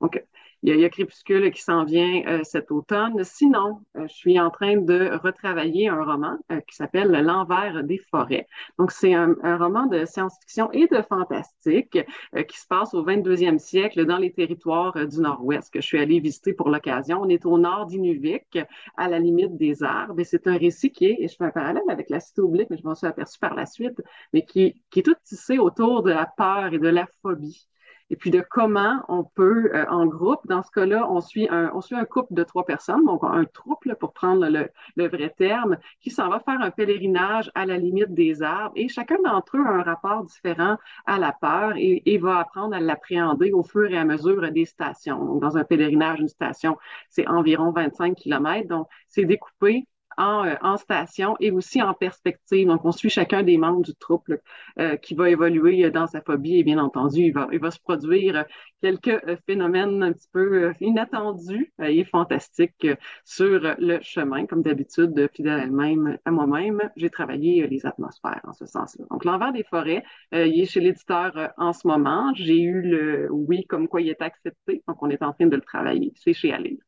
Donc, 0.01 0.21
il 0.63 0.79
y 0.79 0.85
a, 0.85 0.89
Crépuscule 0.89 1.51
qui 1.51 1.61
s'en 1.61 1.83
vient 1.83 2.23
euh, 2.25 2.39
cet 2.43 2.71
automne. 2.71 3.21
Sinon, 3.23 3.81
euh, 3.97 4.07
je 4.07 4.13
suis 4.13 4.39
en 4.39 4.49
train 4.49 4.77
de 4.77 5.19
retravailler 5.21 5.89
un 5.89 6.01
roman 6.01 6.37
euh, 6.51 6.61
qui 6.61 6.75
s'appelle 6.75 7.11
L'envers 7.11 7.83
des 7.83 7.97
forêts. 7.97 8.47
Donc, 8.79 8.91
c'est 8.91 9.13
un, 9.13 9.35
roman 9.57 9.87
de 9.87 10.05
science-fiction 10.05 10.71
et 10.71 10.87
de 10.87 11.01
fantastique 11.01 11.99
qui 12.47 12.59
se 12.59 12.65
passe 12.67 12.93
au 12.93 13.05
22e 13.05 13.59
siècle 13.59 14.05
dans 14.05 14.17
les 14.17 14.31
territoires 14.31 14.95
du 15.05 15.19
Nord-Ouest 15.19 15.71
que 15.71 15.81
je 15.81 15.85
suis 15.85 15.99
allée 15.99 16.19
visiter 16.19 16.53
pour 16.53 16.69
l'occasion. 16.69 17.21
On 17.21 17.29
est 17.29 17.45
au 17.45 17.57
nord 17.57 17.85
d'Inuvik, 17.87 18.57
à 18.97 19.09
la 19.09 19.19
limite 19.19 19.57
des 19.57 19.83
arbres. 19.83 20.19
Et 20.19 20.23
c'est 20.23 20.47
un 20.47 20.57
récit 20.57 20.91
qui 20.91 21.05
est, 21.05 21.17
et 21.19 21.27
je 21.27 21.35
fais 21.35 21.45
un 21.45 21.51
parallèle 21.51 21.83
avec 21.89 22.09
la 22.09 22.19
cité 22.19 22.41
oblique, 22.41 22.69
mais 22.69 22.77
je 22.77 22.83
m'en 22.83 22.95
suis 22.95 23.07
aperçu 23.07 23.37
par 23.39 23.53
la 23.53 23.65
suite, 23.65 24.01
mais 24.31 24.45
qui, 24.45 24.81
qui 24.89 24.99
est 24.99 25.03
tout 25.03 25.15
tissé 25.23 25.57
autour 25.57 26.03
de 26.03 26.11
la 26.11 26.25
peur 26.25 26.73
et 26.73 26.79
de 26.79 26.89
la 26.89 27.05
phobie. 27.21 27.67
Et 28.13 28.15
puis 28.15 28.29
de 28.29 28.45
comment 28.47 29.01
on 29.07 29.23
peut, 29.23 29.71
euh, 29.73 29.85
en 29.89 30.05
groupe, 30.05 30.41
dans 30.45 30.61
ce 30.61 30.69
cas-là, 30.69 31.09
on 31.09 31.19
suit 31.19 31.47
un, 31.49 31.71
on 31.73 31.81
suit 31.81 31.95
un 31.95 32.05
couple 32.05 32.35
de 32.35 32.43
trois 32.43 32.63
personnes, 32.63 33.03
donc 33.05 33.23
un 33.23 33.43
trouble 33.45 33.95
pour 33.99 34.13
prendre 34.13 34.47
le, 34.47 34.69
le 34.95 35.07
vrai 35.07 35.33
terme, 35.35 35.77
qui 35.99 36.11
s'en 36.11 36.29
va 36.29 36.39
faire 36.39 36.61
un 36.61 36.69
pèlerinage 36.69 37.49
à 37.55 37.65
la 37.65 37.75
limite 37.75 38.13
des 38.13 38.43
arbres 38.43 38.73
et 38.75 38.87
chacun 38.87 39.17
d'entre 39.25 39.57
eux 39.57 39.65
a 39.65 39.71
un 39.71 39.81
rapport 39.81 40.25
différent 40.25 40.77
à 41.07 41.17
la 41.17 41.31
peur 41.31 41.73
et, 41.75 42.03
et 42.05 42.19
va 42.19 42.37
apprendre 42.37 42.75
à 42.75 42.79
l'appréhender 42.79 43.51
au 43.51 43.63
fur 43.63 43.89
et 43.89 43.97
à 43.97 44.05
mesure 44.05 44.51
des 44.51 44.65
stations. 44.65 45.25
Donc, 45.25 45.41
dans 45.41 45.57
un 45.57 45.63
pèlerinage, 45.63 46.19
une 46.19 46.27
station, 46.27 46.77
c'est 47.09 47.27
environ 47.27 47.71
25 47.71 48.13
km, 48.13 48.67
donc 48.67 48.87
c'est 49.07 49.25
découpé 49.25 49.87
euh, 50.19 50.55
en, 50.61 50.77
station 50.77 51.35
et 51.39 51.51
aussi 51.51 51.81
en 51.81 51.93
perspective. 51.93 52.67
Donc, 52.67 52.85
on 52.85 52.91
suit 52.91 53.09
chacun 53.09 53.43
des 53.43 53.57
membres 53.57 53.83
du 53.83 53.95
troupe 53.95 54.31
euh, 54.79 54.97
qui 54.97 55.15
va 55.15 55.29
évoluer 55.29 55.89
dans 55.91 56.07
sa 56.07 56.21
phobie 56.21 56.59
et 56.59 56.63
bien 56.63 56.77
entendu, 56.77 57.21
il 57.21 57.33
va, 57.33 57.47
il 57.51 57.59
va 57.59 57.71
se 57.71 57.79
produire 57.79 58.45
quelques 58.81 59.07
euh, 59.07 59.37
phénomènes 59.45 60.03
un 60.03 60.11
petit 60.11 60.27
peu 60.31 60.73
inattendus 60.81 61.73
et 61.81 62.03
fantastiques 62.03 62.87
sur 63.23 63.75
le 63.77 63.99
chemin. 64.01 64.45
Comme 64.45 64.61
d'habitude, 64.61 65.29
fidèle 65.33 65.71
même 65.71 66.17
à 66.25 66.31
moi-même, 66.31 66.79
j'ai 66.95 67.09
travaillé 67.09 67.67
les 67.67 67.85
atmosphères 67.85 68.41
en 68.43 68.53
ce 68.53 68.65
sens-là. 68.65 69.05
Donc, 69.09 69.25
l'envers 69.25 69.53
des 69.53 69.63
forêts, 69.63 70.03
il 70.31 70.61
est 70.61 70.65
chez 70.65 70.79
l'éditeur 70.79 71.53
en 71.57 71.73
ce 71.73 71.87
moment. 71.87 72.33
J'ai 72.35 72.59
eu 72.61 72.81
le 72.81 73.27
oui 73.31 73.65
comme 73.65 73.87
quoi 73.87 74.01
il 74.01 74.09
est 74.09 74.21
accepté. 74.21 74.83
Donc, 74.87 75.01
on 75.01 75.09
est 75.09 75.23
en 75.23 75.33
train 75.33 75.47
de 75.47 75.55
le 75.55 75.61
travailler. 75.61 76.11
C'est 76.15 76.33
chez 76.33 76.51
Alile. 76.51 76.79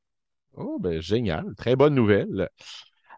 Oh, 0.57 0.78
ben 0.80 1.01
génial. 1.01 1.53
Très 1.55 1.76
bonne 1.76 1.95
nouvelle. 1.95 2.49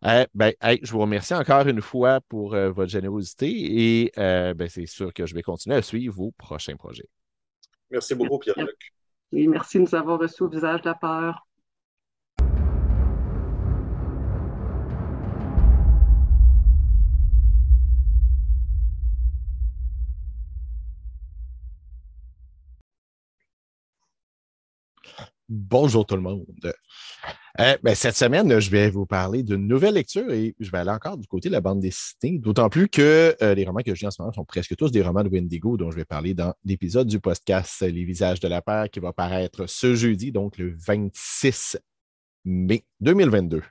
Euh, 0.06 0.26
ben, 0.34 0.54
je 0.62 0.92
vous 0.92 1.00
remercie 1.00 1.34
encore 1.34 1.68
une 1.68 1.82
fois 1.82 2.22
pour 2.30 2.54
euh, 2.54 2.70
votre 2.70 2.92
générosité 2.92 3.48
et 3.48 4.12
euh, 4.18 4.54
ben, 4.54 4.70
c'est 4.70 4.86
sûr 4.86 5.14
que 5.14 5.26
je 5.26 5.34
vais 5.34 5.42
continuer 5.42 5.76
à 5.76 5.82
suivre 5.82 6.16
vos 6.16 6.32
prochains 6.32 6.76
projets. 6.76 7.08
Merci 7.90 8.16
beaucoup, 8.16 8.38
Pierre-Luc. 8.40 8.94
Oui, 9.32 9.48
merci 9.48 9.78
de 9.78 9.84
nous 9.84 9.96
avoir 9.96 10.20
reçus 10.20 10.44
au 10.44 10.50
visage 10.50 10.82
de 10.82 10.90
la 10.90 10.96
peur. 10.96 11.47
Bonjour 25.50 26.06
tout 26.06 26.16
le 26.18 26.22
monde. 26.22 26.46
Euh, 27.60 27.78
ben, 27.82 27.96
cette 27.96 28.18
semaine, 28.18 28.60
je 28.60 28.70
vais 28.70 28.90
vous 28.90 29.06
parler 29.06 29.44
d'une 29.44 29.66
nouvelle 29.66 29.94
lecture 29.94 30.30
et 30.30 30.54
je 30.60 30.70
vais 30.70 30.80
aller 30.80 30.92
encore 30.92 31.18
du 31.18 31.26
côté 31.26 31.48
de 31.48 31.54
la 31.54 31.62
bande 31.62 31.80
dessinée, 31.80 32.38
d'autant 32.38 32.68
plus 32.68 32.90
que 32.90 33.34
euh, 33.42 33.56
les 33.56 33.64
romans 33.64 33.80
que 33.80 33.96
je 33.96 34.02
lis 34.02 34.08
en 34.08 34.12
ce 34.12 34.22
moment 34.22 34.34
sont 34.34 34.44
presque 34.44 34.76
tous 34.76 34.92
des 34.92 35.02
romans 35.02 35.24
de 35.24 35.30
Wendigo 35.30 35.78
dont 35.78 35.90
je 35.90 35.96
vais 35.96 36.04
parler 36.04 36.34
dans 36.34 36.54
l'épisode 36.66 37.08
du 37.08 37.22
podcast 37.22 37.82
Les 37.82 38.04
visages 38.04 38.42
de 38.42 38.50
la 38.50 38.62
peur 38.62 38.90
qui 38.90 39.00
va 39.00 39.14
paraître 39.14 39.68
ce 39.68 39.96
jeudi, 39.96 40.34
donc 40.34 40.58
le 40.58 40.76
26 40.86 41.78
mai 42.44 42.84
2022. 43.00 43.64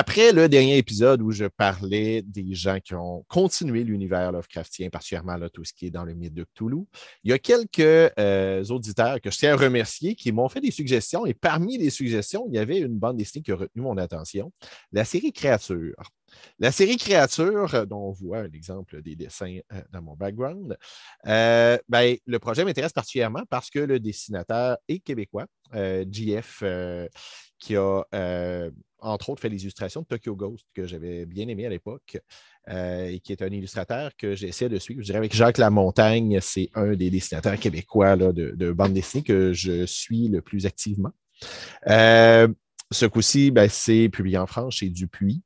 Après 0.00 0.30
le 0.30 0.48
dernier 0.48 0.78
épisode 0.78 1.20
où 1.22 1.32
je 1.32 1.46
parlais 1.46 2.22
des 2.22 2.54
gens 2.54 2.78
qui 2.78 2.94
ont 2.94 3.24
continué 3.26 3.82
l'univers 3.82 4.30
Lovecraftien, 4.30 4.90
particulièrement 4.90 5.36
là, 5.36 5.50
tout 5.50 5.64
ce 5.64 5.72
qui 5.72 5.86
est 5.86 5.90
dans 5.90 6.04
le 6.04 6.14
mythe 6.14 6.34
de 6.34 6.44
Cthulhu, 6.44 6.84
il 7.24 7.32
y 7.32 7.32
a 7.32 7.38
quelques 7.40 7.80
euh, 7.80 8.64
auditeurs 8.66 9.20
que 9.20 9.28
je 9.28 9.36
tiens 9.36 9.54
à 9.54 9.56
remercier 9.56 10.14
qui 10.14 10.30
m'ont 10.30 10.48
fait 10.48 10.60
des 10.60 10.70
suggestions. 10.70 11.26
Et 11.26 11.34
parmi 11.34 11.78
les 11.78 11.90
suggestions, 11.90 12.46
il 12.48 12.54
y 12.54 12.58
avait 12.58 12.78
une 12.78 12.96
bande 12.96 13.16
dessinée 13.16 13.42
qui 13.42 13.50
a 13.50 13.56
retenu 13.56 13.82
mon 13.82 13.96
attention, 13.96 14.52
la 14.92 15.04
série 15.04 15.32
Créatures. 15.32 16.12
La 16.60 16.70
série 16.70 16.96
Créatures, 16.96 17.84
dont 17.88 18.10
on 18.10 18.12
voit 18.12 18.46
l'exemple 18.46 19.02
des 19.02 19.16
dessins 19.16 19.58
euh, 19.72 19.82
dans 19.90 20.02
mon 20.02 20.14
background, 20.14 20.78
euh, 21.26 21.76
ben, 21.88 22.16
le 22.24 22.38
projet 22.38 22.64
m'intéresse 22.64 22.92
particulièrement 22.92 23.42
parce 23.50 23.68
que 23.68 23.80
le 23.80 23.98
dessinateur 23.98 24.76
est 24.86 25.00
québécois, 25.00 25.46
JF, 25.72 26.62
qui 27.58 27.76
a 27.76 28.04
entre 29.00 29.30
autres, 29.30 29.40
fait 29.40 29.48
l'illustration 29.48 30.02
de 30.02 30.06
Tokyo 30.06 30.34
Ghost, 30.34 30.66
que 30.74 30.86
j'avais 30.86 31.24
bien 31.26 31.48
aimé 31.48 31.66
à 31.66 31.68
l'époque, 31.68 32.18
euh, 32.68 33.06
et 33.06 33.20
qui 33.20 33.32
est 33.32 33.42
un 33.42 33.48
illustrateur 33.48 34.10
que 34.16 34.34
j'essaie 34.34 34.68
de 34.68 34.78
suivre. 34.78 35.00
Je 35.00 35.06
dirais 35.06 35.18
avec 35.18 35.34
Jacques 35.34 35.58
Lamontagne, 35.58 36.38
c'est 36.40 36.70
un 36.74 36.94
des 36.94 37.10
dessinateurs 37.10 37.58
québécois 37.58 38.16
de, 38.16 38.72
bande 38.72 38.92
dessinée 38.92 39.22
que 39.22 39.52
je 39.52 39.86
suis 39.86 40.28
le 40.28 40.42
plus 40.42 40.66
activement. 40.66 41.12
Euh, 41.86 42.48
ce 42.90 43.06
coup-ci, 43.06 43.50
ben, 43.50 43.68
c'est 43.70 44.08
publié 44.08 44.38
en 44.38 44.46
France 44.46 44.76
chez 44.76 44.88
Dupuis. 44.88 45.42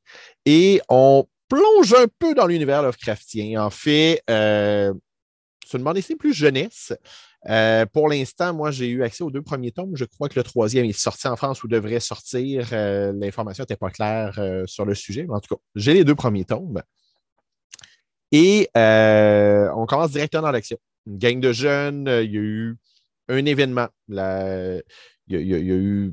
Et 0.47 0.81
on 0.89 1.27
plonge 1.49 1.93
un 1.95 2.07
peu 2.19 2.35
dans 2.35 2.47
l'univers 2.47 2.83
Lovecraftien. 2.83 3.63
En 3.63 3.71
fait, 3.71 4.23
euh, 4.31 4.95
c'est 5.73 5.79
une 5.79 5.85
bande 5.85 5.95
dessinée 5.95 6.17
plus 6.17 6.35
jeunesse. 6.35 6.93
Euh, 7.49 7.87
pour 7.87 8.09
l'instant, 8.09 8.53
moi, 8.53 8.71
j'ai 8.71 8.89
eu 8.89 9.03
accès 9.03 9.25
aux 9.25 9.31
deux 9.31 9.43
premiers 9.43 9.73
tomes. 9.73 9.97
Je 9.97 10.05
crois 10.05 10.29
que 10.29 10.39
le 10.39 10.45
troisième 10.45 10.85
est 10.85 10.93
sorti 10.93 11.27
en 11.27 11.37
France 11.37 11.65
ou 11.65 11.69
devrait 11.69 11.99
sortir. 11.99 12.69
Euh, 12.73 13.13
l'information 13.15 13.63
n'était 13.63 13.77
pas 13.77 13.91
claire 13.91 14.39
euh, 14.39 14.65
sur 14.67 14.85
le 14.85 14.95
sujet. 14.95 15.25
Mais 15.27 15.35
en 15.35 15.41
tout 15.41 15.55
cas, 15.55 15.61
j'ai 15.75 15.95
les 15.95 16.05
deux 16.05 16.15
premiers 16.15 16.45
tomes. 16.45 16.83
Et 18.33 18.69
on 18.75 19.87
commence 19.87 20.11
directement 20.11 20.43
dans 20.43 20.53
l'action. 20.53 20.77
Une 21.07 21.19
gang 21.19 21.41
de 21.41 21.53
jeunes, 21.53 22.07
il 22.07 22.33
y 22.33 22.37
a 22.37 22.41
eu 22.41 22.77
un 23.29 23.45
événement. 23.45 23.89
il, 24.09 24.17
y 25.29 25.55
a, 25.55 25.59
eu. 25.59 26.13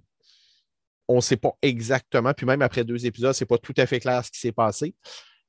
On 1.07 1.18
ne 1.18 1.22
sait 1.22 1.38
pas 1.38 1.53
exactement, 1.62 2.34
puis 2.34 2.45
même 2.45 2.62
après 2.62 2.84
deux 2.84 3.05
épisodes, 3.05 3.34
ce 3.34 3.43
n'est 3.43 3.47
pas 3.47 3.57
tout 3.57 3.74
à 3.78 3.86
fait 3.86 3.99
clair 3.99 4.24
ce 4.24 4.32
qui 4.32 4.39
s'est 4.39 4.51
passé, 4.51 4.95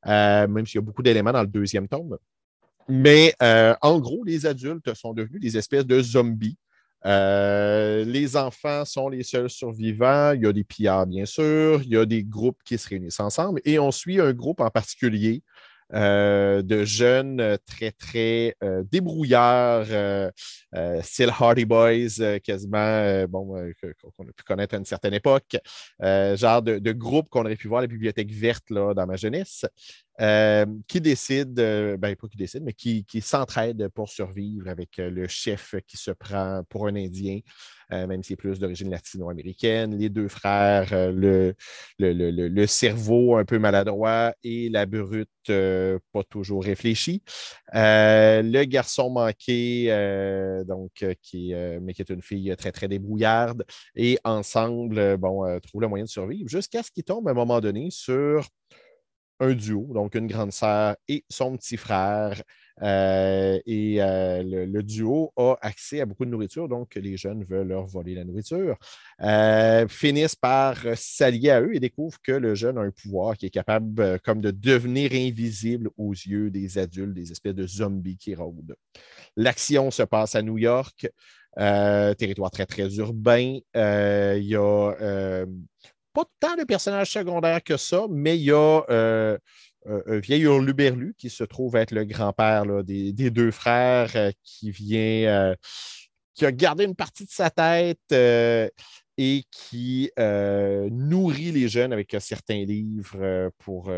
même 0.06 0.66
s'il 0.66 0.76
y 0.76 0.78
a 0.78 0.82
beaucoup 0.82 1.02
d'éléments 1.02 1.32
dans 1.32 1.42
le 1.42 1.48
deuxième 1.48 1.88
tome. 1.88 2.16
Mais 2.90 3.34
euh, 3.40 3.74
en 3.82 4.00
gros, 4.00 4.24
les 4.24 4.46
adultes 4.46 4.92
sont 4.94 5.14
devenus 5.14 5.40
des 5.40 5.56
espèces 5.56 5.86
de 5.86 6.02
zombies. 6.02 6.58
Euh, 7.06 8.04
les 8.04 8.36
enfants 8.36 8.84
sont 8.84 9.08
les 9.08 9.22
seuls 9.22 9.48
survivants. 9.48 10.32
Il 10.32 10.42
y 10.42 10.46
a 10.46 10.52
des 10.52 10.64
pillards, 10.64 11.06
bien 11.06 11.24
sûr. 11.24 11.82
Il 11.82 11.90
y 11.90 11.96
a 11.96 12.04
des 12.04 12.24
groupes 12.24 12.58
qui 12.64 12.76
se 12.78 12.88
réunissent 12.88 13.20
ensemble. 13.20 13.60
Et 13.64 13.78
on 13.78 13.92
suit 13.92 14.20
un 14.20 14.32
groupe 14.32 14.60
en 14.60 14.70
particulier 14.70 15.42
euh, 15.92 16.62
de 16.62 16.84
jeunes 16.84 17.58
très, 17.66 17.90
très 17.92 18.54
euh, 18.62 18.82
débrouillards, 18.90 19.86
style 21.02 21.30
Hardy 21.30 21.64
Boys, 21.64 22.40
quasiment, 22.42 23.24
bon, 23.28 23.72
qu'on 24.16 24.24
a 24.24 24.32
pu 24.32 24.44
connaître 24.44 24.74
à 24.74 24.78
une 24.78 24.84
certaine 24.84 25.14
époque, 25.14 25.56
genre 26.00 26.62
de, 26.62 26.78
de 26.78 26.92
groupe 26.92 27.28
qu'on 27.28 27.44
aurait 27.44 27.56
pu 27.56 27.68
voir 27.68 27.78
à 27.78 27.82
la 27.82 27.88
bibliothèque 27.88 28.32
verte 28.32 28.68
là, 28.70 28.94
dans 28.94 29.06
ma 29.06 29.16
jeunesse, 29.16 29.64
qui 30.86 31.00
décident, 31.00 31.96
ben 31.96 32.14
pas 32.16 32.28
qui 32.28 32.36
décident, 32.36 32.64
mais 32.64 32.72
qui, 32.72 33.04
s'entraident 33.20 33.88
pour 33.88 34.08
survivre 34.08 34.68
avec 34.68 34.98
le 34.98 35.26
chef 35.28 35.74
qui 35.86 35.96
se 35.96 36.10
prend 36.10 36.62
pour 36.68 36.86
un 36.86 36.96
Indien. 36.96 37.40
Euh, 37.92 38.06
même 38.06 38.22
s'il 38.22 38.34
est 38.34 38.36
plus 38.36 38.58
d'origine 38.60 38.90
latino-américaine. 38.90 39.98
Les 39.98 40.08
deux 40.08 40.28
frères, 40.28 40.90
euh, 40.92 41.52
le, 41.98 42.66
cerveau 42.66 43.36
un 43.36 43.44
peu 43.44 43.58
maladroit 43.58 44.32
et 44.44 44.68
la 44.68 44.86
brute 44.86 45.28
euh, 45.48 45.98
pas 46.12 46.22
toujours 46.22 46.62
réfléchie. 46.62 47.22
le 47.72 48.64
garçon 48.64 49.10
manqué, 49.10 49.88
donc, 50.66 51.04
qui, 51.22 51.52
mais 51.80 51.94
qui 51.94 52.02
est 52.02 52.10
une 52.10 52.22
fille 52.22 52.54
très, 52.56 52.72
très 52.72 52.88
débrouillarde. 52.88 53.64
Et 53.96 54.18
ensemble, 54.24 55.16
bon, 55.16 55.58
trouvent 55.60 55.82
le 55.82 55.88
moyen 55.88 56.04
de 56.04 56.10
survivre 56.10 56.48
jusqu'à 56.48 56.82
ce 56.82 56.90
qu'ils 56.90 57.04
tombent 57.04 57.26
à 57.28 57.32
un 57.32 57.34
moment 57.34 57.60
donné 57.60 57.88
sur 57.90 58.46
un 59.40 59.54
duo, 59.54 59.88
donc 59.92 60.14
une 60.14 60.26
grande 60.26 60.52
sœur 60.52 60.96
et 61.08 61.24
son 61.28 61.56
petit 61.56 61.76
frère. 61.76 62.42
Euh, 62.82 63.58
et 63.66 63.96
euh, 64.00 64.42
le, 64.66 64.82
duo 64.82 65.32
a 65.36 65.56
accès 65.60 66.00
à 66.00 66.06
beaucoup 66.06 66.24
de 66.24 66.30
nourriture, 66.30 66.68
donc 66.68 66.94
les 66.94 67.16
jeunes 67.16 67.44
veulent 67.44 67.68
leur 67.68 67.86
voler 67.86 68.14
la 68.14 68.24
nourriture. 68.24 68.76
Euh, 69.22 69.86
finissent 69.88 70.36
par 70.36 70.76
s'allier 70.94 71.50
à 71.50 71.60
eux 71.60 71.74
et 71.74 71.80
découvrent 71.80 72.20
que 72.22 72.32
le 72.32 72.54
jeune 72.54 72.78
a 72.78 72.82
un 72.82 72.90
pouvoir 72.90 73.36
qui 73.36 73.46
est 73.46 73.50
capable 73.50 74.18
comme 74.20 74.40
de 74.40 74.50
devenir 74.50 75.12
invisible 75.12 75.90
aux 75.96 76.12
yeux 76.12 76.50
des 76.50 76.78
adultes, 76.78 77.14
des 77.14 77.32
espèces 77.32 77.54
de 77.54 77.66
zombies 77.66 78.16
qui 78.16 78.34
rôdent. 78.34 78.76
L'action 79.36 79.90
se 79.90 80.02
passe 80.02 80.34
à 80.34 80.42
New 80.42 80.58
York. 80.58 81.08
territoire 81.56 82.50
très, 82.50 82.66
très 82.66 82.96
urbain. 82.96 83.58
Il 83.74 84.44
y 84.44 84.56
a 84.56 85.44
pas 86.12 86.24
tant 86.40 86.56
de 86.56 86.64
personnages 86.64 87.12
secondaires 87.12 87.62
que 87.62 87.76
ça, 87.76 88.06
mais 88.10 88.36
il 88.36 88.44
y 88.44 88.52
a 88.52 88.82
euh, 89.86 90.02
un 90.06 90.18
vieil 90.18 90.42
hurluberlu 90.42 91.14
qui 91.16 91.30
se 91.30 91.42
trouve 91.42 91.76
être 91.76 91.92
le 91.92 92.04
grand-père 92.04 92.84
des, 92.84 93.12
deux 93.12 93.50
frères 93.50 94.14
euh, 94.14 94.30
qui 94.42 94.70
vient, 94.70 95.24
euh, 95.26 95.54
qui 96.34 96.44
a 96.44 96.52
gardé 96.52 96.84
une 96.84 96.94
partie 96.94 97.24
de 97.24 97.30
sa 97.30 97.48
tête 97.48 98.12
et 98.12 99.44
qui 99.50 100.10
nourrit 100.16 101.52
les 101.52 101.68
jeunes 101.68 101.92
avec 101.92 102.14
certains 102.20 102.64
livres 102.64 103.50
pour. 103.58 103.92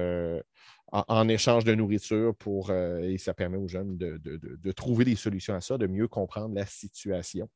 En, 0.94 1.26
échange 1.26 1.64
de 1.64 1.74
nourriture 1.74 2.34
pour, 2.36 2.70
et 2.70 3.16
ça 3.16 3.32
permet 3.32 3.56
aux 3.56 3.66
jeunes 3.66 3.96
de, 3.96 4.72
trouver 4.72 5.06
des 5.06 5.16
solutions 5.16 5.54
à 5.54 5.62
ça, 5.62 5.78
de 5.78 5.86
mieux 5.86 6.06
comprendre 6.06 6.54
la 6.54 6.66
situation. 6.66 7.48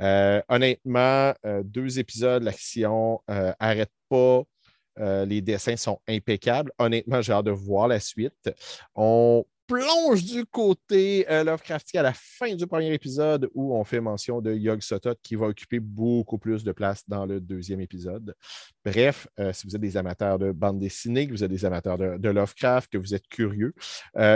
Euh, 0.00 0.42
honnêtement, 0.48 1.34
euh, 1.46 1.62
deux 1.64 1.98
épisodes, 1.98 2.42
l'action 2.42 3.20
n'arrête 3.28 3.90
euh, 4.12 4.42
pas. 4.96 5.24
les 5.24 5.40
dessins 5.40 5.76
sont 5.76 6.00
impeccables. 6.08 6.72
Honnêtement, 6.78 7.22
j'ai 7.22 7.32
hâte 7.32 7.46
de 7.46 7.50
voir 7.50 7.88
la 7.88 8.00
suite. 8.00 8.50
On 8.94 9.44
plonge 9.66 10.24
du 10.24 10.44
côté 10.44 11.24
euh, 11.30 11.40
à 11.40 12.02
la 12.02 12.12
fin 12.12 12.54
du 12.54 12.66
premier 12.66 12.92
épisode 12.92 13.48
où 13.54 13.74
on 13.74 13.82
fait 13.82 13.98
mention 13.98 14.42
de 14.42 14.52
Yog 14.52 14.82
Sothoth 14.82 15.18
qui 15.22 15.36
va 15.36 15.46
occuper 15.46 15.80
beaucoup 15.80 16.36
plus 16.36 16.64
de 16.64 16.72
place 16.72 17.02
dans 17.08 17.24
le 17.24 17.40
deuxième 17.40 17.80
épisode. 17.80 18.34
Bref, 18.84 19.26
si 19.54 19.66
vous 19.66 19.74
êtes 19.74 19.80
des 19.80 19.96
amateurs 19.96 20.38
de 20.38 20.52
bande 20.52 20.78
dessinée, 20.78 21.26
que 21.26 21.32
vous 21.32 21.42
êtes 21.42 21.50
des 21.50 21.64
amateurs 21.64 21.96
de, 21.96 22.28
Lovecraft, 22.28 22.92
que 22.92 22.98
vous 22.98 23.14
êtes 23.14 23.26
curieux, 23.26 23.72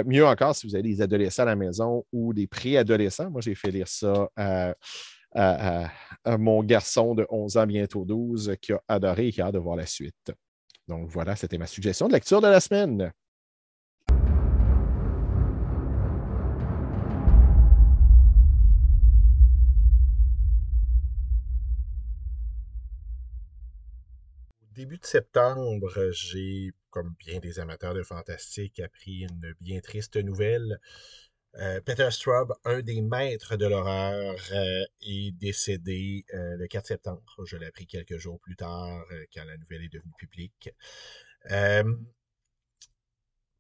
mieux 0.07 0.27
encore 0.27 0.57
si 0.57 0.67
vous 0.67 0.75
avez 0.75 0.83
des 0.83 1.03
adolescents 1.03 1.43
à 1.43 1.47
la 1.47 1.57
maison 1.57 2.07
ou 2.11 2.33
des 2.33 2.47
préadolescents. 2.47 3.31
Moi, 3.31 3.43
j'ai 3.43 3.55
fait 3.55 3.71
lire 3.71 3.87
ça 3.87 4.31
à, 4.35 4.75
mon 5.35 6.63
garçon 6.63 7.15
de 7.15 7.27
11 7.31 7.57
ans, 7.57 7.67
bientôt 7.67 8.05
12, 8.05 8.57
qui 8.61 8.73
a 8.73 8.81
adoré 8.89 9.29
et 9.29 9.33
qui 9.33 9.41
a 9.41 9.47
hâte 9.47 9.55
de 9.55 9.59
voir 9.59 9.77
la 9.77 9.87
suite. 9.87 10.33
Donc 10.87 11.09
voilà, 11.11 11.37
c'était 11.37 11.59
ma 11.59 11.67
suggestion 11.67 12.09
de 12.09 12.15
lecture 12.15 12.41
de 12.41 12.49
la 12.49 12.61
semaine. 12.61 13.13
début 24.79 24.99
de 24.99 25.07
septembre, 25.07 26.13
j'ai, 26.13 26.71
comme 26.91 27.13
bien 27.19 27.41
des 27.41 27.59
amateurs 27.59 27.95
de 27.95 28.05
fantastique, 28.05 28.79
appris 28.79 29.23
une 29.23 29.53
bien 29.61 29.81
triste 29.81 30.17
nouvelle. 30.17 30.79
Euh, 31.57 31.81
Peter 31.81 32.11
Straub, 32.11 32.55
un 32.65 32.83
des 32.83 33.01
maîtres 33.01 33.57
de 33.57 33.67
l'horreur, 33.67 34.37
euh, 34.53 34.85
est 35.03 35.33
décédé 35.33 36.25
euh, 36.35 36.57
le 36.57 36.67
4 36.69 36.87
septembre. 36.87 37.23
Je 37.45 37.57
l'ai 37.57 37.67
appris 37.67 37.87
quelques 37.87 38.19
jours 38.19 38.39
plus 38.41 38.57
tard, 38.57 39.05
quand 39.35 39.45
la 39.45 39.57
nouvelle 39.57 39.85
est 39.85 39.93
devenue 39.93 40.13
publique 40.19 40.71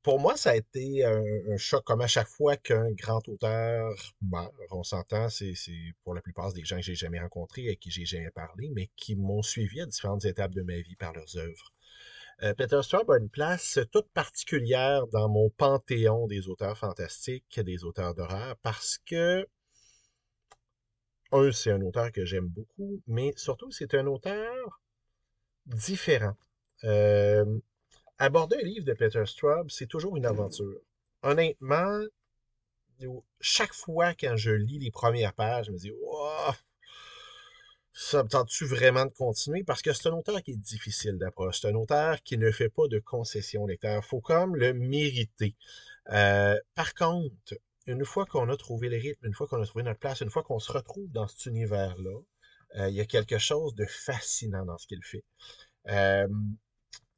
pour 0.08 0.20
moi, 0.20 0.38
ça 0.38 0.52
a 0.52 0.56
été 0.56 1.04
un, 1.04 1.56
choc, 1.58 1.84
comme 1.84 2.00
à 2.00 2.06
chaque 2.06 2.28
fois 2.28 2.56
qu'un 2.56 2.90
grand 2.92 3.28
auteur 3.28 3.94
meurt. 4.22 4.54
On 4.70 4.82
s'entend, 4.82 5.28
c'est 5.28 5.52
pour 6.02 6.14
la 6.14 6.22
plupart 6.22 6.52
des 6.54 6.64
gens 6.64 6.76
que 6.76 6.82
j'ai 6.82 6.94
jamais 6.94 7.20
rencontrés, 7.20 7.66
et 7.66 7.76
qui 7.76 7.90
j'ai 7.90 8.06
jamais 8.06 8.30
parlé, 8.30 8.70
mais 8.74 8.88
qui 8.96 9.16
m'ont 9.16 9.42
suivi 9.42 9.82
à 9.82 9.86
différentes 9.86 10.24
étapes 10.24 10.54
de 10.54 10.62
ma 10.62 10.80
vie 10.80 10.96
par 10.96 11.12
leurs 11.12 11.36
œuvres. 11.36 11.74
Euh, 12.42 12.54
Peter 12.54 12.80
Straub 12.82 13.10
a 13.10 13.18
une 13.18 13.28
place 13.28 13.80
toute 13.90 14.08
particulière 14.10 15.08
dans 15.08 15.28
mon 15.28 15.50
panthéon 15.50 16.28
des 16.28 16.48
auteurs 16.48 16.78
fantastiques, 16.78 17.58
des 17.58 17.84
auteurs 17.84 18.14
d'horreur, 18.14 18.56
parce 18.62 18.98
que, 19.06 19.46
un, 21.32 21.52
c'est 21.52 21.72
un 21.72 21.82
auteur 21.82 22.12
que 22.12 22.24
j'aime 22.24 22.46
beaucoup, 22.46 23.02
mais 23.08 23.32
surtout, 23.36 23.72
c'est 23.72 23.94
un 23.94 24.06
auteur 24.06 24.80
différent. 25.66 26.36
Euh, 26.84 27.58
aborder 28.18 28.56
un 28.56 28.66
livre 28.66 28.84
de 28.84 28.92
Peter 28.92 29.26
Straub, 29.26 29.68
c'est 29.70 29.86
toujours 29.86 30.16
une 30.16 30.26
aventure. 30.26 30.80
Honnêtement, 31.22 32.00
chaque 33.40 33.74
fois 33.74 34.14
quand 34.14 34.36
je 34.36 34.52
lis 34.52 34.78
les 34.78 34.90
premières 34.92 35.34
pages, 35.34 35.66
je 35.66 35.72
me 35.72 35.78
dis, 35.78 35.92
oh, 36.04 36.50
ça 38.00 38.22
me 38.22 38.28
tente-tu 38.28 38.64
vraiment 38.64 39.06
de 39.06 39.10
continuer? 39.10 39.64
Parce 39.64 39.82
que 39.82 39.92
c'est 39.92 40.08
un 40.08 40.12
auteur 40.12 40.40
qui 40.44 40.52
est 40.52 40.56
difficile 40.56 41.18
d'approche. 41.18 41.60
C'est 41.60 41.68
un 41.68 41.74
auteur 41.74 42.22
qui 42.22 42.38
ne 42.38 42.52
fait 42.52 42.68
pas 42.68 42.86
de 42.86 43.00
concessions 43.00 43.66
lecteur. 43.66 44.00
Il 44.04 44.06
faut 44.06 44.20
comme 44.20 44.54
le 44.54 44.72
mériter. 44.72 45.56
Euh, 46.10 46.56
par 46.76 46.94
contre, 46.94 47.54
une 47.86 48.04
fois 48.04 48.24
qu'on 48.24 48.48
a 48.50 48.56
trouvé 48.56 48.88
le 48.88 48.98
rythme, 48.98 49.26
une 49.26 49.34
fois 49.34 49.48
qu'on 49.48 49.60
a 49.60 49.66
trouvé 49.66 49.82
notre 49.82 49.98
place, 49.98 50.20
une 50.20 50.30
fois 50.30 50.44
qu'on 50.44 50.60
se 50.60 50.70
retrouve 50.70 51.10
dans 51.10 51.26
cet 51.26 51.46
univers-là, 51.46 52.20
euh, 52.76 52.88
il 52.88 52.94
y 52.94 53.00
a 53.00 53.04
quelque 53.04 53.38
chose 53.38 53.74
de 53.74 53.84
fascinant 53.84 54.64
dans 54.64 54.78
ce 54.78 54.86
qu'il 54.86 55.02
fait. 55.02 55.24
Euh, 55.88 56.28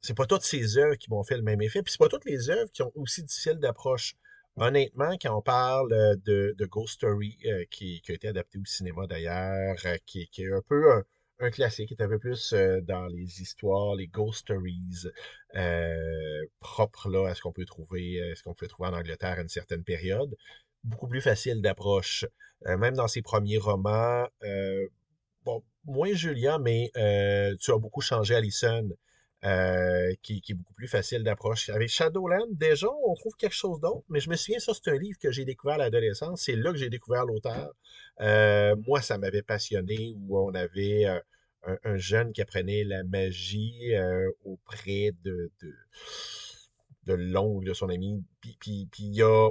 c'est 0.01 0.15
pas 0.17 0.25
toutes 0.25 0.41
ces 0.41 0.79
œuvres 0.79 0.95
qui 0.95 1.11
m'ont 1.11 1.23
fait 1.23 1.37
le 1.37 1.43
même 1.43 1.61
effet. 1.61 1.83
Puis 1.83 1.91
c'est 1.91 2.03
pas 2.03 2.09
toutes 2.09 2.25
les 2.25 2.49
œuvres 2.49 2.71
qui 2.71 2.81
ont 2.81 2.91
aussi 2.95 3.21
difficile 3.21 3.59
d'approche. 3.59 4.15
Honnêtement, 4.57 5.17
quand 5.21 5.37
on 5.37 5.41
parle 5.41 5.93
euh, 5.93 6.15
de, 6.25 6.65
Ghost 6.65 6.95
Story, 6.95 7.37
euh, 7.45 7.63
qui, 7.71 8.01
a 8.09 8.11
été 8.11 8.27
adapté 8.27 8.59
au 8.59 8.65
cinéma 8.65 9.07
d'ailleurs, 9.07 9.77
euh, 9.85 9.97
qui, 10.05 10.27
est 10.37 10.51
un 10.51 10.61
peu 10.67 11.03
un, 11.39 11.49
classique, 11.51 11.87
qui 11.87 11.93
est 11.93 12.03
un 12.03 12.09
peu 12.09 12.19
plus 12.19 12.53
dans 12.83 13.07
les 13.07 13.41
histoires, 13.41 13.95
les 13.95 14.07
Ghost 14.07 14.41
Stories 14.41 15.07
propres 16.59 17.09
là, 17.09 17.29
à 17.29 17.35
ce 17.35 17.41
qu'on 17.41 17.51
peut 17.51 17.65
trouver, 17.65 18.33
ce 18.35 18.43
qu'on 18.43 18.53
peut 18.53 18.67
trouver 18.67 18.89
en 18.89 18.93
Angleterre 18.93 19.39
à 19.39 19.41
une 19.41 19.49
certaine 19.49 19.83
période. 19.83 20.35
Beaucoup 20.83 21.07
plus 21.07 21.21
facile 21.21 21.61
d'approche. 21.61 22.25
même 22.65 22.95
dans 22.95 23.07
ses 23.07 23.21
premiers 23.23 23.57
romans, 23.57 24.27
bon, 25.45 25.63
moins 25.85 26.13
Julia, 26.13 26.59
mais 26.59 26.91
tu 27.59 27.71
as 27.71 27.77
beaucoup 27.79 28.01
changé, 28.01 28.35
Alison. 28.35 28.87
Euh, 29.43 30.13
qui, 30.21 30.43
est 30.47 30.53
beaucoup 30.53 30.75
plus 30.75 30.87
facile 30.87 31.23
d'approche. 31.23 31.69
Avec 31.69 31.89
Shadowland, 31.89 32.45
déjà, 32.51 32.87
on 33.07 33.15
trouve 33.15 33.33
quelque 33.35 33.55
chose 33.55 33.79
d'autre, 33.79 34.05
mais 34.07 34.19
je 34.19 34.29
me 34.29 34.35
souviens, 34.35 34.59
ça, 34.59 34.71
c'est 34.75 34.91
un 34.91 34.97
livre 34.97 35.17
que 35.17 35.31
j'ai 35.31 35.45
découvert 35.45 35.75
à 35.75 35.79
l'adolescence. 35.79 36.43
C'est 36.43 36.55
là 36.55 36.71
que 36.71 36.77
j'ai 36.77 36.91
découvert 36.91 37.25
l'auteur. 37.25 37.73
Euh, 38.19 38.75
moi, 38.85 39.01
ça 39.01 39.17
m'avait 39.17 39.41
passionné, 39.41 40.13
où 40.15 40.37
on 40.37 40.53
avait 40.53 41.05
euh, 41.07 41.75
un, 41.83 41.97
jeune 41.97 42.33
qui 42.33 42.41
apprenait 42.43 42.83
la 42.83 43.03
magie 43.03 43.93
auprès 44.45 45.11
de, 45.23 45.49
de, 45.63 45.73
de 47.07 47.13
l'oncle 47.13 47.65
de 47.65 47.73
son 47.73 47.89
ami. 47.89 48.23
Puis, 48.41 48.57
puis, 48.59 48.87
puis 48.91 49.05
y 49.05 49.23
a 49.23 49.49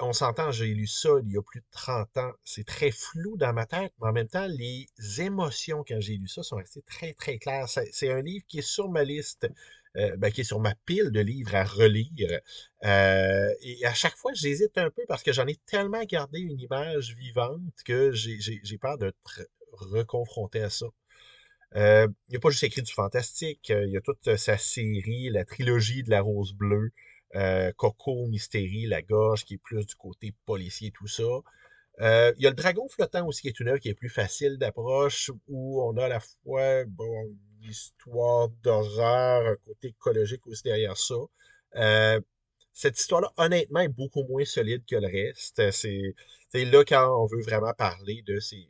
on 0.00 0.12
s'entend, 0.12 0.50
j'ai 0.50 0.66
lu 0.66 0.86
ça 0.86 1.10
il 1.24 1.32
y 1.32 1.36
a 1.36 1.42
plus 1.42 1.60
de 1.60 1.66
30 1.72 2.16
ans. 2.18 2.32
C'est 2.44 2.66
très 2.66 2.90
flou 2.90 3.36
dans 3.36 3.52
ma 3.52 3.66
tête, 3.66 3.92
mais 4.00 4.08
en 4.08 4.12
même 4.12 4.28
temps, 4.28 4.46
les 4.46 4.86
émotions 5.18 5.84
quand 5.86 6.00
j'ai 6.00 6.16
lu 6.16 6.28
ça 6.28 6.42
sont 6.42 6.56
restées 6.56 6.82
très, 6.82 7.12
très 7.14 7.38
claires. 7.38 7.68
C'est 7.68 8.10
un 8.10 8.22
livre 8.22 8.44
qui 8.48 8.58
est 8.58 8.62
sur 8.62 8.88
ma 8.90 9.04
liste, 9.04 9.46
euh, 9.96 10.16
ben, 10.16 10.30
qui 10.32 10.40
est 10.40 10.44
sur 10.44 10.60
ma 10.60 10.74
pile 10.86 11.10
de 11.10 11.20
livres 11.20 11.54
à 11.54 11.64
relire. 11.64 12.40
Euh, 12.84 13.48
et 13.62 13.84
à 13.84 13.94
chaque 13.94 14.16
fois, 14.16 14.32
j'hésite 14.34 14.78
un 14.78 14.90
peu 14.90 15.02
parce 15.06 15.22
que 15.22 15.32
j'en 15.32 15.46
ai 15.46 15.56
tellement 15.66 16.04
gardé 16.04 16.40
une 16.40 16.58
image 16.58 17.14
vivante 17.14 17.60
que 17.84 18.12
j'ai 18.12 18.78
peur 18.78 18.96
de 18.98 19.12
reconfronter 19.72 20.62
à 20.62 20.70
ça. 20.70 20.86
Euh, 21.76 22.06
il 22.28 22.34
n'a 22.34 22.40
pas 22.40 22.50
juste 22.50 22.64
écrit 22.64 22.82
du 22.82 22.92
fantastique, 22.92 23.70
il 23.70 23.90
y 23.90 23.96
a 23.96 24.00
toute 24.02 24.36
sa 24.36 24.58
série, 24.58 25.30
la 25.30 25.44
trilogie 25.44 26.02
de 26.02 26.10
la 26.10 26.20
Rose 26.20 26.52
Bleue. 26.54 26.92
Euh, 27.34 27.72
Coco, 27.72 28.26
Mystérie, 28.26 28.86
La 28.86 29.02
Gorge, 29.02 29.44
qui 29.44 29.54
est 29.54 29.58
plus 29.58 29.86
du 29.86 29.94
côté 29.94 30.34
policier, 30.44 30.90
tout 30.90 31.06
ça. 31.06 31.22
Euh, 32.00 32.32
il 32.36 32.44
y 32.44 32.46
a 32.46 32.50
le 32.50 32.56
Dragon 32.56 32.88
flottant 32.88 33.26
aussi, 33.26 33.42
qui 33.42 33.48
est 33.48 33.60
une 33.60 33.68
œuvre 33.68 33.78
qui 33.78 33.88
est 33.88 33.94
plus 33.94 34.08
facile 34.08 34.58
d'approche, 34.58 35.30
où 35.48 35.82
on 35.82 35.96
a 35.96 36.06
à 36.06 36.08
la 36.08 36.20
fois 36.20 36.84
bon, 36.86 37.24
une 37.62 37.70
histoire 37.70 38.48
d'horreur, 38.62 39.46
un 39.46 39.56
côté 39.66 39.88
écologique 39.88 40.46
aussi 40.46 40.62
derrière 40.62 40.96
ça. 40.96 41.14
Euh, 41.76 42.20
cette 42.72 42.98
histoire-là, 42.98 43.32
honnêtement, 43.36 43.80
est 43.80 43.88
beaucoup 43.88 44.24
moins 44.24 44.44
solide 44.44 44.82
que 44.88 44.96
le 44.96 45.06
reste. 45.06 45.70
C'est 45.70 46.14
là 46.54 46.84
quand 46.84 47.22
on 47.22 47.26
veut 47.26 47.42
vraiment 47.42 47.72
parler 47.74 48.22
de 48.26 48.40
ces. 48.40 48.68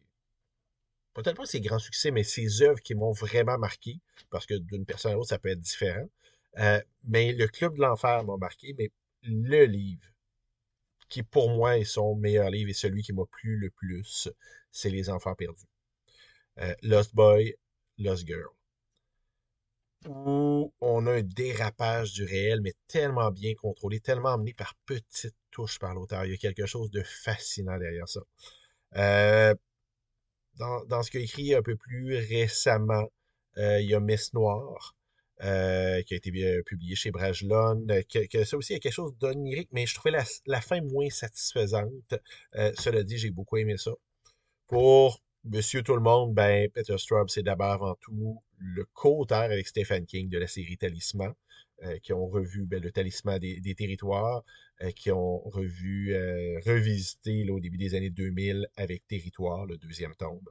Peut-être 1.15 1.37
pas 1.37 1.47
ses 1.47 1.61
grands 1.61 1.79
succès, 1.79 2.11
mais 2.11 2.25
ces 2.25 2.63
œuvres 2.63 2.81
qui 2.81 2.95
m'ont 2.95 3.13
vraiment 3.13 3.59
marqué, 3.59 4.01
parce 4.31 4.47
que 4.47 4.55
d'une 4.55 4.87
personne 4.87 5.13
à 5.13 5.15
l'autre, 5.15 5.29
ça 5.29 5.39
peut 5.39 5.51
être 5.51 5.61
différent. 5.61 6.09
Euh, 6.59 6.81
mais 7.05 7.33
le 7.33 7.49
Club 7.49 7.77
de 7.77 7.81
l'Enfer 7.81 8.25
m'a 8.25 8.37
marqué, 8.37 8.75
mais 8.79 8.91
le 9.23 9.65
livre 9.65 10.07
qui 11.09 11.23
pour 11.23 11.51
moi 11.51 11.79
est 11.79 11.85
son 11.85 12.15
meilleur 12.17 12.51
livre 12.51 12.71
et 12.71 12.75
celui 12.75 13.03
qui 13.03 13.13
m'a 13.13 13.27
plu 13.27 13.57
le 13.57 13.71
plus, 13.71 14.29
c'est 14.71 14.91
Les 14.91 15.11
Enfants 15.11 15.35
perdus. 15.35 15.67
Euh, 16.59 16.75
Lost 16.83 17.15
Boy, 17.15 17.55
Lost 17.99 18.27
Girl. 18.27 18.49
Où 20.07 20.73
on 20.81 21.07
a 21.07 21.13
un 21.13 21.23
dérapage 21.23 22.13
du 22.15 22.25
réel, 22.25 22.61
mais 22.61 22.75
tellement 22.89 23.31
bien 23.31 23.55
contrôlé, 23.55 24.01
tellement 24.01 24.31
amené 24.31 24.53
par 24.53 24.75
petites 24.87 25.37
touches 25.51 25.79
par 25.79 25.95
l'auteur. 25.95 26.25
Il 26.25 26.33
y 26.33 26.35
a 26.35 26.39
quelque 26.39 26.67
chose 26.67 26.91
de 26.91 27.03
fascinant 27.03 27.79
derrière 27.79 28.09
ça. 28.09 28.21
Euh, 28.97 29.55
dans, 30.59 30.85
dans, 30.87 31.03
ce 31.03 31.11
qu'il 31.11 31.21
a 31.21 31.25
écrit 31.25 31.55
un 31.55 31.63
peu 31.63 31.77
plus 31.77 32.17
récemment, 32.17 33.07
il 33.57 33.85
y 33.87 33.95
a 33.95 34.01
Messe 34.01 34.33
Noire, 34.33 34.97
euh, 35.45 36.03
qui 36.03 36.15
a 36.15 36.17
été 36.17 36.31
publié 36.63 36.95
chez 36.95 37.11
Brajlon, 37.11 37.85
euh, 37.91 38.03
que, 38.31 38.45
ça 38.45 38.57
aussi, 38.57 38.75
il 38.75 38.77
y 38.77 38.77
a 38.77 38.81
quelque 38.81 38.93
chose 38.93 39.17
d'onirique, 39.19 39.71
mais 39.73 39.87
je 39.87 39.95
trouvais 39.97 40.17
la, 40.47 40.61
fin 40.61 40.81
moins 40.83 41.11
satisfaisante. 41.11 42.15
Euh, 42.55 42.73
cela 42.79 43.03
dit, 43.03 43.19
j'ai 43.19 43.31
beaucoup 43.31 43.57
aimé 43.57 43.77
ça. 43.77 43.91
Pour 44.69 45.21
Monsieur 45.45 45.83
Tout 45.83 45.97
le 45.97 46.01
Monde, 46.01 46.33
ben, 46.33 46.71
Peter 46.71 46.97
Straub, 46.97 47.29
c'est 47.29 47.43
d'abord 47.43 47.73
avant 47.73 47.97
tout 48.01 48.41
le 48.59 48.85
co-auteur 48.93 49.43
avec 49.43 49.67
Stephen 49.67 50.07
King 50.07 50.29
de 50.29 50.39
la 50.39 50.47
série 50.47 50.77
Talisman, 50.77 51.35
qui 52.05 52.13
ont 52.13 52.29
revu 52.29 52.65
ben, 52.65 52.81
le 52.81 52.93
Talisman 52.93 53.41
des, 53.41 53.75
territoires, 53.75 54.45
qui 54.95 55.11
ont 55.11 55.41
revu, 55.49 56.15
revisité 56.65 57.51
au 57.51 57.59
début 57.59 57.79
des 57.79 57.97
années 57.97 58.11
2000 58.11 58.69
avec 58.77 59.09
Territoire, 59.09 59.67
le 59.67 59.77
deuxième 59.77 60.15
tombe 60.15 60.49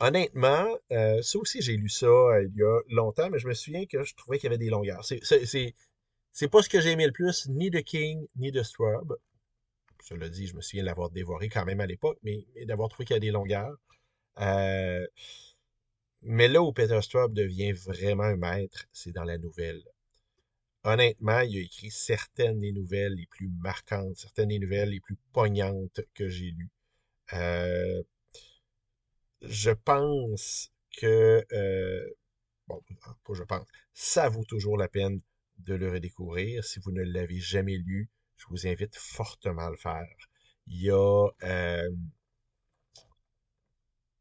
honnêtement, 0.00 0.66
euh, 0.92 1.22
ça 1.22 1.38
aussi, 1.38 1.60
j'ai 1.62 1.76
lu 1.76 1.88
ça 1.88 2.06
euh, 2.06 2.44
il 2.44 2.56
y 2.56 2.62
a 2.62 2.80
longtemps, 2.90 3.30
mais 3.30 3.38
je 3.38 3.48
me 3.48 3.54
souviens 3.54 3.86
que 3.86 4.02
je 4.04 4.14
trouvais 4.14 4.38
qu'il 4.38 4.46
y 4.46 4.48
avait 4.48 4.58
des 4.58 4.70
longueurs. 4.70 5.04
C'est, 5.04 6.48
pas 6.50 6.62
ce 6.62 6.68
que 6.68 6.80
j'ai 6.80 6.92
aimé 6.92 7.06
le 7.06 7.12
plus, 7.12 7.48
ni 7.48 7.70
de 7.70 7.80
King, 7.80 8.26
ni 8.36 8.52
de 8.52 8.62
Straub. 8.62 9.16
Cela 10.04 10.28
dit, 10.28 10.46
je 10.46 10.54
me 10.54 10.60
souviens 10.60 10.84
l'avoir 10.84 11.10
dévoré 11.10 11.48
quand 11.48 11.64
même 11.64 11.80
à 11.80 11.86
l'époque, 11.86 12.18
mais, 12.22 12.46
d'avoir 12.64 12.88
trouvé 12.88 13.04
qu'il 13.06 13.14
y 13.14 13.16
a 13.16 13.20
des 13.20 13.30
longueurs. 13.30 13.76
Euh, 14.40 15.06
mais 16.22 16.48
là 16.48 16.62
où 16.62 16.72
Peter 16.72 17.00
Straub 17.02 17.32
devient 17.34 17.72
vraiment 17.72 18.24
un 18.24 18.36
maître, 18.36 18.86
c'est 18.92 19.12
dans 19.12 19.24
la 19.24 19.38
nouvelle. 19.38 19.82
honnêtement, 20.84 21.40
il 21.40 21.58
a 21.58 21.60
écrit 21.60 21.90
certaines 21.90 22.60
des 22.60 22.72
nouvelles 22.72 23.14
les 23.14 23.26
plus 23.26 23.48
marquantes, 23.60 24.16
certaines 24.16 24.48
des 24.48 24.58
nouvelles 24.58 24.90
les 24.90 25.00
plus 25.00 25.16
poignantes 25.32 26.00
que 26.14 26.28
j'ai 26.28 26.52
lues. 26.52 26.70
Je 29.42 29.70
pense 29.70 30.72
que, 30.96 31.44
euh, 31.52 32.10
bon, 32.66 32.82
pas 33.24 33.34
je 33.34 33.42
pense, 33.42 33.66
ça 33.94 34.28
vaut 34.28 34.44
toujours 34.44 34.76
la 34.76 34.88
peine 34.88 35.20
de 35.58 35.74
le 35.74 35.90
redécouvrir. 35.90 36.64
Si 36.64 36.80
vous 36.80 36.92
ne 36.92 37.02
l'avez 37.02 37.38
jamais 37.38 37.76
lu, 37.76 38.10
je 38.36 38.46
vous 38.50 38.66
invite 38.66 38.96
fortement 38.96 39.66
à 39.66 39.70
le 39.70 39.76
faire. 39.76 40.06
Il 40.66 40.82
y 40.82 40.90
a... 40.90 41.28
Euh, 41.44 41.90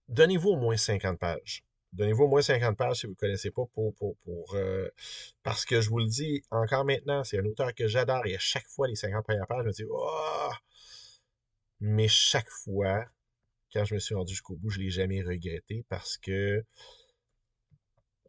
Donnez-vous 0.09 0.49
au 0.51 0.55
moins 0.55 0.77
50 0.77 1.19
pages. 1.19 1.65
Donnez-vous 1.93 2.23
au 2.25 2.27
moins 2.27 2.41
50 2.41 2.77
pages 2.77 2.97
si 2.97 3.07
vous 3.07 3.13
ne 3.13 3.17
connaissez 3.17 3.51
pas 3.51 3.65
pour, 3.73 3.93
pour, 3.95 4.15
pour 4.17 4.55
euh, 4.55 4.89
parce 5.43 5.65
que 5.65 5.81
je 5.81 5.89
vous 5.89 5.99
le 5.99 6.07
dis 6.07 6.43
encore 6.51 6.85
maintenant, 6.85 7.23
c'est 7.23 7.39
un 7.39 7.45
auteur 7.45 7.73
que 7.73 7.87
j'adore 7.87 8.25
et 8.25 8.35
à 8.35 8.39
chaque 8.39 8.67
fois 8.67 8.87
les 8.87 8.95
50 8.95 9.23
premières 9.25 9.47
pages, 9.47 9.63
je 9.63 9.67
me 9.67 9.73
dis 9.73 9.85
oh! 9.89 10.51
mais 11.79 12.07
chaque 12.07 12.49
fois 12.49 13.05
quand 13.73 13.85
je 13.85 13.95
me 13.95 13.99
suis 13.99 14.15
rendu 14.15 14.33
jusqu'au 14.33 14.55
bout, 14.55 14.69
je 14.69 14.79
ne 14.79 14.85
l'ai 14.85 14.89
jamais 14.89 15.21
regretté 15.21 15.85
parce 15.89 16.17
que 16.17 16.63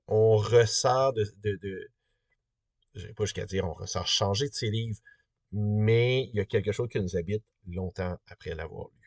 on 0.06 0.36
ressort 0.36 1.12
de, 1.12 1.24
de, 1.42 1.56
de 1.62 1.90
je 2.94 3.06
pas 3.12 3.24
jusqu'à 3.24 3.46
dire 3.46 3.64
on 3.66 3.74
ressort 3.74 4.06
changé 4.06 4.48
de 4.48 4.54
ses 4.54 4.70
livres, 4.70 4.98
mais 5.52 6.28
il 6.32 6.36
y 6.36 6.40
a 6.40 6.44
quelque 6.44 6.72
chose 6.72 6.88
qui 6.88 7.00
nous 7.00 7.16
habite 7.16 7.44
longtemps 7.66 8.16
après 8.26 8.54
l'avoir 8.54 8.88
lu. 8.88 8.98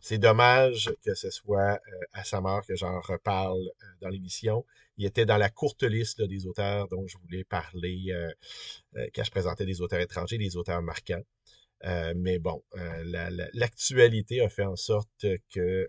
C'est 0.00 0.18
dommage 0.18 0.90
que 1.04 1.14
ce 1.14 1.30
soit 1.30 1.72
euh, 1.72 2.00
à 2.12 2.22
sa 2.22 2.40
mort 2.40 2.64
que 2.64 2.76
j'en 2.76 3.00
reparle 3.00 3.60
euh, 3.60 3.86
dans 4.00 4.08
l'émission. 4.08 4.64
Il 4.96 5.04
était 5.06 5.26
dans 5.26 5.36
la 5.36 5.50
courte 5.50 5.82
liste 5.82 6.22
des 6.22 6.46
auteurs 6.46 6.88
dont 6.88 7.06
je 7.08 7.18
voulais 7.18 7.44
parler 7.44 8.06
euh, 8.10 8.30
quand 9.14 9.24
je 9.24 9.30
présentais 9.30 9.66
des 9.66 9.80
auteurs 9.80 10.00
étrangers, 10.00 10.38
des 10.38 10.56
auteurs 10.56 10.82
marquants. 10.82 11.22
Mais 11.84 12.38
bon, 12.38 12.62
l'actualité 13.54 14.40
a 14.40 14.48
fait 14.48 14.64
en 14.64 14.76
sorte 14.76 15.26
que 15.52 15.88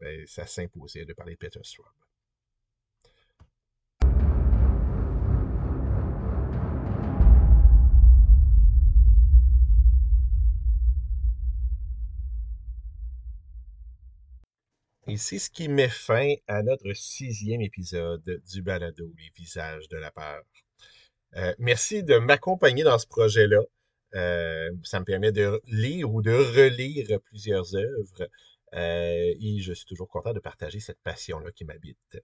ben, 0.00 0.26
ça 0.26 0.46
s'imposait 0.46 1.04
de 1.04 1.12
parler 1.12 1.34
de 1.34 1.38
Peter 1.38 1.60
Straub. 1.62 1.86
Et 15.10 15.16
c'est 15.16 15.40
ce 15.40 15.50
qui 15.50 15.66
met 15.68 15.88
fin 15.88 16.34
à 16.46 16.62
notre 16.62 16.92
sixième 16.92 17.60
épisode 17.62 18.22
du 18.48 18.62
balado 18.62 19.12
Les 19.18 19.32
visages 19.34 19.88
de 19.88 19.96
la 19.96 20.12
peur. 20.12 20.40
Euh, 21.34 21.52
merci 21.58 22.04
de 22.04 22.18
m'accompagner 22.18 22.84
dans 22.84 22.96
ce 22.96 23.08
projet-là. 23.08 23.60
Euh, 24.14 24.70
ça 24.82 25.00
me 25.00 25.04
permet 25.04 25.32
de 25.32 25.60
lire 25.66 26.12
ou 26.12 26.22
de 26.22 26.32
relire 26.32 27.20
plusieurs 27.20 27.74
œuvres. 27.74 28.28
Euh, 28.74 29.34
et 29.40 29.58
je 29.60 29.72
suis 29.72 29.86
toujours 29.86 30.08
content 30.08 30.32
de 30.32 30.40
partager 30.40 30.80
cette 30.80 31.00
passion-là 31.02 31.50
qui 31.52 31.64
m'habite. 31.64 32.18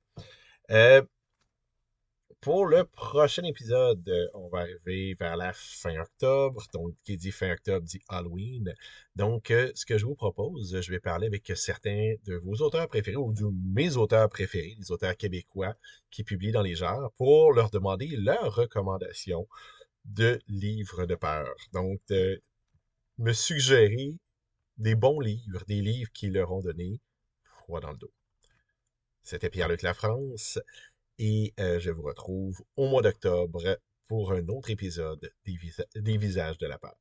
Pour 2.47 2.67
le 2.67 2.85
prochain 2.85 3.43
épisode, 3.43 4.09
euh, 4.09 4.29
on 4.35 4.49
va 4.49 4.61
arriver 4.61 5.17
vers 5.19 5.37
la 5.37 5.53
fin 5.53 5.99
octobre. 5.99 6.63
Donc, 6.73 6.95
qui 7.03 7.17
dit 7.17 7.33
fin 7.33 7.51
octobre 7.51 7.85
dit 7.85 8.01
Halloween. 8.09 8.73
Donc, 9.17 9.51
euh, 9.51 9.73
ce 9.75 9.85
que 9.85 9.99
je 9.99 10.05
vous 10.05 10.15
propose, 10.15 10.81
je 10.81 10.91
vais 10.93 11.01
parler 11.01 11.27
avec 11.27 11.51
certains 11.57 12.15
de 12.25 12.37
vos 12.37 12.55
auteurs 12.63 12.87
préférés 12.87 13.17
ou 13.17 13.33
de 13.33 13.47
mes 13.75 13.97
auteurs 13.97 14.29
préférés, 14.29 14.77
les 14.79 14.93
auteurs 14.93 15.17
québécois 15.17 15.75
qui 16.13 16.23
publient 16.23 16.53
dans 16.53 16.63
les 16.63 16.77
genres, 16.77 17.11
pour 17.17 17.53
leur 17.53 17.71
demander 17.71 18.15
leurs 18.17 18.55
recommandations 18.55 19.49
de 20.07 20.41
livres 20.49 21.07
de 21.07 21.15
peur. 21.15 21.55
Donc, 21.73 22.01
de 22.09 22.43
me 23.19 23.33
suggérer 23.33 24.15
des 24.79 24.95
bons 24.95 25.21
livres, 25.21 25.65
des 25.67 25.81
livres 25.81 26.11
qui 26.13 26.31
leur 26.31 26.53
ont 26.53 26.61
donné 26.61 27.01
froid 27.43 27.81
dans 27.81 27.93
le 27.93 27.99
dos. 27.99 28.13
C'était 29.23 29.51
Pierre-Luc 29.51 29.85
France 29.95 30.59
et 31.19 31.53
euh, 31.59 31.81
je 31.81 31.91
vous 31.91 32.03
retrouve 32.03 32.63
au 32.77 32.89
mois 32.89 33.03
d'octobre 33.03 33.79
pour 34.07 34.33
un 34.33 34.47
autre 34.49 34.71
épisode 34.71 35.33
des 35.45 36.17
Visages 36.17 36.59
de 36.59 36.67
la 36.67 36.79
peur. 36.79 36.97